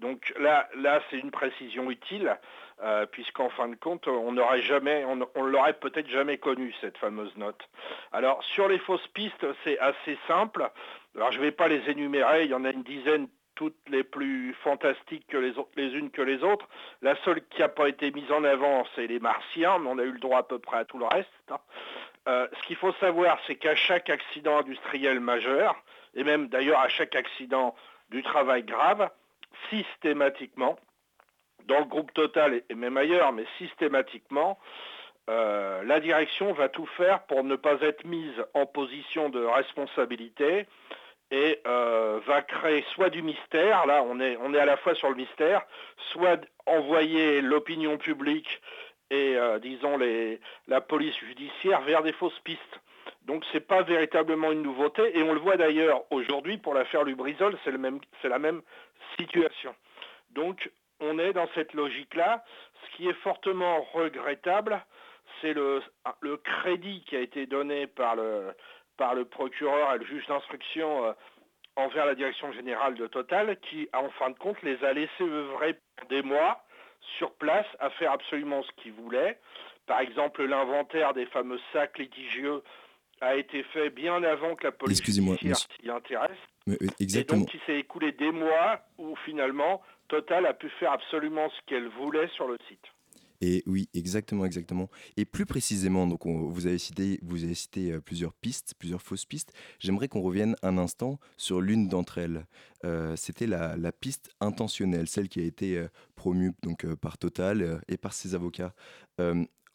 Donc 0.00 0.32
là 0.40 0.66
c'est 1.10 1.18
une 1.18 1.30
précision 1.30 1.90
utile, 1.90 2.36
euh, 2.82 3.06
puisqu'en 3.06 3.48
fin 3.50 3.68
de 3.68 3.76
compte, 3.76 4.08
on 4.08 4.32
n'aurait 4.32 4.62
jamais, 4.62 5.04
on, 5.06 5.20
on 5.34 5.42
l'aurait 5.44 5.74
peut-être 5.74 6.08
jamais 6.08 6.38
connue, 6.38 6.74
cette 6.80 6.98
fameuse 6.98 7.34
note. 7.36 7.68
Alors 8.12 8.42
sur 8.42 8.68
les 8.68 8.78
fausses 8.78 9.06
pistes, 9.08 9.46
c'est 9.62 9.78
assez 9.78 10.18
simple. 10.26 10.68
Alors 11.14 11.30
je 11.32 11.38
ne 11.38 11.44
vais 11.44 11.52
pas 11.52 11.68
les 11.68 11.88
énumérer, 11.88 12.44
il 12.44 12.50
y 12.50 12.54
en 12.54 12.64
a 12.64 12.70
une 12.70 12.82
dizaine, 12.82 13.28
toutes 13.54 13.88
les 13.88 14.02
plus 14.02 14.52
fantastiques 14.64 15.28
que 15.28 15.36
les, 15.36 15.56
au- 15.58 15.68
les 15.76 15.92
unes 15.94 16.10
que 16.10 16.22
les 16.22 16.42
autres. 16.42 16.66
La 17.02 17.14
seule 17.22 17.40
qui 17.50 17.60
n'a 17.60 17.68
pas 17.68 17.88
été 17.88 18.10
mise 18.10 18.32
en 18.32 18.42
avant, 18.42 18.84
c'est 18.96 19.06
les 19.06 19.20
martiens, 19.20 19.78
mais 19.78 19.88
on 19.90 19.98
a 19.98 20.02
eu 20.02 20.10
le 20.10 20.18
droit 20.18 20.40
à 20.40 20.42
peu 20.42 20.58
près 20.58 20.78
à 20.78 20.84
tout 20.84 20.98
le 20.98 21.06
reste. 21.06 21.30
hein. 21.50 21.58
Euh, 22.26 22.48
ce 22.60 22.66
qu'il 22.66 22.74
faut 22.74 22.92
savoir, 22.94 23.38
c'est 23.46 23.54
qu'à 23.54 23.76
chaque 23.76 24.10
accident 24.10 24.58
industriel 24.58 25.20
majeur, 25.20 25.76
et 26.16 26.24
même 26.24 26.48
d'ailleurs 26.48 26.80
à 26.80 26.88
chaque 26.88 27.14
accident 27.14 27.76
du 28.10 28.24
travail 28.24 28.64
grave, 28.64 29.08
systématiquement, 29.70 30.76
dans 31.64 31.78
le 31.78 31.84
groupe 31.84 32.12
Total 32.12 32.62
et- 32.68 32.74
même 32.74 32.96
ailleurs, 32.96 33.32
mais 33.32 33.44
systématiquement, 33.58 34.58
euh, 35.30 35.82
la 35.84 36.00
direction 36.00 36.52
va 36.52 36.68
tout 36.68 36.86
faire 36.86 37.22
pour 37.22 37.44
ne 37.44 37.56
pas 37.56 37.80
être 37.80 38.04
mise 38.04 38.44
en 38.52 38.66
position 38.66 39.30
de 39.30 39.42
responsabilité 39.44 40.66
et 41.30 41.60
euh, 41.66 42.20
va 42.26 42.42
créer 42.42 42.84
soit 42.94 43.08
du 43.08 43.22
mystère, 43.22 43.86
là 43.86 44.02
on 44.06 44.20
est, 44.20 44.36
on 44.42 44.52
est 44.52 44.58
à 44.58 44.66
la 44.66 44.76
fois 44.76 44.94
sur 44.94 45.08
le 45.08 45.16
mystère, 45.16 45.62
soit 46.12 46.40
envoyer 46.66 47.40
l'opinion 47.40 47.96
publique 47.96 48.60
et 49.10 49.36
euh, 49.36 49.58
disons 49.58 49.98
la 50.68 50.80
police 50.82 51.16
judiciaire 51.18 51.80
vers 51.82 52.02
des 52.02 52.12
fausses 52.12 52.38
pistes. 52.40 52.80
Donc 53.22 53.42
c'est 53.52 53.66
pas 53.66 53.82
véritablement 53.82 54.52
une 54.52 54.62
nouveauté 54.62 55.16
et 55.18 55.22
on 55.22 55.32
le 55.32 55.40
voit 55.40 55.56
d'ailleurs 55.56 56.02
aujourd'hui 56.10 56.58
pour 56.58 56.74
l'affaire 56.74 57.04
Lubrizol, 57.04 57.56
c'est 57.64 58.28
la 58.28 58.38
même 58.38 58.60
situation. 59.18 59.74
Donc 60.30 60.70
on 61.00 61.18
est 61.18 61.32
dans 61.32 61.48
cette 61.54 61.72
logique-là. 61.74 62.44
Ce 62.84 62.96
qui 62.96 63.08
est 63.08 63.20
fortement 63.22 63.82
regrettable, 63.92 64.84
c'est 65.40 65.52
le, 65.52 65.82
le 66.20 66.36
crédit 66.36 67.02
qui 67.06 67.16
a 67.16 67.20
été 67.20 67.46
donné 67.46 67.86
par 67.86 68.16
le, 68.16 68.52
par 68.96 69.14
le 69.14 69.24
procureur 69.24 69.94
et 69.94 69.98
le 69.98 70.04
juge 70.06 70.26
d'instruction 70.26 71.04
euh, 71.06 71.12
envers 71.76 72.06
la 72.06 72.14
direction 72.14 72.52
générale 72.52 72.94
de 72.94 73.06
Total, 73.06 73.58
qui, 73.60 73.88
en 73.92 74.08
fin 74.10 74.30
de 74.30 74.38
compte, 74.38 74.60
les 74.62 74.82
a 74.84 74.92
laissés 74.92 75.22
œuvrer 75.22 75.78
des 76.08 76.22
mois 76.22 76.62
sur 77.18 77.32
place 77.34 77.66
à 77.80 77.90
faire 77.90 78.12
absolument 78.12 78.62
ce 78.62 78.82
qu'ils 78.82 78.92
voulaient. 78.92 79.38
Par 79.86 80.00
exemple, 80.00 80.44
l'inventaire 80.44 81.12
des 81.12 81.26
fameux 81.26 81.60
sacs 81.72 81.98
litigieux 81.98 82.62
a 83.20 83.36
été 83.36 83.62
fait 83.64 83.90
bien 83.90 84.22
avant 84.22 84.54
que 84.54 84.64
la 84.64 84.72
police 84.72 85.02
s'y 85.02 85.90
intéresse. 85.90 86.30
Mais, 86.66 86.76
euh, 86.80 86.86
Et 86.98 87.02
exactement. 87.02 87.40
donc, 87.40 87.54
il 87.54 87.60
s'est 87.66 87.78
écoulé 87.78 88.12
des 88.12 88.30
mois 88.30 88.80
où 88.98 89.14
finalement, 89.24 89.82
Total 90.08 90.46
a 90.46 90.54
pu 90.54 90.68
faire 90.78 90.92
absolument 90.92 91.48
ce 91.50 91.60
qu'elle 91.66 91.88
voulait 91.88 92.28
sur 92.36 92.46
le 92.46 92.56
site. 92.68 92.84
Et 93.40 93.62
oui, 93.66 93.88
exactement, 93.94 94.44
exactement. 94.46 94.88
Et 95.16 95.24
plus 95.24 95.44
précisément, 95.44 96.06
donc 96.06 96.24
on- 96.24 96.48
vous 96.48 96.66
avez 96.66 96.78
cité, 96.78 97.18
euh, 97.92 98.00
plusieurs 98.00 98.32
pistes, 98.32 98.74
plusieurs 98.78 99.02
fausses 99.02 99.26
pistes. 99.26 99.52
J'aimerais 99.80 100.08
qu'on 100.08 100.22
revienne 100.22 100.56
un 100.62 100.78
instant 100.78 101.18
sur 101.36 101.60
l'une 101.60 101.88
d'entre 101.88 102.18
elles. 102.18 102.46
Euh, 102.84 103.16
C'était 103.16 103.46
la, 103.46 103.76
la 103.76 103.92
piste 103.92 104.30
intentionnelle, 104.40 105.08
celle 105.08 105.28
qui 105.28 105.40
a 105.40 105.44
été 105.44 105.76
euh, 105.76 105.88
promue 106.14 106.52
donc 106.62 106.86
par 106.96 107.18
Total 107.18 107.80
et 107.88 107.98
par 107.98 108.12
ses 108.12 108.34
avocats. 108.34 108.72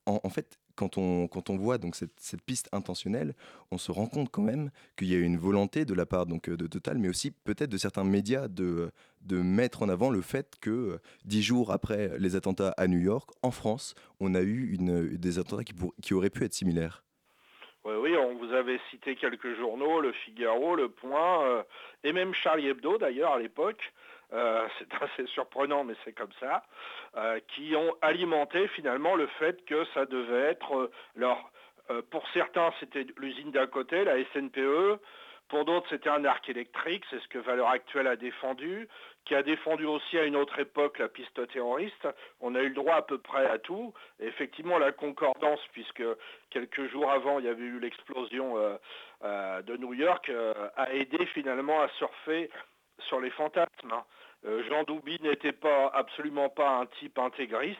En 0.05 0.29
fait, 0.29 0.57
quand 0.79 0.97
on, 1.49 1.57
voit 1.57 1.77
donc 1.77 1.95
cette, 1.95 2.41
piste 2.45 2.69
intentionnelle, 2.71 3.35
on 3.69 3.77
se 3.77 3.91
rend 3.91 4.07
compte 4.07 4.29
quand 4.31 4.41
même 4.41 4.71
qu'il 4.97 5.11
y 5.11 5.15
a 5.15 5.19
une 5.19 5.37
volonté 5.37 5.83
de 5.83 5.93
la 5.93 6.05
part 6.05 6.25
donc, 6.25 6.47
euh, 6.47 6.55
de 6.55 6.67
Total, 6.67 6.97
mais 6.97 7.09
aussi 7.09 7.31
peut-être 7.31 7.69
de 7.69 7.77
certains 7.77 8.05
médias 8.05 8.47
de, 8.47 8.91
de 9.21 9.41
mettre 9.41 9.83
en 9.83 9.89
avant 9.89 10.09
le 10.09 10.21
fait 10.21 10.55
que 10.61 10.69
euh, 10.69 10.97
dix 11.25 11.43
jours 11.43 11.71
après 11.73 12.17
les 12.17 12.37
attentats 12.37 12.73
à 12.77 12.87
New 12.87 12.99
York, 12.99 13.29
en 13.41 13.51
France, 13.51 13.93
on 14.21 14.35
a 14.35 14.41
eu 14.41 14.77
des 15.17 15.37
attentats 15.37 15.63
qui, 16.01 16.13
auraient 16.13 16.29
pu 16.29 16.45
être 16.45 16.53
similaires. 16.53 17.03
Oui, 17.83 17.95
oui, 18.01 18.15
on 18.15 18.35
vous 18.35 18.53
avait 18.53 18.79
cité 18.89 19.15
quelques 19.15 19.55
journaux, 19.57 19.99
Le 19.99 20.13
Figaro, 20.13 20.75
Le 20.75 20.87
Point, 20.89 21.43
euh, 21.43 21.63
et 22.05 22.13
même 22.13 22.33
Charlie 22.33 22.67
Hebdo 22.67 22.97
d'ailleurs 22.97 23.33
à 23.33 23.39
l'époque, 23.39 23.93
euh, 24.33 24.67
c'est 24.79 24.93
assez 25.01 25.25
surprenant 25.27 25.83
mais 25.83 25.95
c'est 26.05 26.13
comme 26.13 26.31
ça, 26.39 26.63
euh, 27.17 27.39
qui 27.49 27.75
ont 27.75 27.95
alimenté 28.01 28.67
finalement 28.69 29.15
le 29.15 29.27
fait 29.39 29.63
que 29.65 29.85
ça 29.93 30.05
devait 30.05 30.51
être, 30.51 30.91
alors 31.17 31.51
euh, 31.89 32.01
pour 32.11 32.27
certains 32.33 32.71
c'était 32.79 33.05
l'usine 33.17 33.51
d'à 33.51 33.67
côté, 33.67 34.03
la 34.03 34.23
SNPE, 34.33 34.99
pour 35.47 35.65
d'autres 35.65 35.87
c'était 35.89 36.09
un 36.09 36.25
arc 36.25 36.47
électrique, 36.47 37.03
c'est 37.09 37.19
ce 37.19 37.27
que 37.27 37.39
Valeur 37.39 37.69
Actuelle 37.69 38.05
a 38.05 38.15
défendu, 38.15 38.87
qui 39.25 39.33
a 39.33 39.41
défendu 39.41 39.85
aussi 39.85 40.19
à 40.19 40.25
une 40.25 40.35
autre 40.35 40.59
époque 40.59 40.99
la 40.99 41.07
piste 41.07 41.47
terroriste. 41.51 42.07
On 42.39 42.53
a 42.53 42.61
eu 42.61 42.69
le 42.69 42.75
droit 42.75 42.95
à 42.95 43.01
peu 43.01 43.17
près 43.17 43.47
à 43.47 43.57
tout. 43.57 43.93
Et 44.19 44.27
effectivement, 44.27 44.77
la 44.77 44.91
concordance, 44.91 45.59
puisque 45.71 46.03
quelques 46.51 46.87
jours 46.89 47.11
avant, 47.11 47.39
il 47.39 47.45
y 47.45 47.49
avait 47.49 47.63
eu 47.63 47.79
l'explosion 47.79 48.55
de 49.23 49.77
New 49.77 49.93
York, 49.93 50.31
a 50.77 50.93
aidé 50.93 51.25
finalement 51.27 51.81
à 51.81 51.89
surfer 51.97 52.49
sur 53.07 53.19
les 53.19 53.29
fantasmes. 53.31 53.91
hein. 53.91 54.03
Euh, 54.45 54.63
Jean 54.69 54.83
Doubi 54.83 55.17
n'était 55.21 55.55
absolument 55.93 56.49
pas 56.49 56.79
un 56.79 56.85
type 56.99 57.17
intégriste. 57.19 57.77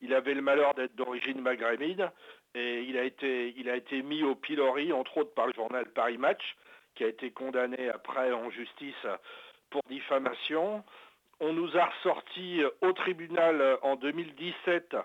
Il 0.00 0.14
avait 0.14 0.34
le 0.34 0.42
malheur 0.42 0.74
d'être 0.74 0.94
d'origine 0.96 1.40
maghrébine 1.40 2.10
et 2.54 2.82
il 2.82 2.98
a 2.98 3.04
été, 3.04 4.02
mis 4.02 4.22
au 4.22 4.34
pilori, 4.34 4.92
entre 4.92 5.18
autres 5.18 5.34
par 5.34 5.46
le 5.46 5.52
journal 5.52 5.86
Paris 5.92 6.18
Match, 6.18 6.42
qui 6.94 7.04
a 7.04 7.08
été 7.08 7.30
condamné 7.30 7.88
après 7.88 8.32
en 8.32 8.50
justice 8.50 9.06
pour 9.70 9.82
diffamation. 9.88 10.82
On 11.38 11.52
nous 11.52 11.76
a 11.76 11.86
ressorti 11.86 12.62
euh, 12.62 12.70
au 12.82 12.92
tribunal 12.92 13.60
euh, 13.60 13.76
en 13.82 13.96
2017 13.96 14.96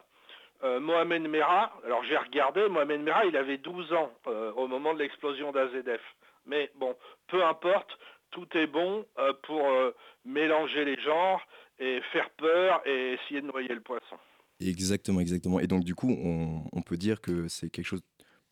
euh, 0.64 0.80
Mohamed 0.80 1.30
Merah. 1.30 1.72
Alors 1.86 2.04
j'ai 2.04 2.18
regardé, 2.18 2.68
Mohamed 2.68 3.02
Merah, 3.02 3.26
il 3.26 3.38
avait 3.38 3.58
12 3.58 3.94
ans 3.94 4.12
au 4.56 4.68
moment 4.68 4.94
de 4.94 5.00
l'explosion 5.00 5.52
d'AZF. 5.52 6.02
Mais 6.46 6.72
bon, 6.76 6.96
peu 7.28 7.44
importe, 7.44 7.98
tout 8.32 8.48
est 8.54 8.68
bon 8.68 9.06
euh, 9.18 9.34
pour 9.44 9.66
euh, 9.66 9.92
mélanger 10.26 10.86
les 10.86 11.00
genres 11.02 11.42
et 11.80 12.02
faire 12.12 12.30
peur 12.32 12.82
et 12.86 13.14
essayer 13.14 13.42
de 13.42 13.48
noyer 13.48 13.74
le 13.74 13.82
poisson. 13.82 14.18
Exactement, 14.60 15.20
exactement. 15.20 15.60
Et 15.60 15.68
donc 15.68 15.84
du 15.84 15.96
coup, 15.96 16.10
on, 16.10 16.82
peut 16.82 16.98
dire 16.98 17.20
que 17.20 17.48
c'est 17.50 17.70
quelque 17.70 17.86
chose, 17.86 18.02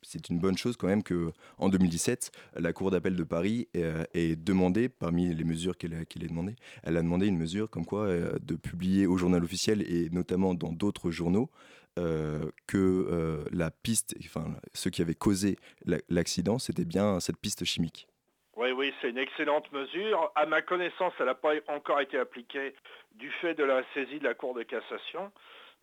c'est 0.02 0.30
une 0.30 0.40
bonne 0.40 0.58
chose 0.58 0.76
quand 0.76 0.88
même 0.88 1.04
que 1.04 1.32
en 1.58 1.70
2017, 1.70 2.32
la 2.56 2.74
Cour 2.74 2.92
d'appel 2.92 3.16
de 3.16 3.24
Paris 3.24 3.70
euh, 3.78 4.04
ait 4.14 4.36
demandé, 4.36 4.90
parmi 4.90 5.34
les 5.34 5.44
mesures 5.46 5.78
qu'elle 5.78 5.94
a, 5.94 6.04
qu'elle 6.04 6.26
ait 6.26 6.28
demandé, 6.28 6.56
elle 6.84 6.98
a 6.98 7.02
demandé 7.02 7.28
une 7.28 7.38
mesure 7.38 7.70
comme 7.70 7.86
quoi 7.86 8.08
de 8.08 8.56
publier 8.56 9.08
au 9.08 9.18
journal 9.18 9.44
officiel 9.44 9.82
et 9.82 10.10
notamment 10.10 10.54
dans 10.54 10.74
d'autres 10.74 11.10
journaux 11.10 11.50
que 11.96 13.46
la 13.52 13.72
piste, 13.72 14.16
enfin 14.26 14.58
ce 14.74 14.90
qui 14.90 15.02
avait 15.02 15.16
causé 15.16 15.58
la- 15.86 16.00
l'accident, 16.10 16.60
c'était 16.60 16.86
bien 16.86 17.22
cette 17.22 17.38
piste 17.38 17.64
chimique. 17.64 18.08
Oui, 18.74 18.88
oui, 18.88 18.94
c'est 19.02 19.10
une 19.10 19.18
excellente 19.18 19.72
mesure. 19.72 20.32
À 20.36 20.46
ma 20.46 20.62
connaissance, 20.62 21.14
elle 21.20 21.26
n'a 21.26 21.36
pas 21.36 21.54
encore 21.68 22.00
été 22.00 22.18
appliquée 22.18 22.74
du 23.16 23.30
fait 23.42 23.54
de 23.56 23.64
la 23.64 23.84
saisie 23.94 24.20
de 24.20 24.24
la 24.24 24.34
Cour 24.34 24.54
de 24.54 24.64
cassation. 24.64 25.32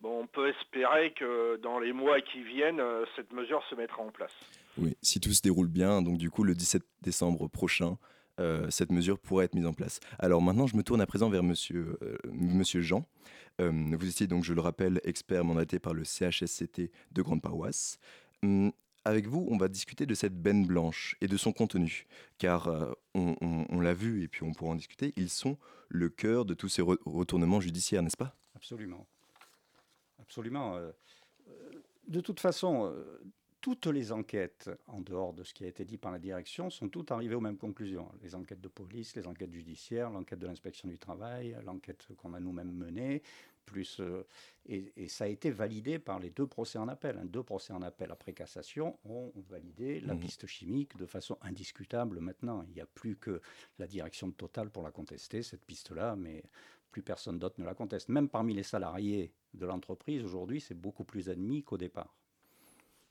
bon, 0.00 0.22
on 0.22 0.26
peut 0.26 0.48
espérer 0.48 1.12
que 1.12 1.56
dans 1.62 1.78
les 1.78 1.92
mois 1.92 2.20
qui 2.20 2.42
viennent, 2.42 2.80
euh, 2.80 3.04
cette 3.16 3.32
mesure 3.32 3.62
se 3.68 3.74
mettra 3.74 4.02
en 4.02 4.10
place. 4.10 4.32
Oui, 4.78 4.96
si 5.02 5.20
tout 5.20 5.32
se 5.32 5.42
déroule 5.42 5.68
bien, 5.68 6.02
donc 6.02 6.16
du 6.16 6.30
coup 6.30 6.42
le 6.42 6.54
17 6.54 6.82
décembre 7.02 7.48
prochain, 7.48 7.98
euh, 8.40 8.68
cette 8.70 8.90
mesure 8.90 9.18
pourrait 9.18 9.44
être 9.44 9.54
mise 9.54 9.66
en 9.66 9.74
place. 9.74 10.00
Alors 10.18 10.40
maintenant, 10.40 10.66
je 10.66 10.76
me 10.76 10.82
tourne 10.82 11.00
à 11.00 11.06
présent 11.06 11.28
vers 11.28 11.42
Monsieur, 11.42 11.98
euh, 12.02 12.80
Jean. 12.82 13.04
Vous 13.58 14.08
étiez 14.08 14.26
donc, 14.26 14.42
je 14.42 14.54
le 14.54 14.62
rappelle, 14.62 15.00
expert 15.04 15.44
mandaté 15.44 15.78
par 15.78 15.92
le 15.92 16.02
CHSCT 16.02 16.90
de 17.12 17.22
Grande 17.22 17.42
Paroisse. 17.42 17.98
Hum, 18.42 18.72
avec 19.10 19.26
vous, 19.26 19.46
on 19.50 19.56
va 19.58 19.68
discuter 19.68 20.06
de 20.06 20.14
cette 20.14 20.34
benne 20.40 20.66
blanche 20.66 21.16
et 21.20 21.28
de 21.28 21.36
son 21.36 21.52
contenu, 21.52 22.06
car 22.38 22.68
euh, 22.68 22.92
on, 23.14 23.80
l'a 23.80 23.94
vu 23.94 24.22
et 24.22 24.28
puis 24.28 24.42
on 24.44 24.52
pourra 24.52 24.70
en 24.72 24.76
discuter, 24.76 25.12
ils 25.16 25.28
sont 25.30 25.58
le 25.88 26.08
cœur 26.08 26.44
de 26.44 26.54
tous 26.54 26.68
ces 26.68 26.82
re- 26.82 26.98
retournements 27.04 27.60
judiciaires, 27.60 28.02
n'est-ce 28.02 28.16
pas? 28.16 28.34
Absolument. 28.54 29.06
Absolument. 30.20 30.76
euh, 30.76 30.90
euh, 31.48 31.52
De 32.08 32.20
toute 32.20 32.40
façon, 32.40 32.94
toutes 33.60 33.86
les 33.86 34.10
enquêtes, 34.12 34.70
en 34.86 35.00
dehors 35.00 35.34
de 35.34 35.44
ce 35.44 35.52
qui 35.52 35.64
a 35.64 35.68
été 35.68 35.84
dit 35.84 35.98
par 35.98 36.12
la 36.12 36.18
direction, 36.18 36.70
sont 36.70 36.88
toutes 36.88 37.10
arrivées 37.10 37.34
aux 37.34 37.40
mêmes 37.42 37.58
conclusions. 37.58 38.08
Les 38.22 38.34
enquêtes 38.34 38.60
de 38.60 38.68
police, 38.68 39.14
les 39.16 39.26
enquêtes 39.26 39.52
judiciaires, 39.52 40.08
l'enquête 40.10 40.38
de 40.38 40.46
l'inspection 40.46 40.88
du 40.88 40.98
travail, 40.98 41.56
l'enquête 41.66 42.06
qu'on 42.16 42.32
a 42.32 42.40
nous-mêmes 42.40 42.72
menée, 42.72 43.22
plus, 43.70 44.00
euh, 44.00 44.26
et, 44.66 44.92
et 44.96 45.08
ça 45.08 45.24
a 45.24 45.26
été 45.28 45.50
validé 45.50 45.98
par 45.98 46.18
les 46.18 46.30
deux 46.30 46.46
procès 46.46 46.78
en 46.78 46.88
appel. 46.88 47.16
hein. 47.18 47.24
Deux 47.24 47.42
procès 47.42 47.72
en 47.72 47.82
appel 47.82 48.10
après 48.10 48.32
cassation 48.32 48.98
ont 49.04 49.32
validé 49.48 50.00
la 50.00 50.14
Mhm. 50.14 50.20
piste 50.20 50.46
chimique 50.46 50.96
de 50.96 51.06
façon 51.06 51.38
indiscutable 51.40 52.20
maintenant. 52.20 52.62
Il 52.68 52.74
n'y 52.74 52.80
a 52.80 52.86
plus 52.86 53.16
que 53.16 53.40
la 53.78 53.86
direction 53.86 54.28
de 54.28 54.32
Total 54.34 54.70
pour 54.70 54.82
la 54.82 54.90
contester, 54.90 55.42
cette 55.42 55.64
piste-là, 55.64 56.16
mais 56.16 56.42
plus 56.90 57.02
personne 57.02 57.38
d'autre 57.38 57.60
ne 57.60 57.64
la 57.64 57.74
conteste. 57.74 58.08
Même 58.08 58.28
parmi 58.28 58.52
les 58.54 58.64
salariés 58.64 59.32
de 59.54 59.66
l'entreprise, 59.66 60.24
aujourd'hui, 60.24 60.60
c'est 60.60 60.74
beaucoup 60.74 61.04
plus 61.04 61.28
admis 61.30 61.62
qu'au 61.62 61.78
départ. 61.78 62.14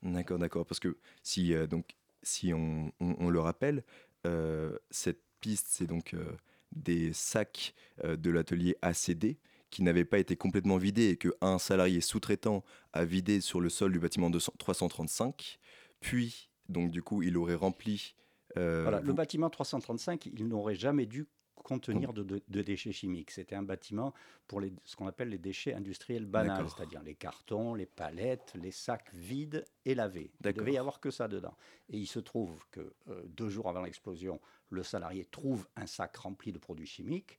D'accord, 0.04 0.40
d'accord. 0.40 0.66
Parce 0.66 0.80
que 0.80 0.98
si, 1.24 1.54
euh, 1.54 1.68
donc, 1.68 1.96
si 2.24 2.54
on, 2.54 2.92
on- 3.00 3.16
on 3.20 3.30
le 3.30 3.40
rappelle, 3.40 3.84
euh, 4.26 4.78
cette 4.92 5.22
piste, 5.42 5.68
c'est 5.70 5.88
donc 5.88 6.14
euh, 6.14 6.36
des 6.72 7.14
sacs 7.14 7.74
de 8.04 8.30
l'atelier 8.30 8.76
ACD 8.82 9.38
qui 9.70 9.84
n'avaient 9.84 10.06
pas 10.06 10.20
été 10.20 10.36
complètement 10.36 10.78
vidés 10.78 11.10
et 11.10 11.18
qu'un 11.18 11.60
salarié 11.60 12.02
sous-traitant 12.02 12.64
a 12.94 13.06
vidé 13.06 13.42
sur 13.42 13.60
le 13.62 13.70
sol 13.70 13.92
du 13.92 14.00
bâtiment 14.00 14.30
200 14.30 14.54
335. 14.58 15.60
Puis, 16.00 16.50
donc, 16.68 16.92
du 16.92 17.04
coup, 17.04 17.22
il 17.24 17.38
aurait 17.38 17.56
rempli. 17.56 18.16
euh, 18.58 18.82
Voilà, 18.84 19.02
le 19.02 19.14
bâtiment 19.14 19.50
335, 19.50 20.26
il 20.28 20.48
n'aurait 20.48 20.76
jamais 20.76 21.06
dû 21.06 21.28
contenir 21.64 22.14
de, 22.14 22.24
de- 22.24 22.42
de 22.48 22.62
déchets 22.62 22.94
chimiques. 22.94 23.32
C'était 23.32 23.56
un 23.56 23.62
bâtiment 23.64 24.14
pour 24.48 24.62
les, 24.62 24.72
ce 24.86 24.96
qu'on 24.96 25.08
appelle 25.08 25.28
les 25.30 25.38
déchets 25.38 25.74
industriels 25.74 26.26
banals, 26.26 26.66
c'est-à-dire 26.76 27.04
les 27.04 27.16
cartons, 27.16 27.76
les 27.76 27.86
palettes, 27.86 28.54
les 28.56 28.72
sacs 28.72 29.14
vides 29.14 29.66
et 29.86 29.94
lavés. 29.94 30.32
Il 30.40 30.54
devait 30.62 30.74
y 30.76 30.78
avoir 30.78 31.00
que 31.02 31.12
ça 31.12 31.28
dedans. 31.28 31.56
Et 31.90 31.98
il 31.98 32.08
se 32.08 32.20
trouve 32.20 32.64
que 32.72 32.94
euh, 33.10 33.22
deux 33.28 33.50
jours 33.50 33.68
avant 33.68 33.82
l'explosion, 33.84 34.40
le 34.70 34.84
salarié 34.84 35.26
trouve 35.26 35.68
un 35.76 35.86
sac 35.86 36.16
rempli 36.16 36.54
de 36.54 36.58
produits 36.60 36.88
chimiques 36.88 37.38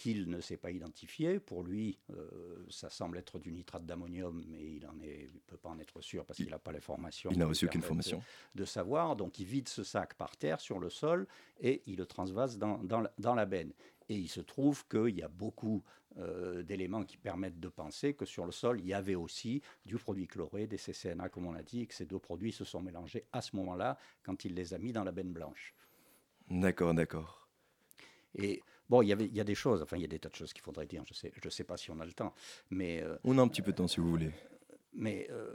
qu'il 0.00 0.30
ne 0.30 0.40
s'est 0.40 0.56
pas 0.56 0.70
identifié. 0.70 1.38
Pour 1.40 1.62
lui, 1.62 1.98
euh, 2.14 2.64
ça 2.70 2.88
semble 2.88 3.18
être 3.18 3.38
du 3.38 3.52
nitrate 3.52 3.84
d'ammonium, 3.84 4.42
mais 4.48 4.76
il 4.76 4.80
ne 4.82 5.38
peut 5.46 5.58
pas 5.58 5.68
en 5.68 5.78
être 5.78 6.00
sûr 6.00 6.24
parce 6.24 6.38
qu'il 6.38 6.48
n'a 6.48 6.58
pas 6.58 6.72
l'information. 6.72 7.30
il 7.30 7.38
n'a 7.38 7.44
reçu 7.46 7.66
aucune 7.66 7.82
de- 7.82 7.86
formation. 7.86 8.22
de 8.54 8.64
savoir. 8.64 9.14
Donc 9.14 9.38
il 9.38 9.44
vide 9.44 9.68
ce 9.68 9.84
sac 9.84 10.14
par 10.14 10.38
terre 10.38 10.58
sur 10.58 10.78
le 10.78 10.88
sol 10.88 11.26
et 11.60 11.82
il 11.86 11.96
le 11.96 12.06
transvase 12.06 12.56
dans, 12.56 12.78
dans 12.78 13.02
la- 13.02 13.12
dans 13.18 13.34
la 13.34 13.44
benne. 13.44 13.72
Et 14.08 14.14
il 14.16 14.28
se 14.28 14.40
trouve 14.40 14.86
qu'il 14.88 15.16
y 15.18 15.22
a 15.22 15.28
beaucoup 15.28 15.84
euh, 16.16 16.62
d'éléments 16.62 17.04
qui 17.04 17.18
permettent 17.18 17.60
de 17.60 17.68
penser 17.68 18.14
que 18.14 18.24
sur 18.24 18.44
le 18.46 18.52
sol, 18.52 18.80
il 18.80 18.86
y 18.86 18.94
avait 18.94 19.14
aussi 19.14 19.62
du 19.84 19.96
produit 19.96 20.26
chloré, 20.26 20.66
des 20.66 20.78
CCNA, 20.78 21.28
comme 21.28 21.46
on 21.46 21.52
l'a 21.52 21.62
dit, 21.62 21.82
et 21.82 21.86
que 21.86 21.94
ces 21.94 22.06
deux 22.06 22.18
produits 22.18 22.50
se 22.52 22.64
sont 22.64 22.80
mélangés 22.82 23.26
à 23.32 23.42
ce 23.42 23.54
moment-là 23.56 23.96
quand 24.24 24.44
il 24.46 24.54
les 24.54 24.72
a 24.74 24.78
mis 24.78 24.92
dans 24.92 25.04
la 25.04 25.12
benne 25.12 25.32
blanche. 25.32 25.74
D'accord, 26.48 26.94
d'accord. 26.94 27.48
Et 28.34 28.60
bon, 28.90 29.00
il 29.02 29.08
y, 29.08 29.12
avait, 29.12 29.24
il 29.26 29.34
y 29.34 29.40
a 29.40 29.44
des 29.44 29.54
choses, 29.54 29.80
enfin, 29.80 29.96
il 29.96 30.02
y 30.02 30.04
a 30.04 30.08
des 30.08 30.18
tas 30.18 30.28
de 30.28 30.34
choses 30.34 30.52
qu'il 30.52 30.62
faudrait 30.62 30.86
dire, 30.86 31.02
je 31.06 31.12
ne 31.12 31.16
sais, 31.16 31.32
je 31.42 31.48
sais 31.48 31.64
pas 31.64 31.76
si 31.78 31.90
on 31.90 31.98
a 32.00 32.04
le 32.04 32.12
temps, 32.12 32.34
mais... 32.68 33.02
euh, 33.02 33.16
On 33.24 33.38
a 33.38 33.42
un 33.42 33.48
petit 33.48 33.62
peu 33.62 33.70
de 33.72 33.76
temps 33.78 33.88
si 33.88 34.00
vous 34.00 34.10
voulez. 34.10 34.30
mais 34.92 35.28
euh, 35.30 35.54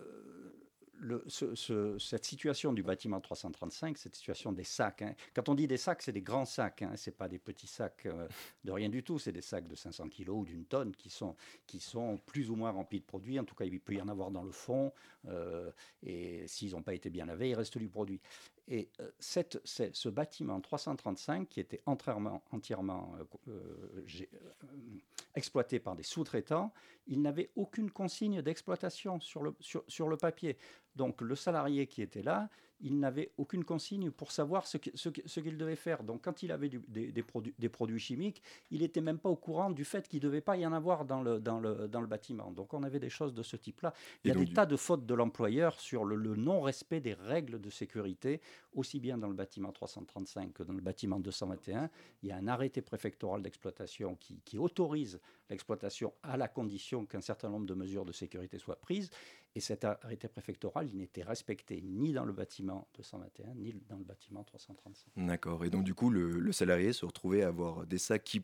le- 0.98 1.24
ce- 1.28 1.54
ce- 1.56 2.00
cette 2.00 2.24
situation 2.24 2.72
du 2.72 2.82
bâtiment 2.82 3.20
335, 3.20 3.98
cette 3.98 4.16
situation 4.16 4.54
des 4.54 4.64
sacs, 4.64 5.02
hein, 5.02 5.14
quand 5.36 5.50
on 5.50 5.54
dit 5.54 5.68
des 5.68 5.76
sacs, 5.76 6.02
c'est 6.02 6.14
des 6.14 6.22
grands 6.22 6.46
sacs, 6.46 6.82
hein, 6.84 6.96
ce 6.96 7.10
n'est 7.10 7.16
pas 7.16 7.28
des 7.28 7.38
petits 7.38 7.68
sacs 7.68 8.06
euh, 8.06 8.28
de 8.64 8.72
rien 8.72 8.88
du 8.88 9.04
tout, 9.04 9.20
c'est 9.20 9.34
des 9.34 9.42
sacs 9.42 9.68
de 9.68 9.76
500 9.76 10.08
kg 10.08 10.30
ou 10.30 10.46
d'une 10.46 10.66
tonne 10.66 10.96
qui 10.96 11.10
sont, 11.10 11.36
qui 11.68 11.82
sont 11.82 12.18
plus 12.26 12.50
ou 12.50 12.56
moins 12.56 12.72
remplis 12.72 13.02
de 13.02 13.06
produits. 13.06 13.38
En 13.38 13.44
tout 13.44 13.56
cas, 13.56 13.66
il 13.66 13.82
peut 13.82 13.94
y 13.96 14.02
en 14.02 14.08
avoir 14.08 14.32
dans 14.32 14.44
le 14.44 14.52
fond, 14.54 14.94
euh, 15.28 15.70
et 16.02 16.48
s'ils 16.48 16.72
n'ont 16.72 16.82
pas 16.82 16.94
été 16.94 17.10
bien 17.10 17.26
lavés, 17.26 17.50
il 17.50 17.56
reste 17.56 17.78
du 17.78 17.90
produit. 17.90 18.22
Et 18.68 18.90
euh, 19.00 19.12
ce 19.20 20.10
bâtiment 20.10 20.60
335, 20.60 21.48
qui 21.48 21.60
était 21.60 21.82
entièrement, 21.86 22.42
euh, 23.18 23.24
euh, 23.48 24.06
exploité 25.36 25.80
par 25.80 25.96
des 25.96 26.04
sous-traitants, 26.04 26.74
il 27.06 27.22
n'avait 27.22 27.52
aucune 27.56 27.92
consigne 27.92 28.42
d'exploitation 28.42 29.20
sur 29.20 29.44
le, 29.44 29.56
sur 29.60 30.08
le 30.08 30.18
papier. 30.18 30.58
Donc 30.96 31.22
le 31.22 31.36
salarié 31.36 31.86
qui 31.86 32.02
était 32.02 32.24
là, 32.24 32.50
il 32.82 33.00
n'avait 33.00 33.32
aucune 33.38 33.64
consigne 33.64 34.12
pour 34.12 34.32
savoir 34.32 34.68
ce 34.68 34.78
que- 34.78 34.90
ce 34.96 35.10
que- 35.10 35.22
ce 35.26 35.40
qu'il 35.40 35.58
devait 35.58 35.76
faire. 35.76 36.04
Donc 36.04 36.22
quand 36.24 36.44
il 36.44 36.52
avait 36.52 36.70
du- 36.70 36.82
des, 36.88 37.12
des 37.12 37.24
produits, 37.24 37.54
des 37.58 37.70
produits 37.70 38.00
chimiques, 38.00 38.42
il 38.72 38.82
n'était 38.82 39.02
même 39.02 39.18
pas 39.20 39.30
au 39.30 39.36
courant 39.36 39.72
du 39.72 39.86
fait 39.86 40.08
qu'il 40.08 40.20
ne 40.20 40.24
devait 40.24 40.42
pas 40.42 40.58
y 40.58 40.66
en 40.66 40.74
avoir 40.74 41.06
dans 41.06 41.22
le, 41.22 41.40
dans, 41.40 41.60
le, 41.60 41.88
dans 41.88 42.02
le 42.02 42.08
bâtiment. 42.08 42.52
Donc 42.52 42.74
on 42.74 42.84
avait 42.84 43.00
des 43.00 43.10
choses 43.10 43.34
de 43.34 43.44
ce 43.44 43.56
type-là. 43.56 43.94
Il 44.24 44.28
y 44.28 44.32
a 44.32 44.34
des 44.36 44.46
du- 44.46 44.54
tas 44.54 44.66
de 44.66 44.76
fautes 44.76 45.06
de 45.06 45.14
l'employeur 45.14 45.80
sur 45.80 46.06
le, 46.06 46.16
le 46.16 46.36
non-respect 46.36 47.00
des 47.00 47.14
règles 47.14 47.60
de 47.62 47.70
sécurité, 47.70 48.42
aussi 48.76 49.00
bien 49.00 49.18
dans 49.18 49.28
le 49.28 49.34
bâtiment 49.34 49.72
335 49.72 50.54
que 50.54 50.64
dans 50.64 50.74
le 50.74 50.82
bâtiment 50.82 51.20
221. 51.20 51.90
Il 52.22 52.30
y 52.30 52.32
a 52.32 52.38
un 52.38 52.48
arrêté 52.48 52.82
préfectoral 52.82 53.42
d'exploitation 53.42 54.16
qui, 54.16 54.58
autorise 54.58 55.20
l'exploitation 55.50 56.14
à 56.24 56.38
la 56.38 56.48
condition 56.48 57.06
qu'un 57.06 57.22
certain 57.22 57.50
nombre 57.50 57.66
de 57.66 57.74
mesures 57.74 58.06
de 58.06 58.12
sécurité 58.12 58.58
soient 58.58 58.80
prises. 58.80 59.10
Et 59.54 59.60
cet 59.60 59.86
arrêté 59.86 60.28
préfectoral, 60.28 60.90
il 60.90 60.98
n'était 60.98 61.24
respecté 61.24 61.82
ni 61.82 62.12
dans 62.12 62.26
le 62.26 62.34
bâtiment 62.34 62.88
221, 62.96 63.54
ni 63.56 63.74
dans 63.88 63.98
le 63.98 64.04
bâtiment 64.04 64.44
335. 64.44 65.12
D'accord. 65.18 65.64
Et 65.66 65.70
donc, 65.70 65.84
du 65.84 65.94
coup, 65.94 66.10
le 66.10 66.52
salarié 66.52 66.94
se 66.94 67.06
retrouvait 67.06 67.44
à 67.44 67.48
avoir 67.48 67.86
des 67.86 67.98
sacs 67.98 68.24
qui, 68.24 68.44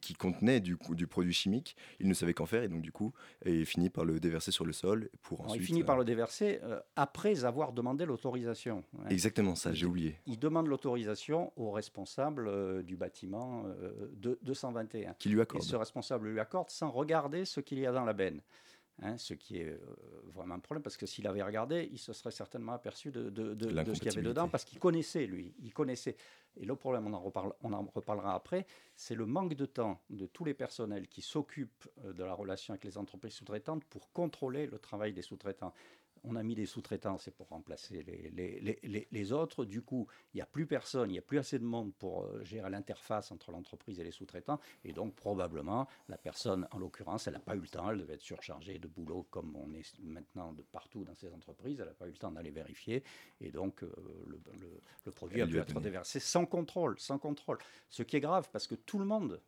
qui 0.00 0.14
contenaient 0.14 0.60
du, 0.60 0.76
coup, 0.76 0.94
du 0.94 1.06
produit 1.06 1.32
chimique. 1.32 1.76
Il 2.00 2.08
ne 2.08 2.14
savait 2.14 2.34
qu'en 2.34 2.46
faire 2.46 2.62
et 2.62 2.68
donc, 2.68 2.82
du 2.82 2.92
coup, 2.92 3.12
il 3.44 3.66
finit 3.66 3.90
par 3.90 4.04
le 4.04 4.20
déverser 4.20 4.50
sur 4.50 4.64
le 4.64 4.72
sol 4.72 5.08
pour 5.22 5.42
ensuite. 5.42 5.62
il 5.62 5.66
finit 5.66 5.82
euh, 5.82 5.84
par 5.84 5.96
le 5.96 6.04
déverser 6.04 6.60
euh, 6.62 6.80
après 6.96 7.44
avoir 7.44 7.72
demandé 7.72 8.04
l'autorisation. 8.04 8.84
Exactement 9.08 9.54
ça, 9.54 9.72
j'ai 9.72 9.86
oublié. 9.86 10.16
Il 10.26 10.38
demande 10.38 10.66
l'autorisation 10.66 11.52
au 11.56 11.70
responsable 11.70 12.48
euh, 12.48 12.82
du 12.82 12.96
bâtiment 12.96 13.64
euh, 13.66 14.10
de 14.16 14.38
221. 14.42 15.14
Qui 15.18 15.28
lui 15.28 15.40
accorde. 15.40 15.62
Et 15.62 15.66
ce 15.66 15.76
responsable 15.76 16.28
lui 16.28 16.40
accorde 16.40 16.70
sans 16.70 16.90
regarder 16.90 17.44
ce 17.44 17.60
qu'il 17.60 17.78
y 17.78 17.86
a 17.86 17.92
dans 17.92 18.04
la 18.04 18.12
benne. 18.12 18.40
Hein, 19.02 19.18
ce 19.18 19.34
qui 19.34 19.58
est 19.58 19.66
euh, 19.66 19.78
vraiment 20.24 20.54
un 20.54 20.58
problème, 20.58 20.82
parce 20.82 20.96
que 20.96 21.04
s'il 21.04 21.26
avait 21.26 21.42
regardé, 21.42 21.86
il 21.92 21.98
se 21.98 22.14
serait 22.14 22.30
certainement 22.30 22.72
aperçu 22.72 23.10
de, 23.10 23.28
de- 23.28 23.52
de- 23.52 23.66
de 23.84 23.92
ce 23.94 24.00
qu'il 24.00 24.06
y 24.06 24.08
avait 24.08 24.22
dedans, 24.30 24.48
parce 24.48 24.64
qu'il 24.64 24.78
connaissait, 24.78 25.26
lui. 25.26 25.54
Il 25.62 25.74
connaissait. 25.74 26.16
Et 26.56 26.64
le 26.64 26.74
problème, 26.76 27.06
on 27.06 27.12
en, 27.12 27.20
reparle, 27.20 27.52
on 27.62 27.74
en 27.74 27.82
reparlera 27.82 28.34
après, 28.34 28.66
c'est 28.94 29.14
le 29.14 29.26
manque 29.26 29.52
de 29.52 29.66
temps 29.66 30.00
de 30.08 30.24
tous 30.24 30.46
les 30.46 30.54
personnels 30.54 31.08
qui 31.08 31.20
s'occupent 31.20 31.86
euh, 32.06 32.14
de 32.14 32.24
la 32.24 32.32
relation 32.32 32.72
avec 32.72 32.84
les 32.84 32.96
entreprises 32.96 33.34
sous-traitantes 33.34 33.84
pour 33.84 34.10
contrôler 34.12 34.66
le 34.66 34.78
travail 34.78 35.12
des 35.12 35.20
sous-traitants. 35.20 35.74
On 36.24 36.34
a 36.36 36.42
mis 36.42 36.54
des 36.54 36.66
sous-traitants, 36.66 37.18
c'est 37.18 37.30
pour 37.30 37.48
remplacer 37.48 38.02
les, 38.02 38.30
les- 38.30 38.60
les- 38.60 38.78
les- 38.82 39.08
les 39.10 39.32
autres. 39.32 39.64
Du 39.64 39.82
coup, 39.82 40.06
il 40.34 40.38
n'y 40.38 40.40
a 40.42 40.46
plus 40.46 40.66
personne, 40.66 41.08
il 41.10 41.12
n'y 41.12 41.18
a 41.18 41.22
plus 41.22 41.38
assez 41.38 41.58
de 41.58 41.64
monde 41.64 41.94
pour 41.94 42.24
euh, 42.24 42.42
gérer 42.42 42.68
l'interface 42.70 43.30
entre 43.30 43.52
l'entreprise 43.52 44.00
et 44.00 44.04
les 44.04 44.10
sous-traitants. 44.10 44.58
Et 44.84 44.92
donc, 44.92 45.14
probablement, 45.14 45.86
la 46.08 46.18
personne, 46.18 46.66
en 46.72 46.78
l'occurrence, 46.78 47.26
elle 47.26 47.34
n'a 47.34 47.40
pas 47.40 47.54
eu 47.54 47.60
le 47.60 47.68
temps, 47.68 47.90
elle 47.90 47.98
devait 47.98 48.14
être 48.14 48.22
surchargée 48.22 48.78
de 48.78 48.88
boulot 48.88 49.26
comme 49.30 49.54
on 49.56 49.72
est 49.72 49.98
maintenant 50.00 50.52
de 50.52 50.62
partout 50.62 51.04
dans 51.04 51.14
ces 51.14 51.32
entreprises. 51.32 51.78
Elle 51.80 51.86
n'a 51.86 51.94
pas 51.94 52.06
eu 52.06 52.10
le 52.12 52.16
temps 52.18 52.32
d'aller 52.32 52.50
vérifier. 52.50 53.04
Et 53.40 53.50
donc, 53.50 53.82
euh, 53.82 53.92
le, 54.26 54.40
le- 54.58 54.80
le 55.04 55.12
produit 55.12 55.36
Elle 55.40 55.44
a 55.44 55.46
pu 55.46 55.58
être 55.58 55.80
déversé 55.80 56.18
sans 56.20 56.46
contrôle, 56.46 56.98
sans 56.98 57.18
contrôle. 57.18 57.58
Ce 57.88 58.02
qui 58.02 58.16
est 58.16 58.20
grave 58.20 58.48
parce 58.52 58.66
que 58.66 58.74
tout 58.74 58.98
le 58.98 59.04
monde 59.04 59.40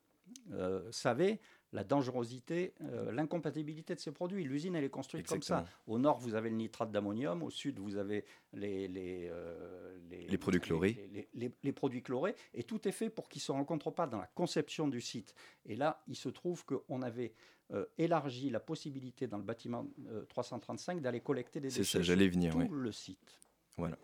euh, 0.53 0.93
savait 0.93 1.41
la 1.73 1.85
dangerosité, 1.85 2.73
euh, 2.81 3.13
l'incompatibilité 3.13 3.95
de 3.95 4.01
ces 4.01 4.11
produits. 4.13 4.43
L'usine, 4.45 4.75
elle 4.75 4.85
est 4.85 4.89
construite 4.91 5.27
comme 5.27 5.43
ça. 5.43 5.65
Au 5.87 5.99
nord, 5.99 6.19
vous 6.19 6.35
avez 6.35 6.49
le 6.51 6.57
nitrate 6.57 6.91
d'ammonium. 6.91 7.43
Au 7.43 7.51
sud, 7.51 7.79
vous 7.79 7.97
avez 7.97 8.25
les, 8.55 8.89
les, 8.89 9.29
euh, 9.31 9.99
Les 10.29 10.39
produits 10.39 10.61
chlorés. 10.61 11.09
les, 11.13 11.29
les- 11.35 11.53
les 11.63 11.73
produits 11.73 12.03
chlorés. 12.03 12.35
Et 12.55 12.63
tout 12.63 12.89
est 12.89 12.93
fait 12.93 13.11
pour 13.11 13.29
qu'ils 13.29 13.41
ne 13.41 13.45
se 13.45 13.53
rencontrent 13.53 13.91
pas 13.91 14.07
dans 14.07 14.19
la 14.19 14.27
conception 14.35 14.89
du 14.89 15.01
site. 15.03 15.35
Et 15.67 15.77
là, 15.77 16.03
il 16.09 16.17
se 16.17 16.29
trouve 16.31 16.65
qu'on 16.65 17.03
avait 17.03 17.35
euh, 17.73 17.85
élargi 17.99 18.49
la 18.49 18.61
possibilité 18.61 19.27
dans 19.27 19.37
le 19.37 19.43
bâtiment 19.45 19.87
euh, 20.09 20.25
335 20.27 21.03
d'aller 21.03 21.21
collecter 21.21 21.61
des 21.61 21.69
C'est 21.69 21.81
déchets 21.81 21.99
ça, 21.99 22.03
j'allais 22.03 22.25
sur 22.31 22.33
venir, 22.33 22.53
tout 22.55 22.73
le 22.73 22.93
site. 22.93 23.39
Voilà. 23.77 23.99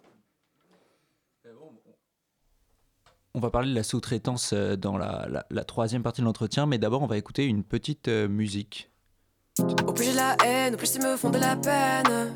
On 3.36 3.40
va 3.40 3.50
parler 3.50 3.70
de 3.70 3.74
la 3.74 3.82
sous-traitance 3.82 4.52
euh, 4.52 4.76
dans 4.76 4.96
la, 4.96 5.26
la- 5.28 5.44
la 5.50 5.64
troisième 5.64 6.02
partie 6.02 6.20
de 6.20 6.26
l'entretien, 6.26 6.66
mais 6.66 6.78
d'abord 6.78 7.02
on 7.02 7.06
va 7.06 7.16
écouter 7.16 7.44
une 7.46 7.64
petite 7.64 8.08
euh, 8.08 8.28
musique. 8.28 8.90
Au 9.86 9.92
plus 9.92 10.04
j'ai 10.04 10.12
la 10.14 10.36
haine, 10.44 10.74
au 10.74 10.76
plus 10.76 10.94
ils 10.96 11.02
me 11.02 11.16
font 11.16 11.30
de 11.30 11.38
la 11.38 11.54
peine. 11.56 12.32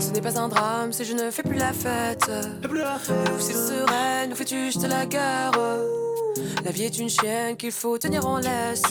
Ce 0.00 0.10
n'est 0.10 0.20
pas 0.22 0.38
un 0.38 0.48
drame 0.48 0.92
si 0.92 1.04
je 1.04 1.12
ne 1.14 1.30
fais 1.30 1.42
plus 1.42 1.56
la 1.58 1.72
fête. 1.72 2.30
Ou 2.64 3.40
s'il 3.40 3.54
serait, 3.54 4.26
nous 4.26 4.34
fais-tu 4.36 4.66
juste 4.66 4.86
la 4.88 5.04
guerre. 5.06 5.52
La 6.64 6.70
vie 6.70 6.84
est 6.84 6.98
une 6.98 7.10
chienne 7.10 7.56
qu'il 7.58 7.72
faut 7.72 7.98
tenir 7.98 8.26
en 8.26 8.38
laisse. 8.38 8.82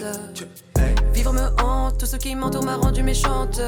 Vivre 1.14 1.34
me 1.34 1.48
hante, 1.64 2.00
tout 2.00 2.06
ce 2.06 2.18
qui 2.18 2.36
m'entoure 2.36 2.64
m'a 2.66 2.76
rendu 2.76 3.02
méchante. 3.02 3.60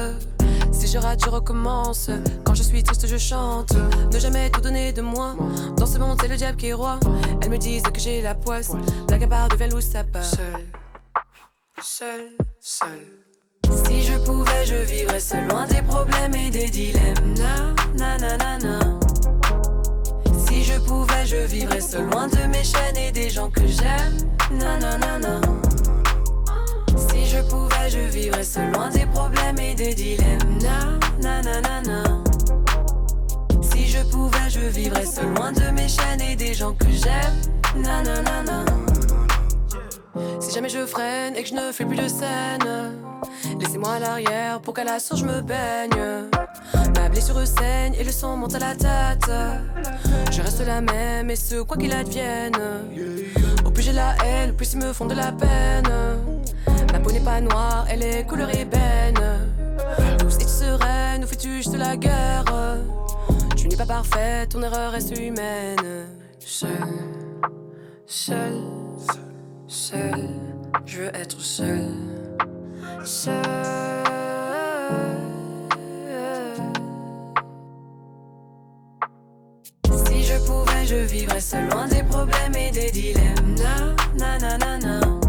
Je 0.92 0.98
rate, 0.98 1.24
je 1.24 1.30
recommence. 1.30 2.10
Quand 2.44 2.54
je 2.54 2.62
suis 2.62 2.82
triste, 2.82 3.06
je 3.06 3.16
chante. 3.16 3.72
Ne 4.12 4.18
jamais 4.18 4.50
tout 4.50 4.60
donner 4.60 4.92
de 4.92 5.00
moi. 5.00 5.34
Dans 5.78 5.86
ce 5.86 5.98
monde, 5.98 6.18
c'est 6.20 6.28
le 6.28 6.36
diable 6.36 6.58
qui 6.58 6.66
est 6.66 6.74
roi. 6.74 7.00
Elles 7.40 7.48
me 7.48 7.56
disent 7.56 7.84
que 7.84 7.98
j'ai 7.98 8.20
la 8.20 8.34
poisse. 8.34 8.72
La 9.08 9.16
gabarre 9.16 9.48
devient 9.48 9.70
loup, 9.70 9.80
ça 9.80 10.04
part. 10.04 10.22
Seul, 10.22 10.66
seul, 11.80 12.20
seul. 12.60 12.88
Si 13.86 14.02
je 14.02 14.18
pouvais, 14.18 14.66
je 14.66 14.74
vivrais 14.74 15.20
seul, 15.20 15.48
loin 15.48 15.66
des 15.66 15.80
problèmes 15.80 16.34
et 16.34 16.50
des 16.50 16.68
dilemmes. 16.68 17.36
Na, 17.38 17.72
na, 17.96 18.18
na, 18.18 18.36
na, 18.36 18.58
na. 18.58 18.80
Si 20.46 20.62
je 20.62 20.78
pouvais, 20.80 21.24
je 21.24 21.36
vivrais 21.46 21.80
seul, 21.80 22.04
loin 22.10 22.28
de 22.28 22.46
mes 22.48 22.64
chaînes 22.64 22.98
et 22.98 23.12
des 23.12 23.30
gens 23.30 23.48
que 23.48 23.66
j'aime. 23.66 24.28
Na, 24.58 24.78
na, 24.78 24.98
na, 24.98 25.18
na. 25.18 25.40
Pouvais, 27.52 27.90
je 27.90 27.98
vivrais 27.98 28.44
seul, 28.44 28.72
loin 28.72 28.88
des 28.88 29.04
problèmes 29.04 29.58
et 29.58 29.74
des 29.74 29.92
dilemmes. 29.92 30.58
Na, 31.22 31.42
na, 31.42 31.60
na, 31.60 31.82
na. 31.82 32.02
Si 33.60 33.88
je 33.88 33.98
pouvais, 34.04 34.48
je 34.48 34.60
vivrais 34.60 35.04
seul, 35.04 35.34
loin 35.34 35.52
de 35.52 35.70
mes 35.70 35.86
chaînes 35.86 36.22
et 36.22 36.34
des 36.34 36.54
gens 36.54 36.72
que 36.72 36.86
j'aime. 36.88 37.36
Na, 37.76 38.02
na, 38.02 38.22
na, 38.22 38.42
na. 38.42 38.64
Si 40.40 40.54
jamais 40.54 40.70
je 40.70 40.86
freine 40.86 41.36
et 41.36 41.42
que 41.42 41.48
je 41.50 41.54
ne 41.54 41.72
fais 41.72 41.84
plus 41.84 41.98
de 41.98 42.08
scène, 42.08 42.94
laissez-moi 43.60 43.92
à 43.96 43.98
l'arrière 43.98 44.60
pour 44.62 44.72
qu'à 44.72 44.84
la 44.84 44.98
source 44.98 45.20
je 45.20 45.26
me 45.26 45.42
baigne. 45.42 46.30
Ma 46.96 47.10
blessure 47.10 47.46
saigne 47.46 47.94
et 47.98 48.04
le 48.04 48.12
sang 48.12 48.34
monte 48.38 48.54
à 48.54 48.60
la 48.60 48.74
tête. 48.74 49.30
Je 50.30 50.40
reste 50.40 50.66
la 50.66 50.80
même 50.80 51.30
et 51.30 51.36
ce 51.36 51.56
quoi 51.60 51.76
qu'il 51.76 51.92
advienne. 51.92 52.56
Au 53.66 53.70
plus 53.70 53.82
j'ai 53.82 53.92
la 53.92 54.14
haine, 54.24 54.52
au 54.52 54.54
plus 54.54 54.72
ils 54.72 54.78
me 54.78 54.94
font 54.94 55.04
de 55.04 55.14
la 55.14 55.32
peine. 55.32 55.92
Ma 56.92 57.00
peau 57.00 57.10
n'est 57.10 57.20
pas 57.20 57.40
noire, 57.40 57.86
elle 57.88 58.02
est 58.02 58.26
couleur 58.26 58.50
ébène. 58.54 59.18
Douce 60.18 60.36
et 60.36 60.46
sereine, 60.46 61.22
nous 61.22 61.26
fais-tu 61.26 61.56
juste 61.56 61.74
la 61.76 61.96
guerre? 61.96 62.44
Tu 63.56 63.66
n'es 63.68 63.76
pas 63.76 63.86
parfaite, 63.86 64.50
ton 64.50 64.62
erreur 64.62 64.92
reste 64.92 65.16
humaine. 65.18 66.06
Seul, 66.38 66.68
seul, 68.06 68.52
seul, 69.66 70.28
je 70.84 70.98
veux 70.98 71.16
être 71.16 71.40
seul. 71.40 71.88
Seul. 73.04 73.34
Si 80.06 80.22
je 80.24 80.36
pouvais, 80.46 80.86
je 80.86 80.96
vivrais 80.96 81.40
seul, 81.40 81.68
loin 81.70 81.86
des 81.88 82.02
problèmes 82.02 82.54
et 82.54 82.70
des 82.70 82.90
dilemmes. 82.90 83.56
Na, 83.56 84.38
na, 84.38 84.38
na, 84.38 84.58
na, 84.58 84.78
na. 84.78 85.21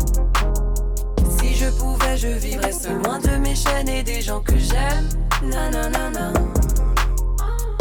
Si 2.14 2.20
je 2.20 2.28
vivrais 2.28 2.72
seul, 2.72 3.02
loin 3.04 3.18
de 3.18 3.38
mes 3.38 3.56
chaînes 3.56 3.90
et 3.90 4.04
des 4.04 4.22
gens 4.22 4.40
que 4.42 4.56
j'aime. 4.56 5.10
Na, 5.50 5.72
na, 5.72 5.90
na, 5.90 6.12
na. 6.12 6.32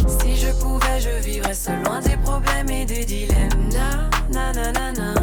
Si 0.09 0.37
je 0.37 0.51
pouvais, 0.59 1.01
je 1.01 1.22
vivrais 1.22 1.53
seul, 1.53 1.83
loin 1.83 2.01
des 2.01 2.16
problèmes 2.16 2.70
et 2.70 2.87
des 2.87 3.05
dilemmes. 3.05 3.68
Na, 3.70 4.09
na, 4.30 4.53
na, 4.55 4.72
na, 4.72 4.93
na. 4.93 5.14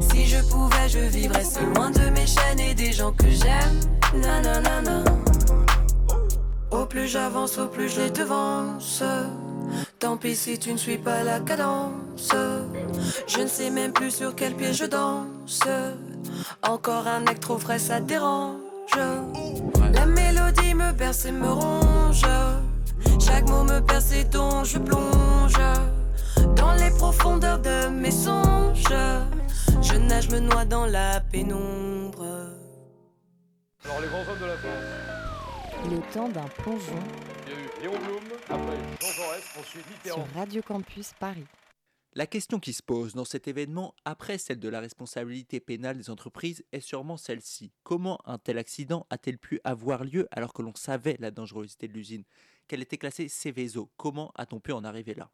Si 0.00 0.24
je 0.24 0.38
pouvais, 0.48 0.88
je 0.88 1.00
vivrais 1.00 1.44
seul, 1.44 1.66
loin 1.74 1.90
de 1.90 2.08
mes 2.08 2.26
chaînes 2.26 2.60
et 2.60 2.74
des 2.74 2.92
gens 2.92 3.12
que 3.12 3.28
j'aime. 3.28 3.80
Na, 4.14 4.40
na, 4.40 4.60
na, 4.60 4.80
na. 4.80 5.04
Au 6.70 6.86
plus 6.86 7.08
j'avance, 7.08 7.58
au 7.58 7.66
plus 7.66 7.90
je 7.90 8.00
les 8.00 8.10
devance. 8.10 9.02
Tant 9.98 10.16
pis 10.16 10.34
si 10.34 10.58
tu 10.58 10.72
ne 10.72 10.78
suis 10.78 10.96
pas 10.96 11.22
la 11.22 11.40
cadence. 11.40 12.32
Je 13.26 13.40
ne 13.40 13.48
sais 13.48 13.68
même 13.68 13.92
plus 13.92 14.12
sur 14.12 14.34
quel 14.34 14.54
pied 14.54 14.72
je 14.72 14.86
danse. 14.86 15.60
Encore 16.62 17.06
un 17.06 17.26
acte 17.26 17.42
trop 17.42 17.58
frais, 17.58 17.78
ça 17.78 18.00
dérange. 18.00 18.58
La 19.92 20.06
mélodie 20.06 20.74
me 20.74 20.92
berce 20.92 21.24
et 21.24 21.32
me 21.32 21.48
ronge. 21.48 22.22
Chaque 23.24 23.48
mot 23.48 23.64
me 23.64 23.80
perce 23.80 24.12
et 24.12 24.24
dont 24.24 24.64
je 24.64 24.78
plonge. 24.78 25.54
Dans 26.56 26.72
les 26.74 26.90
profondeurs 26.90 27.58
de 27.58 27.88
mes 27.88 28.10
songes. 28.10 28.84
Je 29.82 29.94
nage, 29.96 30.28
me 30.30 30.40
noie 30.40 30.64
dans 30.64 30.86
la 30.86 31.20
pénombre. 31.20 32.24
Alors, 33.84 34.00
les 34.00 34.08
grands 34.08 34.30
hommes 34.30 34.40
de 34.40 34.46
la 34.46 34.56
France. 34.56 35.90
Le 35.90 36.12
temps 36.12 36.28
d'un 36.28 36.46
plongeon 36.62 36.92
Il 37.46 37.52
y 37.52 37.56
a 37.56 37.58
eu 37.58 37.82
Léon 37.82 37.98
Blum, 38.04 38.20
après 38.50 38.76
Jean 39.00 39.12
Jaurès, 39.12 39.42
ensuite 39.58 39.86
Mitterrand. 39.90 40.26
sur 40.26 40.38
Radio 40.38 40.62
Campus 40.62 41.12
Paris. 41.18 41.46
La 42.14 42.26
question 42.26 42.58
qui 42.58 42.72
se 42.72 42.82
pose 42.82 43.14
dans 43.14 43.24
cet 43.24 43.46
événement, 43.46 43.94
après 44.04 44.36
celle 44.36 44.58
de 44.58 44.68
la 44.68 44.80
responsabilité 44.80 45.60
pénale 45.60 45.96
des 45.96 46.10
entreprises, 46.10 46.64
est 46.72 46.80
sûrement 46.80 47.16
celle-ci. 47.16 47.70
Comment 47.84 48.18
un 48.28 48.36
tel 48.36 48.58
accident 48.58 49.06
a-t-il 49.10 49.38
pu 49.38 49.60
avoir 49.62 50.02
lieu 50.02 50.26
alors 50.32 50.52
que 50.52 50.62
l'on 50.62 50.74
savait 50.74 51.16
la 51.20 51.30
dangerosité 51.30 51.86
de 51.86 51.92
l'usine? 51.92 52.24
Qu'elle 52.66 52.82
était 52.82 52.98
classée 52.98 53.28
Céveso 53.28 53.92
Comment 53.96 54.32
a-t-on 54.34 54.58
pu 54.58 54.72
en 54.72 54.82
arriver 54.82 55.14
là? 55.14 55.30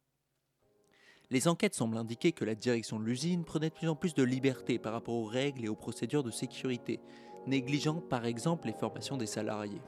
Les 1.31 1.49
enquêtes 1.49 1.75
semblent 1.75 1.97
indiquer 1.97 2.33
que 2.33 2.45
la 2.45 2.55
direction 2.55 3.01
de 3.01 3.05
l'usine 3.05 3.47
prenait 3.47 3.71
de 3.71 3.75
plus 3.75 3.89
en 3.89 3.97
plus 3.97 4.13
de 4.13 4.23
liberté 4.23 4.79
par 4.79 4.93
rapport 4.93 5.15
aux 5.15 5.25
règles 5.25 5.65
et 5.65 5.69
aux 5.69 5.77
procédures 5.77 6.23
de 6.23 6.31
sécurité, 6.31 7.01
négligeant 7.47 8.03
par 8.03 8.27
exemple 8.27 8.67
les 8.67 8.75
formations 8.75 9.17
des 9.17 9.25
salariés. 9.25 9.81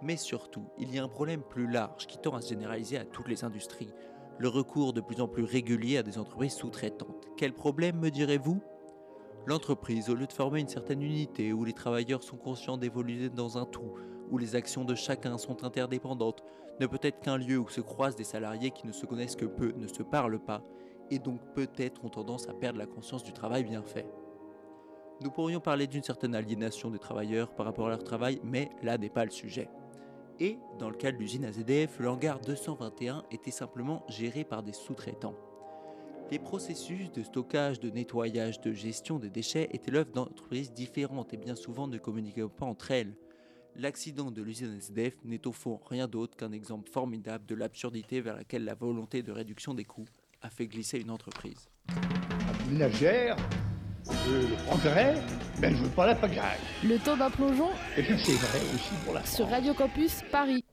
Mais 0.00 0.16
surtout, 0.16 0.64
il 0.78 0.94
y 0.94 0.98
a 0.98 1.04
un 1.04 1.08
problème 1.08 1.42
plus 1.42 1.70
large 1.70 2.06
qui 2.06 2.16
tend 2.16 2.34
à 2.34 2.40
se 2.40 2.48
généraliser 2.48 2.96
à 2.96 3.04
toutes 3.04 3.28
les 3.28 3.44
industries, 3.44 3.92
le 4.38 4.48
recours 4.48 4.92
de 4.92 5.00
plus 5.00 5.20
en 5.20 5.28
plus 5.28 5.44
régulier 5.44 5.98
à 5.98 6.02
des 6.02 6.18
entreprises 6.18 6.54
sous-traitantes. 6.54 7.28
Quel 7.36 7.52
problème, 7.52 7.98
me 7.98 8.10
direz-vous? 8.10 8.60
L'entreprise, 9.46 10.10
au 10.10 10.14
lieu 10.14 10.26
de 10.26 10.32
former 10.32 10.60
une 10.60 10.68
certaine 10.68 11.02
unité 11.02 11.52
où 11.52 11.64
les 11.64 11.72
travailleurs 11.72 12.22
sont 12.22 12.36
conscients 12.36 12.76
d'évoluer 12.76 13.28
dans 13.30 13.58
un 13.58 13.64
tout, 13.64 13.94
où 14.30 14.38
les 14.38 14.56
actions 14.56 14.84
de 14.84 14.94
chacun 14.94 15.38
sont 15.38 15.64
interdépendantes, 15.64 16.42
ne 16.80 16.86
peut 16.86 16.98
être 17.02 17.20
qu'un 17.20 17.38
lieu 17.38 17.58
où 17.58 17.68
se 17.68 17.80
croisent 17.80 18.16
des 18.16 18.24
salariés 18.24 18.72
qui 18.72 18.86
ne 18.86 18.92
se 18.92 19.06
connaissent 19.06 19.36
que 19.36 19.46
peu, 19.46 19.72
ne 19.76 19.86
se 19.86 20.02
parlent 20.02 20.40
pas, 20.40 20.62
et 21.10 21.18
donc 21.18 21.40
peut-être 21.54 22.04
ont 22.04 22.10
tendance 22.10 22.48
à 22.48 22.54
perdre 22.54 22.78
la 22.78 22.86
conscience 22.86 23.22
du 23.22 23.32
travail 23.32 23.64
bien 23.64 23.82
fait. 23.82 24.06
Nous 25.22 25.30
pourrions 25.30 25.60
parler 25.60 25.86
d'une 25.86 26.02
certaine 26.02 26.34
aliénation 26.34 26.90
des 26.90 26.98
travailleurs 26.98 27.54
par 27.54 27.64
rapport 27.64 27.86
à 27.86 27.90
leur 27.90 28.04
travail, 28.04 28.40
mais 28.44 28.68
là 28.82 28.98
n'est 28.98 29.08
pas 29.08 29.24
le 29.24 29.30
sujet. 29.30 29.70
Et, 30.38 30.58
dans 30.78 30.90
le 30.90 30.96
cas 30.96 31.12
de 31.12 31.16
l'usine 31.16 31.46
AZF, 31.46 31.98
le 31.98 32.08
hangar 32.10 32.40
221 32.40 33.24
était 33.30 33.50
simplement 33.50 34.04
géré 34.08 34.44
par 34.44 34.62
des 34.62 34.74
sous-traitants. 34.74 35.34
Les 36.30 36.38
processus 36.38 37.10
de 37.12 37.22
stockage, 37.22 37.80
de 37.80 37.88
nettoyage, 37.88 38.60
de 38.60 38.72
gestion 38.72 39.18
des 39.18 39.30
déchets 39.30 39.68
étaient 39.72 39.90
l'œuvre 39.90 40.12
d'entreprises 40.12 40.72
différentes 40.72 41.32
et 41.32 41.36
bien 41.36 41.54
souvent 41.54 41.86
ne 41.86 41.98
communiquaient 41.98 42.48
pas 42.48 42.66
entre 42.66 42.90
elles. 42.90 43.16
L'accident 43.76 44.30
de 44.30 44.42
l'usine 44.42 44.76
SDF 44.76 45.14
n'est 45.24 45.46
au 45.46 45.52
fond 45.52 45.80
rien 45.88 46.08
d'autre 46.08 46.36
qu'un 46.36 46.52
exemple 46.52 46.90
formidable 46.90 47.46
de 47.46 47.54
l'absurdité 47.54 48.20
vers 48.20 48.36
laquelle 48.36 48.64
la 48.64 48.74
volonté 48.74 49.22
de 49.22 49.32
réduction 49.32 49.72
des 49.72 49.84
coûts 49.84 50.08
a 50.42 50.50
fait 50.50 50.66
glisser 50.66 50.98
une 50.98 51.10
entreprise. 51.10 51.68
ménagère, 52.70 53.36
euh, 54.10 54.48
le 54.48 54.56
progrès, 54.66 55.14
ben 55.60 55.74
je 55.76 55.82
veux 55.82 55.90
pas 55.90 56.06
la 56.06 56.14
pagaille. 56.14 56.58
Le 56.84 56.98
temps 56.98 57.16
d'un 57.16 57.30
plongeon 57.30 57.70
Et 57.96 58.02
puis 58.02 58.18
c'est 58.22 58.32
vrai 58.32 58.60
aussi 58.74 58.94
pour 59.04 59.14
la 59.14 59.24
sur 59.24 59.48
Radio 59.48 59.74
Campus 59.74 60.22
Paris. 60.30 60.64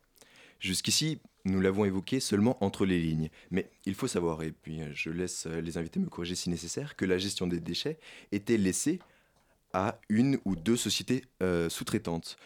Jusqu'ici, 0.59 1.19
nous 1.45 1.59
l'avons 1.59 1.85
évoqué 1.85 2.19
seulement 2.19 2.57
entre 2.63 2.85
les 2.85 2.99
lignes. 2.99 3.29
Mais 3.51 3.69
il 3.85 3.95
faut 3.95 4.07
savoir, 4.07 4.43
et 4.43 4.51
puis 4.51 4.81
je 4.93 5.09
laisse 5.09 5.45
les 5.45 5.77
invités 5.77 5.99
me 5.99 6.07
corriger 6.07 6.35
si 6.35 6.49
nécessaire, 6.49 6.95
que 6.95 7.05
la 7.05 7.17
gestion 7.17 7.47
des 7.47 7.59
déchets 7.59 7.99
était 8.31 8.57
laissée 8.57 8.99
à 9.73 9.99
une 10.07 10.39
ou 10.45 10.55
deux 10.55 10.77
sociétés 10.77 11.23
euh, 11.41 11.67
sous-traitantes. 11.67 12.37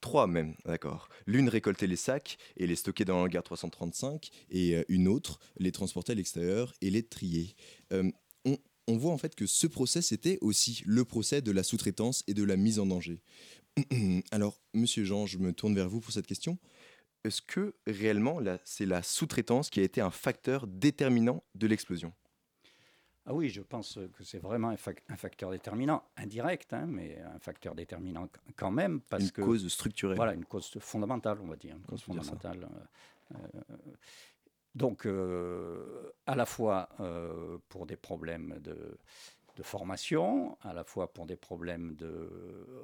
Trois 0.00 0.26
même, 0.26 0.54
d'accord. 0.64 1.10
L'une 1.26 1.50
récoltait 1.50 1.86
les 1.86 1.96
sacs 1.96 2.38
et 2.56 2.66
les 2.66 2.76
stockait 2.76 3.04
dans 3.04 3.18
l'hangar 3.18 3.42
335, 3.42 4.30
et 4.50 4.76
euh, 4.76 4.84
une 4.88 5.08
autre 5.08 5.40
les 5.58 5.72
transportait 5.72 6.12
à 6.12 6.14
l'extérieur 6.14 6.72
et 6.80 6.88
les 6.88 7.02
triait. 7.02 7.54
Euh, 7.92 8.10
on, 8.90 8.96
voit 8.96 9.12
en 9.12 9.18
fait 9.18 9.34
que 9.34 9.46
ce 9.46 9.66
process 9.66 10.12
était 10.12 10.38
aussi 10.40 10.82
le 10.86 11.04
procès 11.04 11.42
de 11.42 11.50
la 11.50 11.62
sous-traitance 11.62 12.22
et 12.26 12.34
de 12.34 12.44
la 12.44 12.56
mise 12.56 12.78
en 12.78 12.86
danger. 12.86 13.20
Alors, 14.30 14.60
monsieur 14.74 15.04
Jean, 15.04 15.26
je 15.26 15.38
me 15.38 15.52
tourne 15.52 15.74
vers 15.74 15.88
vous 15.88 16.00
pour 16.00 16.12
cette 16.12 16.26
question. 16.26 16.58
Est-ce 17.24 17.42
que 17.42 17.74
réellement 17.86 18.40
c'est 18.64 18.86
la 18.86 19.02
sous-traitance 19.02 19.70
qui 19.70 19.80
a 19.80 19.82
été 19.82 20.00
un 20.00 20.10
facteur 20.10 20.66
déterminant 20.66 21.42
de 21.54 21.66
l'explosion? 21.66 22.12
Ah 23.26 23.34
oui, 23.34 23.50
je 23.50 23.60
pense 23.60 23.98
que 24.16 24.24
c'est 24.24 24.38
vraiment 24.38 24.70
un, 24.70 24.76
fac- 24.76 25.02
un 25.08 25.16
facteur 25.16 25.50
déterminant, 25.50 26.02
indirect, 26.16 26.72
hein, 26.72 26.86
mais 26.86 27.18
un 27.20 27.38
facteur 27.38 27.74
déterminant 27.74 28.26
qu- 28.26 28.40
quand 28.56 28.70
même. 28.70 29.02
Parce 29.02 29.24
Une 29.24 29.30
que, 29.30 29.42
cause 29.42 29.68
structurelle. 29.68 30.16
Voilà, 30.16 30.32
une 30.32 30.46
cause 30.46 30.70
fondamentale, 30.80 31.38
on 31.42 31.46
va 31.46 31.56
dire. 31.56 31.76
Une 31.76 31.82
cause 31.82 32.02
fondamentale. 32.02 32.66
euh, 33.32 33.36
euh, 33.36 33.60
donc, 34.74 35.06
euh, 35.06 36.12
à 36.26 36.34
la 36.34 36.46
fois 36.46 36.88
euh, 37.00 37.58
pour 37.68 37.86
des 37.86 37.96
problèmes 37.96 38.58
de, 38.60 38.98
de 39.56 39.62
formation, 39.62 40.56
à 40.62 40.72
la 40.72 40.84
fois 40.84 41.12
pour 41.12 41.26
des 41.26 41.36
problèmes 41.36 41.94
de 41.96 42.28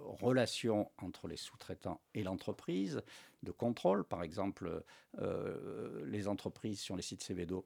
relation 0.04 0.90
entre 0.98 1.28
les 1.28 1.36
sous-traitants 1.36 2.00
et 2.14 2.22
l'entreprise, 2.22 3.02
de 3.46 3.52
contrôle. 3.52 4.04
Par 4.04 4.22
exemple, 4.22 4.82
euh, 5.18 6.04
les 6.06 6.28
entreprises 6.28 6.80
sur 6.80 6.94
les 6.94 7.02
sites 7.02 7.22
Cébezo, 7.22 7.64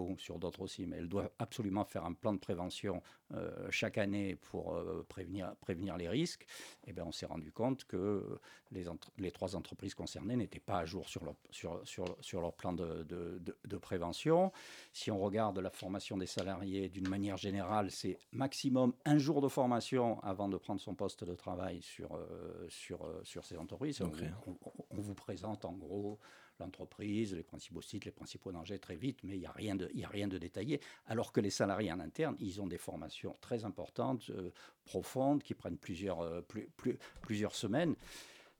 ou 0.00 0.18
sur 0.18 0.38
d'autres 0.38 0.62
aussi, 0.62 0.86
mais 0.86 0.96
elles 0.96 1.08
doivent 1.08 1.30
absolument 1.38 1.84
faire 1.84 2.04
un 2.04 2.12
plan 2.12 2.32
de 2.32 2.38
prévention 2.38 3.02
euh, 3.34 3.68
chaque 3.70 3.98
année 3.98 4.34
pour 4.34 4.74
euh, 4.74 5.06
prévenir, 5.08 5.54
prévenir 5.60 5.96
les 5.96 6.08
risques. 6.08 6.42
Et 6.86 6.90
eh 6.90 6.92
bien, 6.92 7.04
on 7.04 7.12
s'est 7.12 7.26
rendu 7.26 7.52
compte 7.52 7.84
que 7.84 8.40
les, 8.72 8.86
les 9.18 9.30
trois 9.30 9.54
entreprises 9.54 9.94
concernées 9.94 10.34
n'étaient 10.34 10.58
pas 10.58 10.78
à 10.78 10.86
jour 10.86 11.08
sur 11.08 11.24
leur, 11.24 11.34
sur, 11.50 11.80
sur, 11.84 12.16
sur 12.20 12.40
leur 12.40 12.54
plan 12.54 12.72
de, 12.72 13.04
de, 13.04 13.40
de, 13.64 13.76
prévention. 13.76 14.50
Si 14.92 15.10
on 15.10 15.18
regarde 15.20 15.58
la 15.58 15.70
formation 15.70 16.16
des 16.16 16.26
salariés 16.26 16.88
d'une 16.88 17.08
manière 17.08 17.36
générale, 17.36 17.90
c'est 17.90 18.18
maximum 18.32 18.92
un 19.04 19.18
jour 19.18 19.40
de 19.40 19.48
formation 19.48 20.20
avant 20.22 20.48
de 20.48 20.56
prendre 20.56 20.80
son 20.80 20.94
poste 20.94 21.22
de 21.22 21.34
travail 21.34 21.80
sur, 21.82 22.18
sur, 22.68 22.98
sur 23.22 23.44
ces 23.44 23.56
entreprises. 23.56 24.00
on, 24.00 24.10
on, 24.90 25.00
vous 25.00 25.14
présente 25.18 25.64
en 25.64 25.72
gros 25.72 26.18
l'entreprise, 26.60 27.34
les 27.34 27.42
principaux 27.42 27.82
sites, 27.82 28.04
les 28.04 28.10
principaux 28.10 28.52
dangers 28.52 28.78
très 28.78 28.96
vite, 28.96 29.18
mais 29.22 29.34
il 29.34 29.40
n'y 29.40 29.46
a, 29.46 29.52
rien 29.52 29.76
de, 29.76 29.90
a 30.02 30.08
rien 30.08 30.28
de 30.28 30.38
détaillé. 30.38 30.80
Alors 31.06 31.32
que 31.32 31.40
les 31.40 31.50
salariés 31.50 31.92
en 31.92 32.00
interne, 32.00 32.36
ils 32.40 32.60
ont 32.60 32.66
des 32.66 32.78
formations 32.78 33.36
très 33.40 33.64
importantes, 33.64 34.30
euh, 34.30 34.50
profondes, 34.84 35.42
qui 35.42 35.54
prennent 35.54 35.78
plusieurs, 35.78 36.20
euh, 36.20 36.40
plus, 36.40 36.68
plusieurs 37.20 37.54
semaines. 37.54 37.94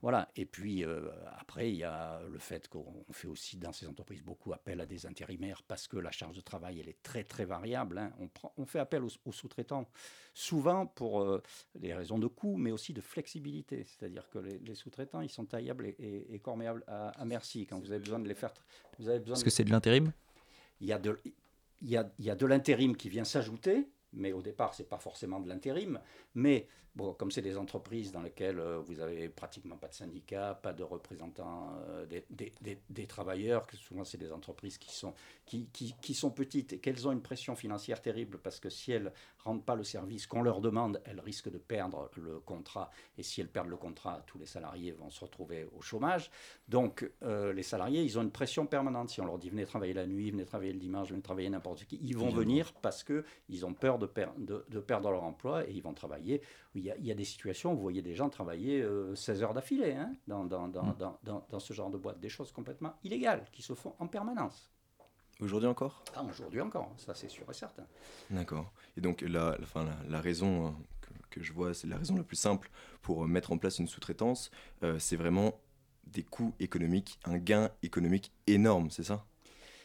Voilà. 0.01 0.29
Et 0.37 0.45
puis 0.45 0.85
euh, 0.85 1.11
après, 1.39 1.71
il 1.71 1.77
y 1.77 1.85
a 1.85 2.21
le 2.31 2.39
fait 2.39 2.69
qu'on 2.69 3.05
fait 3.11 3.27
aussi 3.27 3.57
dans 3.57 3.73
ces 3.73 3.87
entreprises 3.87 4.23
beaucoup 4.23 4.53
appel 4.53 4.81
à 4.81 4.87
des 4.87 5.07
intérimaires 5.07 5.63
parce 5.67 5.89
que 5.89 5.97
la 5.97 6.13
charge 6.13 6.37
de 6.37 6.41
travail, 6.41 6.79
elle 6.81 6.89
est 6.89 7.03
très 7.03 7.25
très 7.25 7.45
variable. 7.45 7.99
Hein. 7.99 8.13
On, 8.21 8.29
prend, 8.29 8.53
on, 8.57 8.65
fait 8.65 8.79
appel 8.79 9.03
aux, 9.03 9.33
sous-traitants 9.33 9.89
souvent 10.35 10.87
pour 10.87 11.21
euh, 11.23 11.43
des 11.75 11.95
raisons 11.95 12.19
de 12.19 12.29
coût, 12.29 12.57
mais 12.57 12.71
aussi 12.71 12.93
de 12.93 13.01
flexibilité. 13.01 13.85
C'est-à-dire 13.85 14.29
que 14.31 14.39
les, 14.39 14.75
sous-traitants, 14.77 15.21
ils 15.21 15.31
sont 15.31 15.47
taillables 15.47 15.87
et, 15.87 16.27
et, 16.31 16.39
corméables 16.39 16.85
à, 16.87 17.25
merci 17.25 17.67
quand 17.67 17.81
vous 17.81 17.91
avez 17.91 18.01
besoin 18.01 18.21
de 18.21 18.29
les 18.29 18.35
faire. 18.35 18.55
Vous 19.01 19.09
avez 19.09 19.19
besoin 19.19 19.35
Est-ce 19.35 19.45
que 19.45 19.51
c'est 19.51 19.65
de 19.65 19.71
l'intérim? 19.71 20.13
Il 20.81 20.87
y 20.87 20.93
a 20.93 20.99
de, 20.99 21.19
il 21.83 21.89
y 21.89 21.97
a, 21.97 22.09
il 22.21 22.25
y 22.25 22.31
a 22.31 22.37
de 22.37 22.47
l'intérim 22.47 22.97
qui 22.97 23.09
vient 23.09 23.25
s'ajouter 23.25 23.89
mais 24.13 24.33
au 24.33 24.43
départ, 24.43 24.75
ce 24.75 24.83
n'est 24.83 24.89
pas 24.89 24.99
forcément 24.99 25.41
de 25.41 25.49
l'intérim. 25.49 26.01
Mais 26.39 26.69
Bon, 26.99 27.15
comme 27.15 27.31
c'est 27.31 27.43
des 27.43 27.57
entreprises 27.57 28.11
dans 28.11 28.23
lesquelles 28.23 28.59
euh, 28.59 28.81
vous 28.81 28.99
avez 28.99 29.29
pratiquement 29.29 29.77
pas 29.77 29.87
de 29.87 29.95
syndicats, 29.95 30.59
pas 30.61 30.73
de 30.73 30.83
représentants 30.83 31.71
euh, 31.91 32.05
des, 32.07 32.25
des, 32.61 32.81
des, 32.91 33.07
travailleurs, 33.07 33.69
que 33.69 33.77
souvent 33.77 34.03
c'est 34.03 34.19
des 34.19 34.33
entreprises 34.33 34.79
qui 34.79 34.93
sont, 34.93 35.15
qui, 35.47 35.69
qui, 35.73 35.95
qui, 36.03 36.13
sont 36.13 36.33
petites 36.33 36.73
et 36.73 36.79
qu'elles 36.81 37.07
ont 37.07 37.13
une 37.13 37.23
pression 37.23 37.55
financière 37.55 38.03
terrible 38.03 38.39
parce 38.39 38.59
que 38.59 38.69
si 38.69 38.91
elles 38.91 39.05
ne 39.05 39.45
rendent 39.45 39.65
pas 39.65 39.77
le 39.77 39.85
service 39.85 40.27
qu'on 40.27 40.43
leur 40.43 40.61
demande, 40.61 41.01
elles 41.05 41.21
risquent 41.21 41.53
de 41.53 41.59
perdre 41.59 42.11
le 42.17 42.41
contrat. 42.41 42.91
Et 43.17 43.23
si 43.23 43.41
elles 43.41 43.49
perdent 43.49 43.69
le 43.69 43.77
contrat, 43.77 44.25
tous 44.27 44.39
les 44.41 44.47
salariés 44.47 44.91
vont 44.91 45.09
se 45.11 45.21
retrouver 45.25 45.69
au 45.79 45.81
chômage. 45.81 46.33
Donc 46.67 47.09
euh, 47.23 47.53
les 47.53 47.63
salariés, 47.63 48.03
ils 48.03 48.19
ont 48.19 48.23
une 48.23 48.33
pression 48.33 48.67
permanente. 48.67 49.11
Si 49.11 49.21
on 49.21 49.25
leur 49.25 49.39
dit 49.39 49.51
venez 49.51 49.67
travailler 49.67 49.95
la 49.95 50.09
nuit, 50.09 50.33
venez 50.33 50.45
travailler 50.45 50.73
le 50.73 50.81
dimanche, 50.81 51.11
venez 51.11 51.23
travailler 51.23 51.49
n'importe 51.49 51.85
qui, 51.85 52.01
ils 52.03 52.17
vont 52.17 52.31
venir 52.31 52.73
parce 52.83 53.05
qu'ils 53.05 53.65
ont 53.65 53.73
peur 53.73 54.01
de, 54.01 54.07
per 54.07 54.27
de, 54.37 54.65
de, 54.69 54.81
perdre 54.81 55.13
leur 55.13 55.23
emploi 55.23 55.65
et 55.69 55.73
ils 55.73 55.83
vont 55.83 55.95
travailler. 55.95 56.28
Il 56.29 56.41
il 56.75 57.07
y, 57.07 57.11
a 57.11 57.15
des 57.15 57.25
situations 57.25 57.73
où 57.73 57.77
vous 57.77 57.83
voyez 57.83 58.03
des 58.03 58.15
gens 58.15 58.29
travailler 58.29 58.87
16 59.15 59.41
euh, 59.41 59.45
heures 59.45 59.55
d'affilée 59.55 59.95
hein, 59.95 60.15
dans, 60.27 60.45
dans, 60.45 60.69
dans, 60.69 60.85
mm. 60.85 61.43
dans, 61.51 61.59
ce 61.59 61.73
genre 61.73 61.91
de 61.91 61.99
boîte, 61.99 62.21
des 62.21 62.29
choses 62.29 62.53
complètement 62.53 62.95
illégales 63.03 63.45
qui 63.51 63.63
se 63.63 63.75
font 63.75 63.95
en 63.99 64.07
permanence. 64.07 64.71
Aujourd'hui 65.41 65.69
encore? 65.69 66.05
Ah, 66.15 66.25
Aujourd'hui 66.25 66.61
encore, 66.61 66.93
ça 66.97 67.15
c'est 67.15 67.29
sûr 67.29 67.45
et 67.51 67.55
certain. 67.55 67.87
D'accord. 68.31 68.73
Et 68.97 69.01
donc 69.01 69.23
la, 69.23 69.57
enfin, 69.63 69.87
la, 70.09 70.21
raison 70.21 70.67
hein, 70.67 70.77
que, 71.31 71.43
je 71.43 71.53
vois, 71.53 71.75
c'est 71.75 71.87
la 71.87 71.97
raison 71.97 72.17
la 72.17 72.25
plus 72.25 72.37
simple 72.37 72.71
pour 73.03 73.25
euh, 73.25 73.27
mettre 73.27 73.53
en 73.53 73.59
place 73.59 73.79
une 73.79 73.87
sous-traitance, 73.87 74.51
euh, 74.83 74.99
c'est 74.99 75.17
vraiment 75.17 75.61
des 76.07 76.23
coûts 76.23 76.55
économiques, 76.59 77.19
un 77.25 77.39
gain 77.39 77.71
économique 77.83 78.33
énorme, 78.47 78.91
c'est 78.91 79.05
ça? 79.05 79.25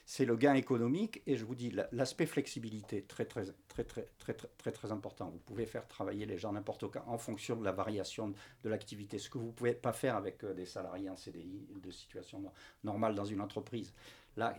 C'est 0.05 0.25
le 0.25 0.35
gain 0.35 0.53
économique 0.53 1.21
et 1.27 1.37
je 1.37 1.45
vous 1.45 1.55
dis 1.55 1.73
l'aspect 1.91 2.25
flexibilité 2.25 3.03
très 3.03 3.25
très 3.25 3.45
très 3.67 3.83
très 3.83 4.03
très 4.17 4.33
très 4.33 4.71
très 4.71 4.91
important. 4.91 5.29
Vous 5.29 5.39
pouvez 5.39 5.65
faire 5.65 5.87
travailler 5.87 6.25
les 6.25 6.37
gens 6.37 6.51
n'importe 6.53 6.89
quand 6.91 7.03
en 7.07 7.17
fonction 7.17 7.55
de 7.55 7.63
la 7.63 7.71
variation 7.71 8.33
de 8.63 8.69
l'activité, 8.69 9.17
ce 9.17 9.29
que 9.29 9.37
vous 9.37 9.51
pouvez 9.51 9.73
pas 9.73 9.93
faire 9.93 10.15
avec 10.15 10.43
euh, 10.43 10.53
des 10.53 10.65
salariés 10.65 11.09
en 11.09 11.15
CDI 11.15 11.67
de 11.81 11.91
situation 11.91 12.43
normale 12.83 13.15
dans 13.15 13.25
une 13.25 13.41
entreprise. 13.41 13.93
Là, 14.35 14.57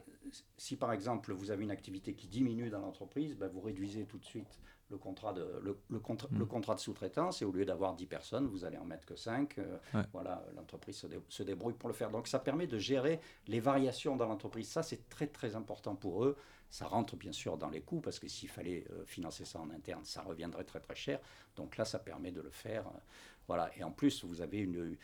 si 0.57 0.77
par 0.77 0.93
exemple 0.93 1.33
vous 1.33 1.51
avez 1.51 1.65
une 1.65 1.71
activité 1.71 2.15
qui 2.15 2.29
diminue 2.29 2.71
dans 2.71 2.81
l'entreprise, 2.81 3.37
ben, 3.37 3.49
vous 3.49 3.61
réduisez 3.61 4.05
tout 4.07 4.19
de 4.19 4.25
suite 4.25 4.59
le 4.95 4.99
contrat 4.99 5.33
de, 5.33 5.43
le, 5.63 5.77
le, 5.89 5.99
mm. 5.99 6.39
le 6.39 6.47
contrat 6.47 6.75
de 6.75 6.81
sous-traitance 6.81 7.43
et 7.43 7.45
au 7.45 7.53
lieu 7.53 7.65
d'avoir 7.65 7.95
10 7.95 8.07
personnes, 8.07 8.47
vous 8.47 8.65
allez 8.65 8.79
en 8.79 8.85
mettre 8.85 9.05
que 9.07 9.17
5. 9.17 9.59
Euh, 9.59 9.79
voilà, 10.13 10.45
l'entreprise 10.57 10.97
se, 10.97 11.07
se, 11.29 11.43
débrouille 11.43 11.75
pour 11.75 11.89
le 11.89 11.95
faire. 11.95 12.11
Donc 12.11 12.29
ça 12.29 12.39
permet 12.39 12.67
de 12.67 12.79
gérer 12.79 13.21
les 13.49 13.61
variations 13.61 14.17
dans 14.17 14.27
l'entreprise. 14.27 14.69
Ça, 14.69 14.83
c'est 14.83 15.09
très 15.09 15.27
très 15.27 15.57
important 15.57 15.97
pour 15.97 16.25
eux. 16.25 16.37
Ça 16.71 16.87
rentre 16.87 17.17
bien 17.17 17.33
sûr 17.33 17.57
dans 17.57 17.69
les 17.69 17.83
coûts 17.83 18.01
parce 18.01 18.19
que 18.19 18.27
s'il 18.27 18.49
fallait 18.49 18.85
euh, 18.91 19.05
financer 19.05 19.45
ça 19.45 19.61
en 19.61 19.71
interne, 19.71 20.05
ça 20.05 20.23
reviendrait 20.23 20.65
très 20.65 20.81
très 20.81 20.97
cher. 20.97 21.21
Donc 21.57 21.77
là, 21.77 21.85
ça 21.85 21.99
permet 21.99 22.33
de 22.33 22.41
le 22.41 22.51
faire. 22.51 22.87
Euh, 22.87 22.99
voilà. 23.47 23.71
Et 23.77 23.85
en 23.85 23.91
plus, 23.91 24.25
vous 24.25 24.41
avez 24.41 24.59
une. 24.59 24.97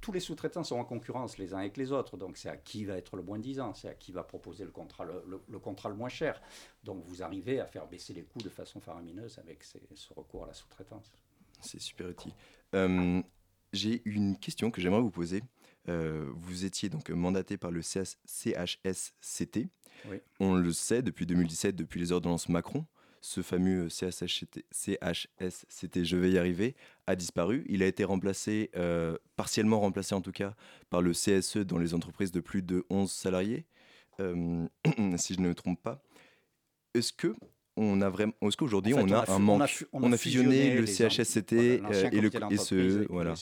tous 0.00 0.12
les 0.12 0.20
sous-traitants 0.20 0.64
sont 0.64 0.76
en 0.76 0.84
concurrence 0.84 1.38
les 1.38 1.54
uns 1.54 1.58
avec 1.58 1.76
les 1.76 1.92
autres. 1.92 2.16
Donc, 2.16 2.36
c'est 2.36 2.48
à 2.48 2.56
qui 2.56 2.84
va 2.84 2.96
être 2.96 3.16
le 3.16 3.22
moins 3.22 3.38
disant, 3.38 3.74
c'est 3.74 3.88
à 3.88 3.94
qui 3.94 4.12
va 4.12 4.22
proposer 4.22 4.64
le 4.64 4.70
contrat 4.70 5.04
le, 5.04 5.58
contrat 5.58 5.88
le 5.88 5.96
moins 5.96 6.08
cher. 6.08 6.40
Donc, 6.84 7.04
vous 7.04 7.22
arrivez 7.22 7.60
à 7.60 7.66
faire 7.66 7.86
baisser 7.86 8.12
les 8.14 8.22
coûts 8.22 8.40
de 8.40 8.48
façon 8.48 8.80
faramineuse 8.80 9.38
avec 9.38 9.62
ce 9.62 9.78
recours 10.14 10.44
à 10.44 10.46
la 10.48 10.54
sous-traitance. 10.54 11.10
C'est 11.60 11.80
super 11.80 12.08
utile. 12.08 12.32
Euh, 12.74 13.22
j'ai 13.72 14.02
une 14.04 14.36
question 14.36 14.70
que 14.70 14.80
j'aimerais 14.80 15.00
vous 15.00 15.10
poser. 15.10 15.42
Euh, 15.88 16.28
vous 16.34 16.64
étiez 16.64 16.88
donc 16.88 17.10
mandaté 17.10 17.56
par 17.56 17.70
le 17.70 17.82
CHSCT. 17.82 19.68
On 20.38 20.54
le 20.54 20.72
sait 20.72 21.02
depuis 21.02 21.26
2017, 21.26 21.76
depuis 21.76 22.00
les 22.00 22.12
ordonnances 22.12 22.48
Macron 22.48 22.86
ce 23.20 23.42
fameux 23.42 23.88
CHSCT, 23.88 24.64
je 26.04 26.16
vais 26.16 26.30
y 26.30 26.38
arriver, 26.38 26.74
a 27.06 27.16
disparu. 27.16 27.64
Il 27.68 27.82
a 27.82 27.86
été 27.86 28.04
remplacé, 28.04 28.70
euh, 28.76 29.16
partiellement 29.36 29.80
remplacé 29.80 30.14
en 30.14 30.20
tout 30.20 30.32
cas, 30.32 30.54
par 30.88 31.02
le 31.02 31.12
CSE 31.12 31.58
dans 31.58 31.78
les 31.78 31.94
entreprises 31.94 32.32
de 32.32 32.40
plus 32.40 32.62
de 32.62 32.84
11 32.90 33.10
salariés, 33.10 33.66
euh, 34.20 34.66
si 35.16 35.34
je 35.34 35.40
ne 35.40 35.48
me 35.48 35.54
trompe 35.54 35.82
pas. 35.82 36.02
Est-ce 36.94 37.12
que 37.12 37.34
on 37.76 38.00
a 38.00 38.10
vraiment, 38.10 38.32
est-ce 38.42 38.56
qu'aujourd'hui 38.56 38.94
on, 38.94 39.10
a, 39.12 39.30
un 39.30 39.38
manque 39.38 39.86
on 39.92 40.12
a, 40.12 40.16
fusionné, 40.16 40.74
le 40.74 40.86
CHSCT 40.86 41.52
euh, 41.52 42.10
et 42.10 42.20
le 42.20 42.30
et 42.50 42.56
ce 42.56 43.06
voilà. 43.08 43.34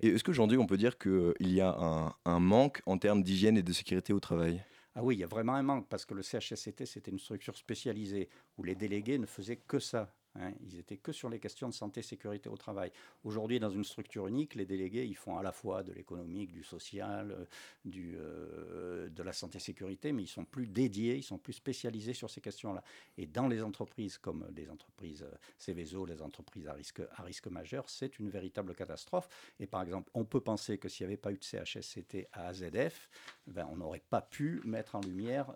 Et 0.00 0.08
est-ce 0.08 0.24
qu'aujourd'hui 0.24 0.58
on 0.58 0.66
peut 0.66 0.76
dire 0.76 0.96
qu'il 0.96 1.34
y 1.40 1.60
a 1.60 1.76
un, 1.76 2.14
un 2.24 2.40
manque 2.40 2.80
en 2.86 2.98
termes 2.98 3.22
d'hygiène 3.22 3.58
et 3.58 3.62
de 3.62 3.72
sécurité 3.72 4.12
au 4.12 4.20
travail? 4.20 4.62
Ah 4.94 5.02
oui, 5.02 5.16
il 5.16 5.18
y 5.20 5.24
a 5.24 5.28
vraiment 5.28 5.54
un 5.54 5.62
manque 5.62 5.88
parce 5.88 6.04
que 6.04 6.14
le 6.14 6.22
CHSCT, 6.22 6.84
c'était 6.86 7.10
une 7.10 7.18
structure 7.18 7.56
spécialisée 7.56 8.28
où 8.56 8.64
les 8.64 8.74
délégués 8.74 9.18
ne 9.18 9.26
faisaient 9.26 9.56
que 9.56 9.78
ça. 9.78 10.14
Hein, 10.36 10.52
ils 10.60 10.78
étaient 10.78 10.96
que 10.96 11.10
sur 11.10 11.28
les 11.28 11.40
questions 11.40 11.68
de 11.68 11.74
santé, 11.74 12.02
sécurité 12.02 12.48
au 12.48 12.56
travail. 12.56 12.92
Aujourd'hui, 13.24 13.58
dans 13.58 13.70
une 13.70 13.82
structure 13.82 14.28
unique, 14.28 14.54
les 14.54 14.64
délégués, 14.64 15.04
ils 15.04 15.16
font 15.16 15.36
à 15.36 15.42
la 15.42 15.50
fois 15.50 15.82
de 15.82 15.92
l'économique, 15.92 16.52
du 16.52 16.62
social, 16.62 17.32
euh, 17.32 17.44
du, 17.84 18.14
euh, 18.16 19.08
de 19.08 19.22
la 19.24 19.32
santé, 19.32 19.58
sécurité, 19.58 20.12
mais 20.12 20.22
ils 20.22 20.28
sont 20.28 20.44
plus 20.44 20.68
dédiés, 20.68 21.16
ils 21.16 21.24
sont 21.24 21.38
plus 21.38 21.54
spécialisés 21.54 22.14
sur 22.14 22.30
ces 22.30 22.40
questions-là. 22.40 22.82
Et 23.18 23.26
dans 23.26 23.48
les 23.48 23.60
entreprises 23.62 24.18
comme 24.18 24.46
les 24.54 24.70
entreprises 24.70 25.24
euh, 25.24 25.34
Céveso, 25.58 26.06
les 26.06 26.22
entreprises 26.22 26.68
à 26.68 26.74
risque, 26.74 27.02
à 27.16 27.22
risque 27.22 27.48
majeur, 27.48 27.90
c'est 27.90 28.18
une 28.20 28.30
véritable 28.30 28.74
catastrophe. 28.76 29.28
Et 29.58 29.66
par 29.66 29.82
exemple, 29.82 30.10
on 30.14 30.24
peut 30.24 30.40
penser 30.40 30.78
que 30.78 30.88
s'il 30.88 31.06
n'y 31.06 31.12
avait 31.12 31.20
pas 31.20 31.32
eu 31.32 31.38
de 31.38 31.44
CHSCT 31.44 32.28
à 32.32 32.48
AZF, 32.48 33.10
ben, 33.48 33.66
on 33.72 33.76
n'aurait 33.76 34.02
pas 34.08 34.22
pu 34.22 34.60
mettre 34.64 34.94
en 34.94 35.00
lumière 35.00 35.52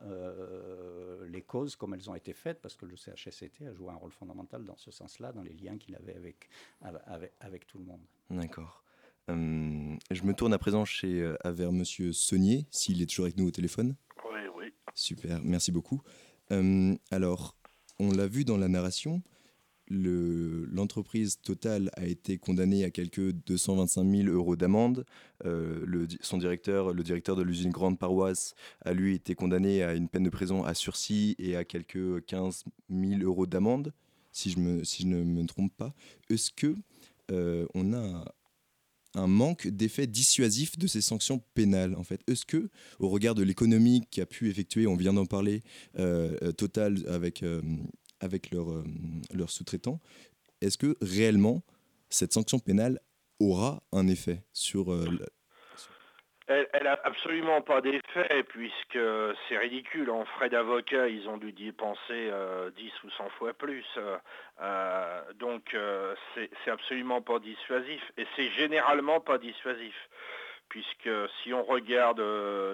les 1.28 1.42
causes 1.42 1.76
comme 1.76 1.94
elles 1.94 2.10
ont 2.10 2.14
été 2.14 2.32
faites, 2.32 2.60
parce 2.60 2.76
que 2.76 2.86
le 2.86 2.96
CHSCT 2.96 3.66
a 3.66 3.72
joué 3.72 3.90
un 3.90 3.96
rôle 3.96 4.10
fondamental 4.10 4.63
dans 4.64 4.76
ce 4.76 4.90
sens-là, 4.90 5.32
dans 5.32 5.42
les 5.42 5.52
liens 5.52 5.78
qu'il 5.78 5.96
avait 5.96 6.14
avec, 6.14 6.48
avec, 6.80 7.32
avec, 7.40 7.66
tout 7.66 7.78
le 7.78 7.84
monde. 7.84 8.00
D'accord. 8.30 8.82
Hum, 9.28 9.98
je 10.10 10.22
me 10.24 10.34
tourne 10.34 10.52
à 10.52 10.58
présent 10.58 10.84
chez, 10.84 11.22
euh, 11.22 11.36
vers 11.44 11.72
Monsieur 11.72 12.12
Saunier, 12.12 12.66
s'il 12.70 13.00
est 13.02 13.06
toujours 13.06 13.24
avec 13.24 13.36
nous 13.36 13.46
au 13.46 13.50
téléphone. 13.50 13.96
Oui, 14.24 14.40
oui. 14.56 14.72
Super, 14.94 15.40
merci 15.42 15.72
beaucoup. 15.72 16.02
Hum, 16.50 16.98
alors, 17.10 17.56
on 17.98 18.10
l'a 18.10 18.26
vu 18.26 18.44
dans 18.44 18.58
la 18.58 18.68
narration, 18.68 19.22
l'entreprise 19.88 21.40
totale 21.40 21.90
a 21.94 22.06
été 22.06 22.38
condamnée 22.38 22.84
à 22.84 22.90
quelques 22.90 23.32
225 23.32 24.04
000 24.04 24.28
euros 24.28 24.56
d'amende. 24.56 25.04
Euh, 25.44 26.06
son 26.20 26.38
directeur, 26.38 26.92
le 26.92 27.02
directeur 27.02 27.36
de 27.36 27.42
l'usine 27.42 27.70
Grande 27.70 27.98
Paroisse, 27.98 28.54
a 28.84 28.92
lui 28.92 29.14
été 29.14 29.34
condamné 29.34 29.82
à 29.82 29.94
une 29.94 30.08
peine 30.08 30.24
de 30.24 30.30
prison 30.30 30.64
à 30.64 30.74
sursis 30.74 31.34
et 31.38 31.56
à 31.56 31.64
quelques 31.64 32.24
15 32.26 32.64
000 32.90 33.22
euros 33.22 33.46
d'amende 33.46 33.92
si 34.35 34.51
je, 34.51 34.59
me, 34.59 34.85
si 34.85 35.05
je 35.05 35.09
ne 35.09 35.24
me 35.24 35.47
trompe 35.47 35.74
pas. 35.74 35.95
Est-ce 36.28 36.51
que 36.51 36.76
euh, 37.30 37.66
on 37.74 37.95
a 37.95 38.35
un 39.14 39.26
manque 39.26 39.68
d'effet 39.68 40.07
dissuasif 40.07 40.76
de 40.76 40.87
ces 40.87 41.01
sanctions 41.01 41.43
pénales 41.55 41.95
en 41.95 42.05
fait? 42.05 42.20
Est-ce 42.26 42.45
que, 42.45 42.68
au 42.99 43.09
regard 43.09 43.35
de 43.35 43.43
l'économie 43.43 44.07
qui 44.11 44.20
a 44.20 44.26
pu 44.26 44.51
effectuer, 44.51 44.87
on 44.87 44.97
vient 44.97 45.14
d'en 45.14 45.24
parler, 45.24 45.62
euh, 45.99 46.53
Total 46.53 47.03
avec 47.09 47.43
avec 48.20 48.51
leurs 48.51 48.72
euh, 48.72 48.85
leurs 49.32 49.51
sous-traitants, 49.51 50.01
est-ce 50.61 50.78
que 50.78 50.97
réellement 51.01 51.62
cette 52.11 52.32
sanction 52.32 52.59
pénale 52.59 53.01
aura 53.39 53.82
un 53.93 54.09
effet 54.09 54.43
sur 54.53 54.93
euh, 54.93 55.18
Elle, 56.47 56.68
elle 56.74 56.86
a 56.86 57.01
absolument 57.05 57.62
pas 57.62 57.80
d'effet 57.80 58.42
puisque 58.49 58.99
c'est 59.49 59.57
ridicule. 59.57 60.11
En 60.11 60.26
frais 60.26 60.51
d'avocat, 60.51 61.09
ils 61.09 61.26
ont 61.26 61.38
dû 61.38 61.53
dépenser 61.53 62.01
euh, 62.11 62.70
10 62.72 62.92
ou 63.05 63.11
100 63.11 63.30
fois 63.30 63.55
plus. 63.55 63.86
Euh, 63.97 64.18
euh, 64.61 65.22
donc 65.34 65.72
euh, 65.72 66.14
c'est 66.34 66.70
absolument 66.70 67.22
pas 67.22 67.38
dissuasif. 67.38 68.03
Et 68.18 68.26
c'est 68.36 68.51
généralement 68.51 69.20
pas 69.20 69.38
dissuasif. 69.38 69.95
Puisque 70.68 71.11
si 71.42 71.55
on 71.55 71.62
regarde 71.62 72.20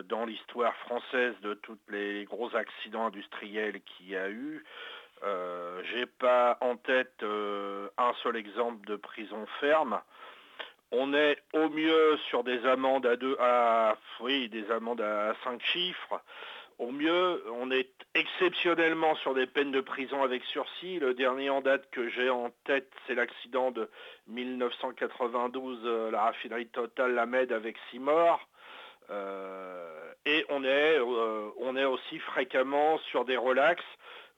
dans 0.07 0.25
l'histoire 0.25 0.75
française 0.77 1.35
de 1.43 1.55
tous 1.55 1.79
les 1.89 2.25
gros 2.25 2.55
accidents 2.57 3.07
industriels 3.07 3.81
qu'il 3.83 4.09
y 4.09 4.16
a 4.16 4.31
eu, 4.31 4.64
j'ai 5.93 6.07
pas 6.07 6.57
en 6.61 6.77
tête 6.77 7.23
un 7.23 8.12
seul 8.23 8.37
exemple 8.37 8.87
de 8.87 8.97
prison 8.97 9.45
ferme. 9.59 10.01
On 10.93 11.14
est 11.14 11.38
au 11.53 11.68
mieux 11.68 12.16
sur 12.28 12.43
des 12.43 12.66
amendes 12.66 13.07
à 13.07 13.16
deux, 13.16 13.36
à, 13.38 13.97
oui, 14.20 14.49
des 14.49 14.70
amendes 14.70 15.01
à 15.01 15.34
cinq 15.45 15.62
chiffres. 15.62 16.20
Au 16.80 16.91
mieux, 16.91 17.45
on 17.61 17.70
est 17.70 17.91
exceptionnellement 18.14 19.14
sur 19.16 19.34
des 19.34 19.47
peines 19.47 19.70
de 19.70 19.82
prison 19.82 20.22
avec 20.22 20.43
sursis. 20.45 20.99
Le 20.99 21.14
dernier 21.14 21.51
en 21.51 21.61
date 21.61 21.88
que 21.91 22.09
j'ai 22.09 22.30
en 22.30 22.51
tête, 22.64 22.91
c'est 23.07 23.14
l'accident 23.14 23.70
de 23.70 23.88
1992, 24.28 25.80
euh, 25.84 26.11
la 26.11 26.22
raffinerie 26.22 26.66
Total 26.68 27.14
Lamed 27.14 27.53
avec 27.53 27.76
six 27.91 27.99
morts. 27.99 28.49
Euh, 29.11 30.12
et 30.24 30.45
on 30.49 30.64
est, 30.64 30.99
euh, 30.99 31.51
on 31.59 31.76
est 31.76 31.84
aussi 31.84 32.18
fréquemment 32.18 32.99
sur 33.11 33.24
des 33.24 33.36
relax, 33.36 33.84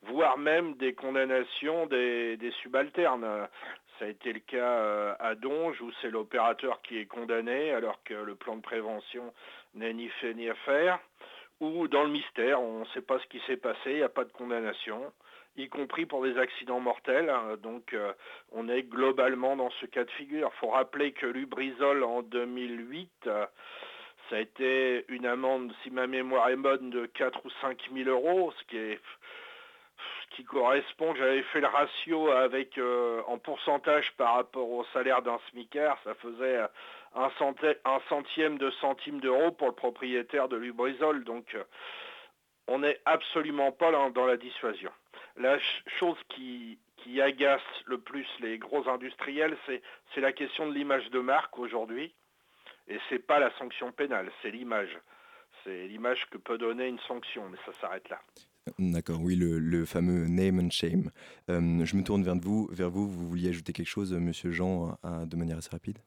voire 0.03 0.37
même 0.37 0.75
des 0.75 0.95
condamnations 0.95 1.87
des 1.87 2.53
subalternes. 2.61 3.49
Ça 3.99 4.07
a 4.07 4.09
été 4.09 4.33
le 4.33 4.41
cas 4.41 4.57
euh, 4.79 5.15
à 5.19 5.35
Donge 5.35 5.81
où 5.81 5.91
c'est 6.01 6.11
l'opérateur 6.11 6.81
qui 6.83 6.99
est 6.99 7.07
condamné 7.07 7.73
alors 7.73 8.03
que 8.05 8.15
le 8.15 8.35
plan 8.35 8.57
de 8.57 8.63
prévention 8.63 9.33
n'est 9.75 9.93
ni 9.93 10.09
fait 10.21 10.35
ni 10.35 10.49
à 10.49 10.55
faire. 10.55 10.99
Ou 11.61 11.87
dans 11.89 12.03
le 12.03 12.11
mystère, 12.11 12.61
on 12.61 12.81
ne 12.81 12.85
sait 12.87 13.03
pas 13.03 13.19
ce 13.21 13.27
qui 13.27 13.41
s'est 13.47 13.57
passé, 13.57 13.91
il 13.91 13.97
n'y 13.97 14.03
a 14.03 14.09
pas 14.09 14.25
de 14.25 14.33
condamnation, 14.33 15.13
y 15.57 15.69
compris 15.69 16.07
pour 16.07 16.25
des 16.25 16.37
accidents 16.39 16.81
mortels. 16.81 17.31
hein. 17.31 17.57
Donc 17.63 17.93
euh, 17.93 18.13
on 18.51 18.69
est 18.69 18.83
globalement 18.83 19.55
dans 19.57 19.71
ce 19.81 19.87
cas 19.87 20.05
de 20.05 20.11
figure. 20.13 20.51
Il 20.53 20.59
faut 20.59 20.71
rappeler 20.71 21.13
que 21.13 21.27
Lubrizol 21.27 22.03
en 22.03 22.23
2008, 22.23 23.11
euh, 23.27 23.47
ça 24.29 24.37
a 24.37 24.41
été 24.41 25.05
une 25.09 25.27
amende, 25.27 25.73
si 25.83 25.91
ma 25.91 26.07
mémoire 26.07 26.49
est 26.49 26.57
bonne, 26.57 26.91
de 26.91 27.07
4 27.07 27.45
ou 27.45 27.51
5 27.61 27.79
000 27.95 28.09
euros, 28.09 28.53
ce 28.59 28.65
qui 28.65 28.79
est 28.79 29.01
qui 30.37 30.45
correspond, 30.45 31.15
j'avais 31.15 31.43
fait 31.43 31.61
le 31.61 31.67
ratio 31.67 32.31
avec 32.31 32.79
euh, 32.79 33.23
en 33.27 33.39
pourcentage 33.39 34.13
par 34.17 34.35
rapport 34.35 34.69
au 34.71 34.85
salaire 34.93 35.23
d'un 35.23 35.39
smicard, 35.51 35.99
ça 36.05 36.15
faisait 36.15 36.57
euh, 36.59 36.67
un, 37.15 37.29
centi- 37.39 37.77
un 37.85 38.01
centième 38.09 38.59
de 38.59 38.71
centime 38.73 39.21
d'euro 39.21 39.51
pour 39.53 39.69
le 39.69 39.75
propriétaire 39.75 40.49
de 40.49 40.57
Lubrizol. 40.57 41.25
Donc 41.25 41.55
euh, 41.55 41.65
on 42.67 42.79
n'est 42.81 43.01
absolument 43.05 43.73
pas 43.73 43.91
dans, 43.91 44.27
la 44.27 44.37
dissuasion. 44.37 44.91
La 45.37 45.59
ch- 45.59 45.85
chose 45.99 46.19
qui, 46.29 46.79
qui 46.99 47.21
agace 47.21 47.61
le 47.87 47.99
plus 47.99 48.27
les 48.41 48.59
gros 48.59 48.89
industriels, 48.89 49.57
c'est 49.67 49.83
c'est 50.15 50.21
la 50.21 50.33
question 50.33 50.67
de 50.67 50.73
l'image 50.75 51.11
de 51.11 51.21
marque 51.21 51.59
aujourd'hui. 51.59 52.15
Et 52.89 52.99
c'est 53.09 53.21
pas 53.25 53.39
la 53.39 53.51
sanction 53.59 53.93
pénale, 53.93 54.31
c'est 54.41 54.51
l'image. 54.51 54.99
C'est 55.63 55.87
l'image 55.87 56.29
que 56.31 56.39
peut 56.39 56.59
donner 56.59 56.89
une 56.89 56.99
sanction, 57.01 57.49
mais 57.49 57.59
ça 57.65 57.73
s'arrête 57.81 58.09
là. 58.09 58.21
D'accord, 58.79 59.21
oui, 59.23 59.35
le, 59.37 59.59
le 59.59 59.85
fameux 59.85 60.27
name 60.29 60.59
and 60.61 60.71
shame. 60.71 61.11
Euh, 61.51 61.85
je 61.85 61.97
me 61.97 62.03
tourne 62.05 62.23
vers 62.23 62.37
vous, 62.37 62.69
vers 62.73 62.91
vous. 62.91 63.09
Vous 63.09 63.29
vouliez 63.29 63.49
ajouter 63.49 63.73
quelque 63.73 63.89
chose, 63.89 64.13
Monsieur 64.13 64.51
Jean, 64.53 64.99
à- 65.03 65.27
de 65.27 65.37
manière 65.37 65.59
assez 65.59 65.71
rapide? 65.71 65.99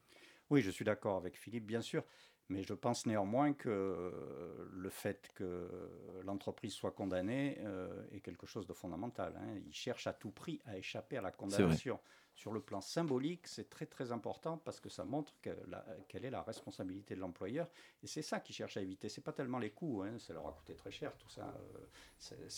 Oui, 0.50 0.62
je 0.62 0.70
suis 0.70 0.84
d'accord 0.84 1.16
avec 1.16 1.36
Philippe, 1.36 1.66
bien 1.66 1.80
sûr. 1.82 2.04
Mais 2.48 2.62
je 2.62 2.74
pense 2.74 3.06
néanmoins 3.06 3.52
que 3.54 3.68
euh, 3.68 4.68
le 4.72 4.88
fait 4.88 5.30
que 5.34 5.68
l'entreprise 6.24 6.72
soit 6.72 6.92
condamnée 6.92 7.58
euh, 7.64 8.04
est 8.12 8.20
quelque 8.20 8.46
chose 8.46 8.66
de 8.68 8.72
fondamental. 8.72 9.34
hein. 9.36 9.58
Il 9.66 9.72
cherche 9.74 10.06
à 10.06 10.12
tout 10.12 10.30
prix 10.30 10.60
à 10.64 10.78
échapper 10.78 11.16
à 11.16 11.22
la 11.22 11.32
condamnation. 11.32 11.98
Sur 12.36 12.52
le 12.52 12.60
plan 12.60 12.82
symbolique, 12.82 13.46
c'est 13.46 13.70
très 13.70 13.86
très 13.86 14.12
important 14.12 14.58
parce 14.58 14.78
que 14.78 14.90
ça 14.90 15.06
montre 15.06 15.34
quelle 15.40 16.24
est 16.26 16.30
la 16.30 16.42
responsabilité 16.42 17.14
de 17.14 17.20
l'employeur. 17.20 17.66
Et 18.02 18.06
c'est 18.06 18.20
ça 18.20 18.40
qu'ils 18.40 18.54
cherchent 18.54 18.76
à 18.76 18.82
éviter. 18.82 19.08
C'est 19.08 19.22
pas 19.22 19.32
tellement 19.32 19.58
les 19.58 19.70
coûts, 19.70 20.02
hein, 20.02 20.18
ça 20.18 20.34
leur 20.34 20.46
a 20.46 20.52
coûté 20.52 20.74
très 20.74 20.90
cher 20.90 21.16
tout 21.16 21.30
ça, 21.30 21.56
euh, 22.20 22.48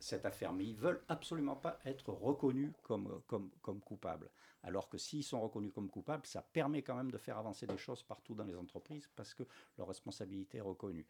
cette 0.00 0.24
affaire. 0.24 0.54
Mais 0.54 0.64
ils 0.64 0.76
veulent 0.76 1.04
absolument 1.08 1.56
pas 1.56 1.78
être 1.84 2.10
reconnus 2.10 2.72
comme, 2.82 3.20
comme, 3.26 3.50
comme 3.60 3.80
coupables. 3.80 4.30
Alors 4.62 4.88
que 4.88 4.96
s'ils 4.96 5.24
sont 5.24 5.42
reconnus 5.42 5.72
comme 5.74 5.90
coupables, 5.90 6.26
ça 6.26 6.40
permet 6.40 6.80
quand 6.80 6.96
même 6.96 7.10
de 7.10 7.18
faire 7.18 7.36
avancer 7.36 7.66
des 7.66 7.76
choses 7.76 8.02
partout 8.02 8.34
dans 8.34 8.44
les 8.44 8.56
entreprises 8.56 9.10
parce 9.14 9.34
que 9.34 9.42
leur 9.76 9.88
responsabilité 9.88 10.56
est 10.56 10.62
reconnue. 10.62 11.06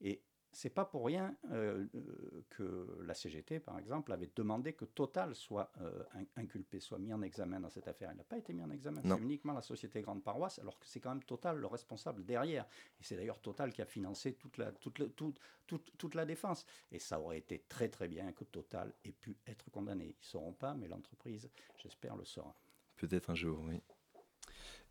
Et 0.00 0.22
c'est 0.56 0.70
pas 0.70 0.86
pour 0.86 1.04
rien 1.04 1.36
euh, 1.50 1.86
que 2.48 2.98
la 3.04 3.12
CGT, 3.12 3.60
par 3.60 3.78
exemple, 3.78 4.10
avait 4.10 4.30
demandé 4.34 4.72
que 4.72 4.86
Total 4.86 5.34
soit 5.34 5.70
euh, 5.82 6.02
in- 6.14 6.24
inculpé, 6.42 6.80
soit 6.80 6.98
mis 6.98 7.12
en 7.12 7.20
examen 7.20 7.60
dans 7.60 7.68
cette 7.68 7.88
affaire. 7.88 8.10
Il 8.12 8.16
n'a 8.16 8.24
pas 8.24 8.38
été 8.38 8.54
mis 8.54 8.62
en 8.62 8.70
examen, 8.70 9.02
c'est 9.02 9.22
uniquement 9.22 9.52
la 9.52 9.60
société 9.60 10.00
Grande 10.00 10.22
Paroisse, 10.24 10.58
alors 10.58 10.78
que 10.78 10.86
c'est 10.86 10.98
quand 11.00 11.10
même 11.10 11.22
Total 11.24 11.58
le 11.58 11.66
responsable 11.66 12.24
derrière. 12.24 12.64
Et 12.98 13.02
c'est 13.04 13.16
d'ailleurs 13.16 13.38
Total 13.40 13.70
qui 13.70 13.82
a 13.82 13.86
financé 13.86 14.32
toute 14.32 14.56
la, 14.56 14.72
toute, 14.72 14.98
la- 14.98 15.08
toute, 15.08 15.38
toute, 15.66 15.92
toute 15.98 16.14
la 16.14 16.24
défense. 16.24 16.64
Et 16.90 16.98
ça 16.98 17.20
aurait 17.20 17.38
été 17.38 17.58
très 17.68 17.90
très 17.90 18.08
bien 18.08 18.32
que 18.32 18.44
Total 18.44 18.94
ait 19.04 19.12
pu 19.12 19.36
être 19.46 19.70
condamné. 19.70 20.04
Ils 20.06 20.08
ne 20.20 20.24
sauront 20.24 20.54
pas, 20.54 20.72
mais 20.72 20.88
l'entreprise, 20.88 21.50
j'espère, 21.76 22.16
le 22.16 22.24
saura. 22.24 22.54
Peut-être 22.96 23.28
un 23.28 23.34
jour, 23.34 23.60
oui. 23.60 23.82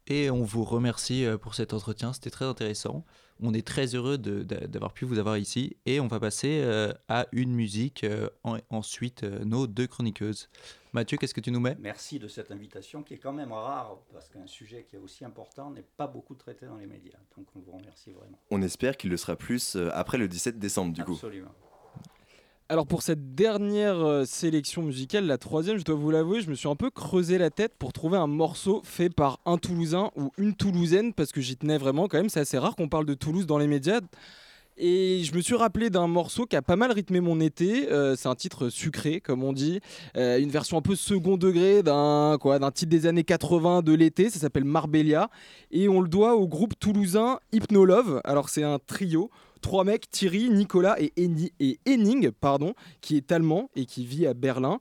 Et 0.07 0.29
on 0.29 0.43
vous 0.43 0.63
remercie 0.63 1.25
euh, 1.25 1.37
pour 1.37 1.55
cet 1.55 1.73
entretien, 1.73 2.13
c'était 2.13 2.29
très 2.29 2.45
intéressant. 2.45 3.03
On 3.41 3.53
est 3.53 3.67
très 3.67 3.95
heureux 3.95 4.17
d'avoir 4.17 4.93
pu 4.93 5.03
vous 5.03 5.17
avoir 5.19 5.37
ici 5.37 5.75
et 5.85 5.99
on 5.99 6.07
va 6.07 6.19
passer 6.21 6.61
euh, 6.63 6.93
à 7.09 7.25
une 7.33 7.51
musique, 7.53 8.03
euh, 8.05 8.29
en- 8.43 8.59
ensuite 8.69 9.23
euh, 9.23 9.43
nos 9.43 9.67
deux 9.67 9.87
chroniqueuses. 9.87 10.47
Mathieu, 10.93 11.17
qu'est-ce 11.17 11.33
que 11.33 11.41
tu 11.41 11.51
nous 11.51 11.59
mets? 11.59 11.75
Merci 11.79 12.17
de 12.19 12.29
cette 12.29 12.51
invitation 12.51 13.03
qui 13.03 13.15
est 13.15 13.17
quand 13.17 13.33
même 13.33 13.51
rare 13.51 13.97
parce 14.13 14.29
qu'un 14.29 14.47
sujet 14.47 14.85
qui 14.89 14.95
est 14.95 14.99
aussi 14.99 15.25
important 15.25 15.69
n'est 15.71 15.83
pas 15.97 16.07
beaucoup 16.07 16.35
traité 16.35 16.65
dans 16.65 16.77
les 16.77 16.85
médias. 16.87 17.17
Donc 17.35 17.47
on 17.55 17.59
vous 17.59 17.73
remercie 17.77 18.11
vraiment. 18.13 18.39
On 18.51 18.61
espère 18.61 18.95
qu'il 18.95 19.09
le 19.09 19.17
sera 19.17 19.35
plus 19.35 19.75
après 19.91 20.17
le 20.17 20.29
17 20.29 20.57
décembre, 20.57 20.93
du 20.93 21.03
coup. 21.03 21.13
Absolument. 21.13 21.51
Alors 22.67 22.87
pour 22.87 23.03
cette 23.03 23.35
dernière 23.35 23.99
euh, 23.99 24.25
sélection 24.25 24.81
musicale, 24.81 25.27
la 25.27 25.37
troisième, 25.37 25.77
je 25.77 25.83
dois 25.83 25.95
vous 25.95 26.09
l'avouer, 26.09 26.41
je 26.41 26.49
me 26.49 26.55
suis 26.55 26.67
un 26.67 26.75
peu 26.75 26.89
creusé 26.89 27.37
la 27.37 27.51
tête 27.51 27.73
pour 27.77 27.93
trouver 27.93 28.17
un 28.17 28.25
morceau 28.25 28.81
fait 28.83 29.11
par 29.11 29.39
un 29.45 29.59
Toulousain 29.59 30.09
ou 30.15 30.31
une 30.39 30.55
Toulousaine, 30.55 31.13
parce 31.13 31.31
que 31.31 31.41
j'y 31.41 31.57
tenais 31.57 31.77
vraiment 31.77 32.07
quand 32.07 32.17
même, 32.17 32.29
c'est 32.29 32.39
assez 32.39 32.57
rare 32.57 32.75
qu'on 32.75 32.89
parle 32.89 33.05
de 33.05 33.13
Toulouse 33.13 33.45
dans 33.45 33.59
les 33.59 33.67
médias. 33.67 34.01
Et 34.77 35.21
je 35.23 35.33
me 35.35 35.41
suis 35.41 35.53
rappelé 35.55 35.89
d'un 35.91 36.07
morceau 36.07 36.47
qui 36.47 36.55
a 36.55 36.61
pas 36.63 36.75
mal 36.75 36.91
rythmé 36.91 37.21
mon 37.21 37.39
été. 37.39 37.89
euh, 37.91 38.15
c'est 38.17 38.27
un 38.27 38.35
titre 38.35 38.69
sucré, 38.69 39.21
comme 39.21 39.43
on 39.43 39.53
dit, 39.53 39.79
Euh, 40.17 40.39
une 40.39 40.49
version 40.49 40.77
un 40.77 40.81
peu 40.81 40.95
second 40.95 41.37
degré 41.37 41.83
d'un 41.83 42.37
d'un 42.37 42.71
titre 42.71 42.89
des 42.89 43.05
années 43.05 43.23
80 43.23 43.83
de 43.83 43.93
l'été. 43.93 44.29
Ça 44.29 44.39
s'appelle 44.39 44.65
Marbella 44.65 45.29
et 45.71 45.87
on 45.87 46.01
le 46.01 46.09
doit 46.09 46.35
au 46.35 46.47
groupe 46.47 46.73
toulousain 46.77 47.39
Hypnolove. 47.53 48.19
Alors 48.25 48.49
c'est 48.49 48.63
un 48.63 48.79
trio. 48.79 49.29
Trois 49.65 49.83
mecs, 49.83 50.11
Thierry, 50.11 50.51
Nicolas 50.51 50.95
et, 50.99 51.11
Henning, 51.87 52.29
pardon, 52.29 52.75
qui 53.01 53.17
est 53.17 53.31
allemand 53.31 53.71
et 53.75 53.87
qui 53.87 54.05
vit 54.05 54.27
à 54.27 54.35
Berlin. 54.35 54.77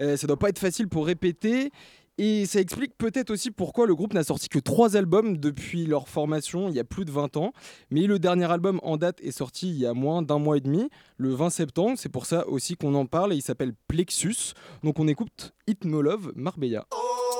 Euh, 0.00 0.16
ça 0.16 0.28
doit 0.28 0.38
pas 0.38 0.48
être 0.48 0.60
facile 0.60 0.86
pour 0.86 1.06
répéter. 1.06 1.72
Et 2.18 2.46
ça 2.46 2.60
explique 2.60 2.96
peut-être 2.96 3.30
aussi 3.30 3.50
pourquoi 3.50 3.84
le 3.88 3.96
groupe 3.96 4.14
n'a 4.14 4.22
sorti 4.22 4.48
que 4.48 4.60
trois 4.60 4.96
albums 4.96 5.38
depuis 5.38 5.86
leur 5.86 6.08
formation 6.08 6.68
il 6.68 6.76
y 6.76 6.78
a 6.78 6.84
plus 6.84 7.04
de 7.04 7.10
20 7.10 7.36
ans. 7.36 7.52
Mais 7.90 8.02
le 8.02 8.20
dernier 8.20 8.48
album 8.48 8.78
en 8.84 8.96
date 8.96 9.20
est 9.22 9.32
sorti 9.32 9.70
il 9.70 9.76
y 9.76 9.86
a 9.86 9.92
moins 9.92 10.22
d'un 10.22 10.38
mois 10.38 10.56
et 10.56 10.60
demi, 10.60 10.88
le 11.16 11.34
20 11.34 11.50
septembre. 11.50 11.94
C'est 11.96 12.08
pour 12.08 12.24
ça 12.24 12.46
aussi 12.46 12.76
qu'on 12.76 12.94
en 12.94 13.06
parle 13.06 13.32
et 13.32 13.36
il 13.36 13.42
s'appelle 13.42 13.72
Plexus. 13.88 14.52
Donc 14.84 15.00
on 15.00 15.08
écoute 15.08 15.52
Hypnolove 15.66 16.32
Marbella. 16.36 16.86
Art 16.92 17.37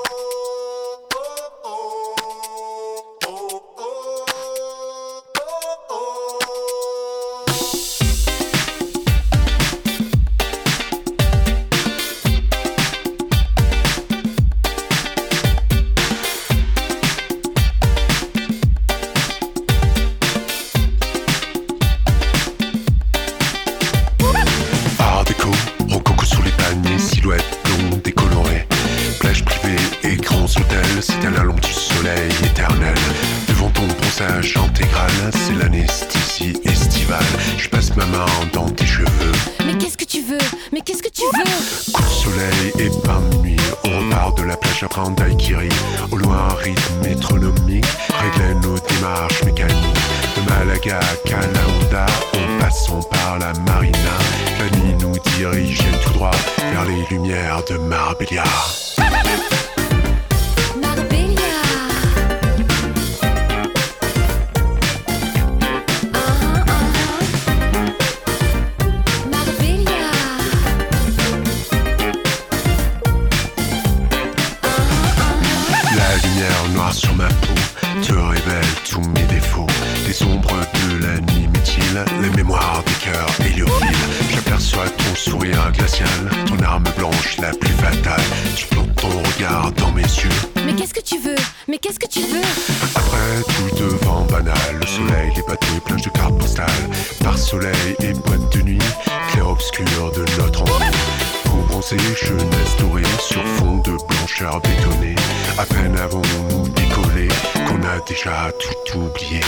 avons-nous 106.30 106.68
décollé 106.68 107.28
qu'on 107.66 107.82
a 107.82 108.00
déjà 108.06 108.52
tout 108.58 108.98
oublié. 108.98 109.40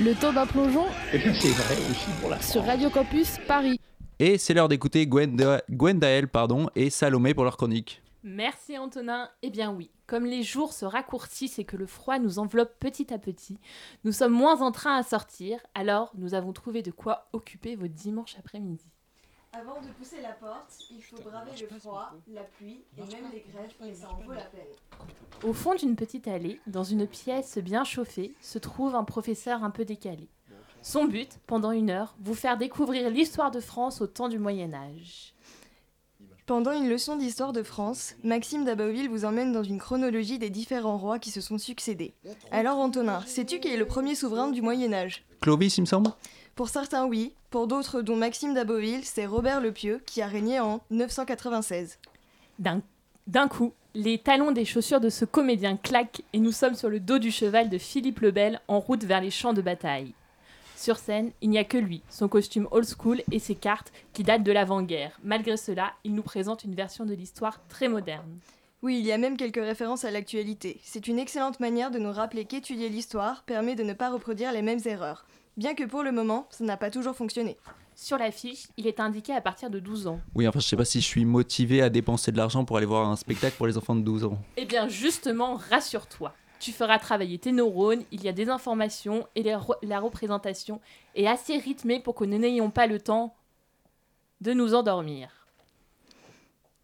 Le 0.00 0.14
temps 0.14 0.32
d'un 0.32 0.46
plongeon 0.46 0.86
Et 1.12 1.18
puis 1.18 1.34
c'est 1.34 1.48
vrai 1.48 1.74
aussi 1.90 2.10
pour 2.20 2.30
la 2.30 2.40
sur 2.40 2.64
Radio 2.64 2.88
Campus 2.90 3.38
Paris. 3.46 3.80
Et 4.18 4.38
c'est 4.38 4.54
l'heure 4.54 4.68
d'écouter 4.68 5.06
Gwenda- 5.06 5.62
Gwendael 5.70 6.28
pardon, 6.28 6.68
et 6.74 6.90
Salomé 6.90 7.34
pour 7.34 7.44
leur 7.44 7.56
chronique. 7.56 8.02
Merci 8.22 8.76
Antonin. 8.78 9.28
Eh 9.42 9.50
bien 9.50 9.72
oui, 9.72 9.90
comme 10.06 10.24
les 10.26 10.42
jours 10.42 10.72
se 10.72 10.84
raccourcissent 10.84 11.58
et 11.58 11.64
que 11.64 11.76
le 11.76 11.86
froid 11.86 12.18
nous 12.18 12.38
enveloppe 12.38 12.78
petit 12.78 13.12
à 13.12 13.18
petit, 13.18 13.58
nous 14.04 14.12
sommes 14.12 14.32
moins 14.32 14.60
en 14.60 14.72
train 14.72 14.96
à 14.96 15.02
sortir, 15.02 15.60
alors 15.74 16.12
nous 16.16 16.34
avons 16.34 16.52
trouvé 16.52 16.82
de 16.82 16.90
quoi 16.90 17.28
occuper 17.32 17.74
vos 17.76 17.86
dimanches 17.88 18.36
après-midi. 18.38 18.84
Avant 19.52 19.80
de 19.80 19.88
pousser 19.98 20.20
la 20.20 20.32
porte, 20.32 20.74
il 20.90 21.02
faut 21.02 21.16
braver 21.22 21.52
le 21.58 21.78
froid, 21.78 22.12
la 22.28 22.42
pluie 22.42 22.84
et 22.98 23.00
même 23.00 23.30
les 23.32 23.44
grèves 23.50 23.72
et 23.88 23.94
ça 23.94 24.10
en 24.10 24.16
vaut 24.16 24.32
la 24.32 24.42
peine. 24.42 24.66
Au 25.42 25.54
fond 25.54 25.74
d'une 25.74 25.96
petite 25.96 26.28
allée, 26.28 26.60
dans 26.66 26.84
une 26.84 27.06
pièce 27.06 27.56
bien 27.58 27.82
chauffée, 27.82 28.34
se 28.42 28.58
trouve 28.58 28.94
un 28.94 29.04
professeur 29.04 29.64
un 29.64 29.70
peu 29.70 29.86
décalé. 29.86 30.28
Son 30.82 31.06
but, 31.06 31.38
pendant 31.46 31.72
une 31.72 31.90
heure, 31.90 32.14
vous 32.20 32.34
faire 32.34 32.58
découvrir 32.58 33.10
l'histoire 33.10 33.50
de 33.50 33.60
France 33.60 34.00
au 34.00 34.06
temps 34.06 34.28
du 34.28 34.38
Moyen 34.38 34.74
Âge. 34.74 35.34
Pendant 36.48 36.72
une 36.72 36.88
leçon 36.88 37.16
d'histoire 37.16 37.52
de 37.52 37.62
France, 37.62 38.14
Maxime 38.24 38.64
d'Abbeville 38.64 39.10
vous 39.10 39.26
emmène 39.26 39.52
dans 39.52 39.62
une 39.62 39.78
chronologie 39.78 40.38
des 40.38 40.48
différents 40.48 40.96
rois 40.96 41.18
qui 41.18 41.30
se 41.30 41.42
sont 41.42 41.58
succédés. 41.58 42.14
Alors 42.50 42.78
Antonin, 42.78 43.20
sais-tu 43.26 43.60
qui 43.60 43.68
est 43.68 43.76
le 43.76 43.84
premier 43.84 44.14
souverain 44.14 44.50
du 44.50 44.62
Moyen 44.62 44.94
Âge? 44.94 45.26
Clovis, 45.42 45.76
il 45.76 45.82
me 45.82 45.86
semble? 45.86 46.08
Pour 46.54 46.70
certains 46.70 47.04
oui, 47.04 47.34
pour 47.50 47.66
d'autres 47.66 48.00
dont 48.00 48.16
Maxime 48.16 48.54
d'Abbeville, 48.54 49.04
c'est 49.04 49.26
Robert 49.26 49.60
le 49.60 49.72
Pieux 49.72 50.00
qui 50.06 50.22
a 50.22 50.26
régné 50.26 50.58
en 50.58 50.80
996. 50.90 51.98
D'un 52.58 52.80
d'un 53.26 53.46
coup, 53.46 53.74
les 53.94 54.16
talons 54.16 54.50
des 54.50 54.64
chaussures 54.64 55.00
de 55.00 55.10
ce 55.10 55.26
comédien 55.26 55.76
claquent 55.76 56.22
et 56.32 56.40
nous 56.40 56.52
sommes 56.52 56.76
sur 56.76 56.88
le 56.88 56.98
dos 56.98 57.18
du 57.18 57.30
cheval 57.30 57.68
de 57.68 57.76
Philippe 57.76 58.20
le 58.20 58.30
Bel 58.30 58.58
en 58.68 58.80
route 58.80 59.04
vers 59.04 59.20
les 59.20 59.30
champs 59.30 59.52
de 59.52 59.60
bataille. 59.60 60.14
Sur 60.78 60.98
scène, 60.98 61.32
il 61.40 61.50
n'y 61.50 61.58
a 61.58 61.64
que 61.64 61.76
lui, 61.76 62.02
son 62.08 62.28
costume 62.28 62.68
old 62.70 62.86
school 62.86 63.20
et 63.32 63.40
ses 63.40 63.56
cartes 63.56 63.92
qui 64.12 64.22
datent 64.22 64.44
de 64.44 64.52
l'avant-guerre. 64.52 65.18
Malgré 65.24 65.56
cela, 65.56 65.92
il 66.04 66.14
nous 66.14 66.22
présente 66.22 66.62
une 66.62 66.76
version 66.76 67.04
de 67.04 67.14
l'histoire 67.14 67.60
très 67.68 67.88
moderne. 67.88 68.38
Oui, 68.82 69.00
il 69.00 69.04
y 69.04 69.10
a 69.10 69.18
même 69.18 69.36
quelques 69.36 69.56
références 69.56 70.04
à 70.04 70.12
l'actualité. 70.12 70.78
C'est 70.84 71.08
une 71.08 71.18
excellente 71.18 71.58
manière 71.58 71.90
de 71.90 71.98
nous 71.98 72.12
rappeler 72.12 72.44
qu'étudier 72.44 72.90
l'histoire 72.90 73.42
permet 73.42 73.74
de 73.74 73.82
ne 73.82 73.92
pas 73.92 74.08
reproduire 74.08 74.52
les 74.52 74.62
mêmes 74.62 74.78
erreurs. 74.84 75.26
Bien 75.56 75.74
que 75.74 75.82
pour 75.82 76.04
le 76.04 76.12
moment, 76.12 76.46
ça 76.50 76.62
n'a 76.62 76.76
pas 76.76 76.92
toujours 76.92 77.16
fonctionné. 77.16 77.56
Sur 77.96 78.16
l'affiche, 78.16 78.68
il 78.76 78.86
est 78.86 79.00
indiqué 79.00 79.32
à 79.32 79.40
partir 79.40 79.70
de 79.70 79.80
12 79.80 80.06
ans. 80.06 80.20
Oui, 80.36 80.46
enfin, 80.46 80.60
je 80.60 80.68
sais 80.68 80.76
pas 80.76 80.84
si 80.84 81.00
je 81.00 81.06
suis 81.06 81.24
motivé 81.24 81.82
à 81.82 81.90
dépenser 81.90 82.30
de 82.30 82.36
l'argent 82.36 82.64
pour 82.64 82.76
aller 82.76 82.86
voir 82.86 83.08
un 83.08 83.16
spectacle 83.16 83.56
pour 83.56 83.66
les 83.66 83.76
enfants 83.76 83.96
de 83.96 84.02
12 84.02 84.26
ans. 84.26 84.38
Eh 84.56 84.64
bien, 84.64 84.86
justement, 84.86 85.56
rassure-toi. 85.56 86.32
Tu 86.60 86.72
feras 86.72 86.98
travailler 86.98 87.38
tes 87.38 87.52
neurones, 87.52 88.02
il 88.10 88.24
y 88.24 88.28
a 88.28 88.32
des 88.32 88.48
informations 88.48 89.26
et 89.34 89.42
les 89.42 89.54
re- 89.54 89.78
la 89.82 90.00
représentation 90.00 90.80
est 91.14 91.26
assez 91.26 91.56
rythmée 91.56 92.00
pour 92.00 92.14
que 92.14 92.24
nous 92.24 92.38
n'ayons 92.38 92.70
pas 92.70 92.86
le 92.86 93.00
temps 93.00 93.34
de 94.40 94.52
nous 94.52 94.74
endormir. 94.74 95.30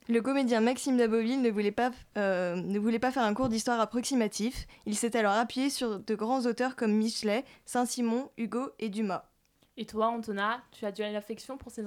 Le 0.08 0.20
comédien 0.20 0.60
Maxime 0.60 0.98
d'Abbeville 0.98 1.40
ne 1.40 1.50
voulait 1.50 1.72
pas, 1.72 1.90
euh, 2.18 2.56
ne 2.56 2.78
voulait 2.78 2.98
pas 2.98 3.10
faire 3.10 3.22
un 3.22 3.32
cours 3.32 3.48
d'histoire 3.48 3.80
approximatif. 3.80 4.66
Il 4.84 4.96
s'est 4.96 5.16
alors 5.16 5.32
appuyé 5.32 5.70
sur 5.70 5.98
de 5.98 6.14
grands 6.14 6.44
auteurs 6.44 6.76
comme 6.76 6.92
Michelet, 6.92 7.44
Saint-Simon, 7.64 8.30
Hugo 8.36 8.70
et 8.78 8.90
Dumas. 8.90 9.24
Et 9.76 9.86
toi, 9.86 10.08
Antona, 10.08 10.62
tu 10.72 10.84
as 10.84 10.92
de 10.92 11.02
l'affection 11.02 11.56
pour 11.56 11.72
ces, 11.72 11.84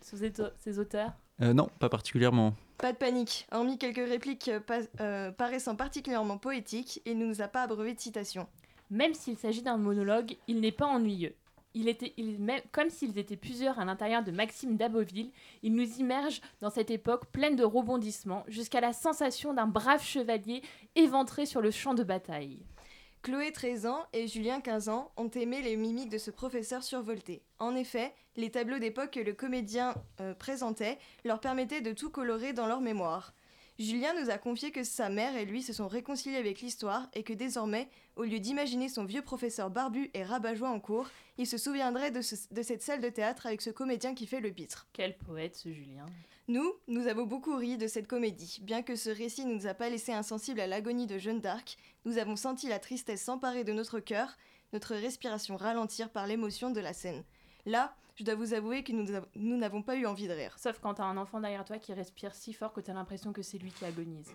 ces 0.00 0.78
auteurs? 0.78 1.12
Euh, 1.42 1.52
non, 1.52 1.68
pas 1.80 1.88
particulièrement. 1.88 2.54
Pas 2.78 2.92
de 2.92 2.98
panique, 2.98 3.46
hormis 3.52 3.78
quelques 3.78 4.06
répliques 4.06 4.48
euh, 4.48 4.60
euh, 5.00 5.30
paraissant 5.32 5.76
particulièrement 5.76 6.36
poétiques, 6.36 7.00
il 7.06 7.16
ne 7.16 7.24
nous 7.24 7.40
a 7.40 7.48
pas 7.48 7.62
abreuvé 7.62 7.94
de 7.94 8.00
citations. 8.00 8.46
Même 8.90 9.14
s'il 9.14 9.38
s'agit 9.38 9.62
d'un 9.62 9.78
monologue, 9.78 10.36
il 10.46 10.60
n'est 10.60 10.72
pas 10.72 10.86
ennuyeux. 10.86 11.34
Il 11.72 11.88
était, 11.88 12.14
comme 12.72 12.90
s'ils 12.90 13.18
étaient 13.18 13.36
plusieurs 13.36 13.78
à 13.78 13.84
l'intérieur 13.84 14.22
de 14.22 14.30
Maxime 14.30 14.76
d'Aboville, 14.76 15.30
il 15.62 15.74
nous 15.74 15.98
immerge 15.98 16.40
dans 16.60 16.70
cette 16.70 16.90
époque 16.90 17.26
pleine 17.32 17.56
de 17.56 17.64
rebondissements, 17.64 18.44
jusqu'à 18.48 18.80
la 18.80 18.92
sensation 18.92 19.52
d'un 19.52 19.66
brave 19.66 20.02
chevalier 20.02 20.62
éventré 20.94 21.44
sur 21.44 21.60
le 21.60 21.70
champ 21.70 21.94
de 21.94 22.02
bataille. 22.02 22.58
Chloé, 23.26 23.50
13 23.50 23.86
ans, 23.86 24.06
et 24.12 24.28
Julien, 24.28 24.60
15 24.60 24.88
ans, 24.88 25.10
ont 25.16 25.28
aimé 25.30 25.60
les 25.60 25.74
mimiques 25.74 26.10
de 26.10 26.16
ce 26.16 26.30
professeur 26.30 26.84
survolté. 26.84 27.42
En 27.58 27.74
effet, 27.74 28.14
les 28.36 28.52
tableaux 28.52 28.78
d'époque 28.78 29.10
que 29.10 29.18
le 29.18 29.32
comédien 29.32 29.96
euh, 30.20 30.32
présentait 30.32 30.96
leur 31.24 31.40
permettaient 31.40 31.80
de 31.80 31.90
tout 31.90 32.08
colorer 32.08 32.52
dans 32.52 32.68
leur 32.68 32.80
mémoire. 32.80 33.34
Julien 33.78 34.14
nous 34.18 34.30
a 34.30 34.38
confié 34.38 34.72
que 34.72 34.82
sa 34.84 35.10
mère 35.10 35.36
et 35.36 35.44
lui 35.44 35.62
se 35.62 35.74
sont 35.74 35.86
réconciliés 35.88 36.38
avec 36.38 36.62
l'histoire 36.62 37.08
et 37.12 37.22
que 37.22 37.34
désormais, 37.34 37.90
au 38.16 38.22
lieu 38.24 38.38
d'imaginer 38.40 38.88
son 38.88 39.04
vieux 39.04 39.20
professeur 39.20 39.68
barbu 39.70 40.10
et 40.14 40.22
rabat-joie 40.24 40.70
en 40.70 40.80
cours, 40.80 41.08
il 41.36 41.46
se 41.46 41.58
souviendrait 41.58 42.10
de, 42.10 42.22
ce- 42.22 42.52
de 42.52 42.62
cette 42.62 42.82
salle 42.82 43.02
de 43.02 43.10
théâtre 43.10 43.44
avec 43.46 43.60
ce 43.60 43.68
comédien 43.68 44.14
qui 44.14 44.26
fait 44.26 44.40
le 44.40 44.50
pitre. 44.50 44.86
Quel 44.94 45.18
poète 45.18 45.56
ce 45.56 45.70
Julien. 45.70 46.06
Nous, 46.48 46.72
nous 46.88 47.06
avons 47.06 47.24
beaucoup 47.24 47.54
ri 47.56 47.76
de 47.76 47.86
cette 47.86 48.06
comédie. 48.06 48.60
Bien 48.62 48.82
que 48.82 48.96
ce 48.96 49.10
récit 49.10 49.44
ne 49.44 49.52
nous 49.54 49.66
a 49.66 49.74
pas 49.74 49.90
laissé 49.90 50.12
insensibles 50.12 50.60
à 50.60 50.66
l'agonie 50.66 51.06
de 51.06 51.18
Jeanne 51.18 51.40
d'Arc, 51.40 51.76
nous 52.06 52.16
avons 52.16 52.36
senti 52.36 52.68
la 52.68 52.78
tristesse 52.78 53.22
s'emparer 53.24 53.64
de 53.64 53.72
notre 53.74 54.00
cœur, 54.00 54.36
notre 54.72 54.94
respiration 54.94 55.56
ralentir 55.56 56.08
par 56.10 56.26
l'émotion 56.26 56.70
de 56.70 56.80
la 56.80 56.94
scène. 56.94 57.24
Là, 57.66 57.94
je 58.16 58.24
dois 58.24 58.34
vous 58.34 58.52
avouer 58.54 58.82
que 58.82 58.92
nous 58.92 59.14
av- 59.14 59.26
nous 59.36 59.56
n'avons 59.56 59.82
pas 59.82 59.96
eu 59.96 60.06
envie 60.06 60.26
de 60.28 60.32
rire. 60.32 60.58
Sauf 60.58 60.78
quand 60.80 60.94
t'as 60.94 61.04
un 61.04 61.16
enfant 61.16 61.40
derrière 61.40 61.64
toi 61.64 61.78
qui 61.78 61.92
respire 61.92 62.34
si 62.34 62.52
fort 62.52 62.72
que 62.72 62.80
t'as 62.80 62.94
l'impression 62.94 63.32
que 63.32 63.42
c'est 63.42 63.58
lui 63.58 63.70
qui 63.70 63.84
agonise. 63.84 64.32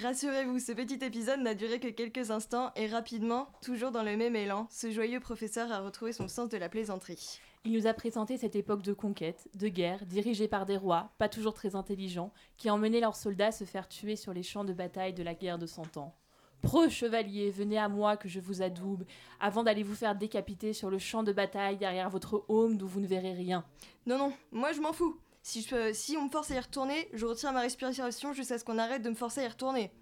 Rassurez-vous, 0.00 0.58
ce 0.58 0.72
petit 0.72 1.02
épisode 1.02 1.40
n'a 1.40 1.54
duré 1.54 1.80
que 1.80 1.88
quelques 1.88 2.30
instants 2.30 2.70
et 2.76 2.86
rapidement, 2.86 3.48
toujours 3.62 3.92
dans 3.92 4.02
le 4.02 4.16
même 4.16 4.36
élan, 4.36 4.66
ce 4.70 4.90
joyeux 4.90 5.20
professeur 5.20 5.72
a 5.72 5.80
retrouvé 5.80 6.12
son 6.12 6.28
sens 6.28 6.50
de 6.50 6.58
la 6.58 6.68
plaisanterie. 6.68 7.40
Il 7.64 7.72
nous 7.72 7.86
a 7.86 7.94
présenté 7.94 8.36
cette 8.36 8.56
époque 8.56 8.82
de 8.82 8.92
conquête, 8.92 9.48
de 9.54 9.68
guerre, 9.68 10.04
dirigée 10.04 10.48
par 10.48 10.66
des 10.66 10.76
rois, 10.76 11.10
pas 11.18 11.30
toujours 11.30 11.54
très 11.54 11.74
intelligents, 11.76 12.30
qui 12.58 12.68
emmenaient 12.68 13.00
leurs 13.00 13.16
soldats 13.16 13.52
se 13.52 13.64
faire 13.64 13.88
tuer 13.88 14.16
sur 14.16 14.34
les 14.34 14.42
champs 14.42 14.64
de 14.64 14.74
bataille 14.74 15.14
de 15.14 15.22
la 15.22 15.34
guerre 15.34 15.58
de 15.58 15.66
Cent 15.66 15.96
Ans. 15.96 16.14
Preux 16.62 16.88
chevaliers, 16.88 17.50
venez 17.50 17.78
à 17.78 17.88
moi 17.88 18.16
que 18.16 18.28
je 18.28 18.40
vous 18.40 18.62
adoube, 18.62 19.04
avant 19.38 19.62
d'aller 19.62 19.82
vous 19.82 19.94
faire 19.94 20.16
décapiter 20.16 20.72
sur 20.72 20.90
le 20.90 20.98
champ 20.98 21.22
de 21.22 21.32
bataille 21.32 21.76
derrière 21.76 22.10
votre 22.10 22.44
home 22.48 22.76
d'où 22.76 22.88
vous 22.88 23.00
ne 23.00 23.06
verrez 23.06 23.32
rien. 23.32 23.64
Non, 24.06 24.18
non, 24.18 24.32
moi 24.50 24.72
je 24.72 24.80
m'en 24.80 24.92
fous. 24.92 25.16
Si, 25.42 25.62
je 25.62 25.92
si 25.92 26.16
on 26.16 26.24
me 26.24 26.30
force 26.30 26.50
à 26.50 26.56
y 26.56 26.58
retourner, 26.58 27.08
je 27.12 27.24
retire 27.24 27.52
ma 27.52 27.60
respiration 27.60 28.32
jusqu'à 28.32 28.58
ce 28.58 28.64
qu'on 28.64 28.78
arrête 28.78 29.02
de 29.02 29.10
me 29.10 29.14
forcer 29.14 29.42
à 29.42 29.44
y 29.44 29.48
retourner. 29.48 29.92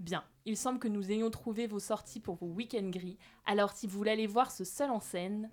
Bien, 0.00 0.24
il 0.44 0.56
semble 0.56 0.80
que 0.80 0.88
nous 0.88 1.12
ayons 1.12 1.30
trouvé 1.30 1.68
vos 1.68 1.78
sorties 1.78 2.18
pour 2.18 2.34
vos 2.34 2.48
week-ends 2.48 2.90
gris, 2.90 3.18
alors 3.46 3.70
si 3.70 3.86
vous 3.86 3.96
voulez 3.96 4.10
aller 4.10 4.26
voir 4.26 4.50
ce 4.50 4.64
seul 4.64 4.90
en 4.90 4.98
scène, 4.98 5.48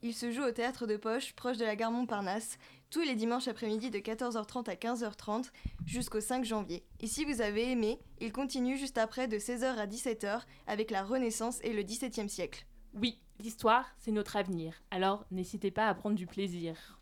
Il 0.00 0.14
se 0.14 0.30
joue 0.30 0.44
au 0.44 0.52
théâtre 0.52 0.86
de 0.86 0.96
Poche, 0.96 1.32
proche 1.34 1.56
de 1.56 1.64
la 1.64 1.74
gare 1.74 1.90
Montparnasse, 1.90 2.58
tous 2.90 3.02
les 3.02 3.14
dimanches 3.14 3.48
après-midi 3.48 3.90
de 3.90 3.98
14h30 3.98 4.70
à 4.70 4.74
15h30 4.74 5.50
jusqu'au 5.84 6.20
5 6.20 6.44
janvier. 6.44 6.84
Et 7.00 7.06
si 7.06 7.24
vous 7.24 7.40
avez 7.40 7.70
aimé, 7.70 7.98
il 8.20 8.32
continue 8.32 8.76
juste 8.76 8.98
après 8.98 9.28
de 9.28 9.38
16h 9.38 9.76
à 9.76 9.86
17h 9.86 10.40
avec 10.66 10.90
la 10.90 11.02
Renaissance 11.02 11.58
et 11.62 11.72
le 11.72 11.82
XVIIe 11.82 12.28
siècle. 12.28 12.66
oui, 12.94 13.20
l'histoire, 13.40 13.86
c'est 13.98 14.10
notre 14.10 14.36
avenir, 14.36 14.82
alors 14.90 15.24
n'hésitez 15.30 15.70
pas 15.70 15.88
à 15.88 15.94
prendre 15.94 16.16
du 16.16 16.26
plaisir. 16.26 16.98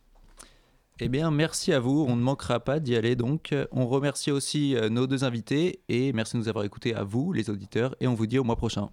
Eh 0.99 1.09
bien, 1.09 1.31
merci 1.31 1.75
à 1.75 1.79
vous. 1.79 2.07
On 2.09 2.17
ne 2.17 2.23
manquera 2.23 2.59
pas 2.59 2.81
d'y 2.81 2.97
aller. 2.97 3.17
Donc, 3.17 3.55
on 3.71 3.87
remercie 3.87 4.31
aussi 4.31 4.75
euh, 4.75 4.89
nos 4.89 5.07
deux 5.07 5.25
invités 5.25 5.83
et 5.91 6.15
merci 6.15 6.35
de 6.35 6.39
nous 6.39 6.49
avoir 6.49 6.65
écoutés 6.65 6.95
à 6.95 7.05
vous, 7.05 7.35
les 7.35 7.51
auditeurs. 7.51 7.95
Et 8.01 8.07
on 8.07 8.15
vous 8.15 8.27
dit 8.27 8.39
au 8.39 8.45
mois 8.45 8.57
prochain. 8.57 8.89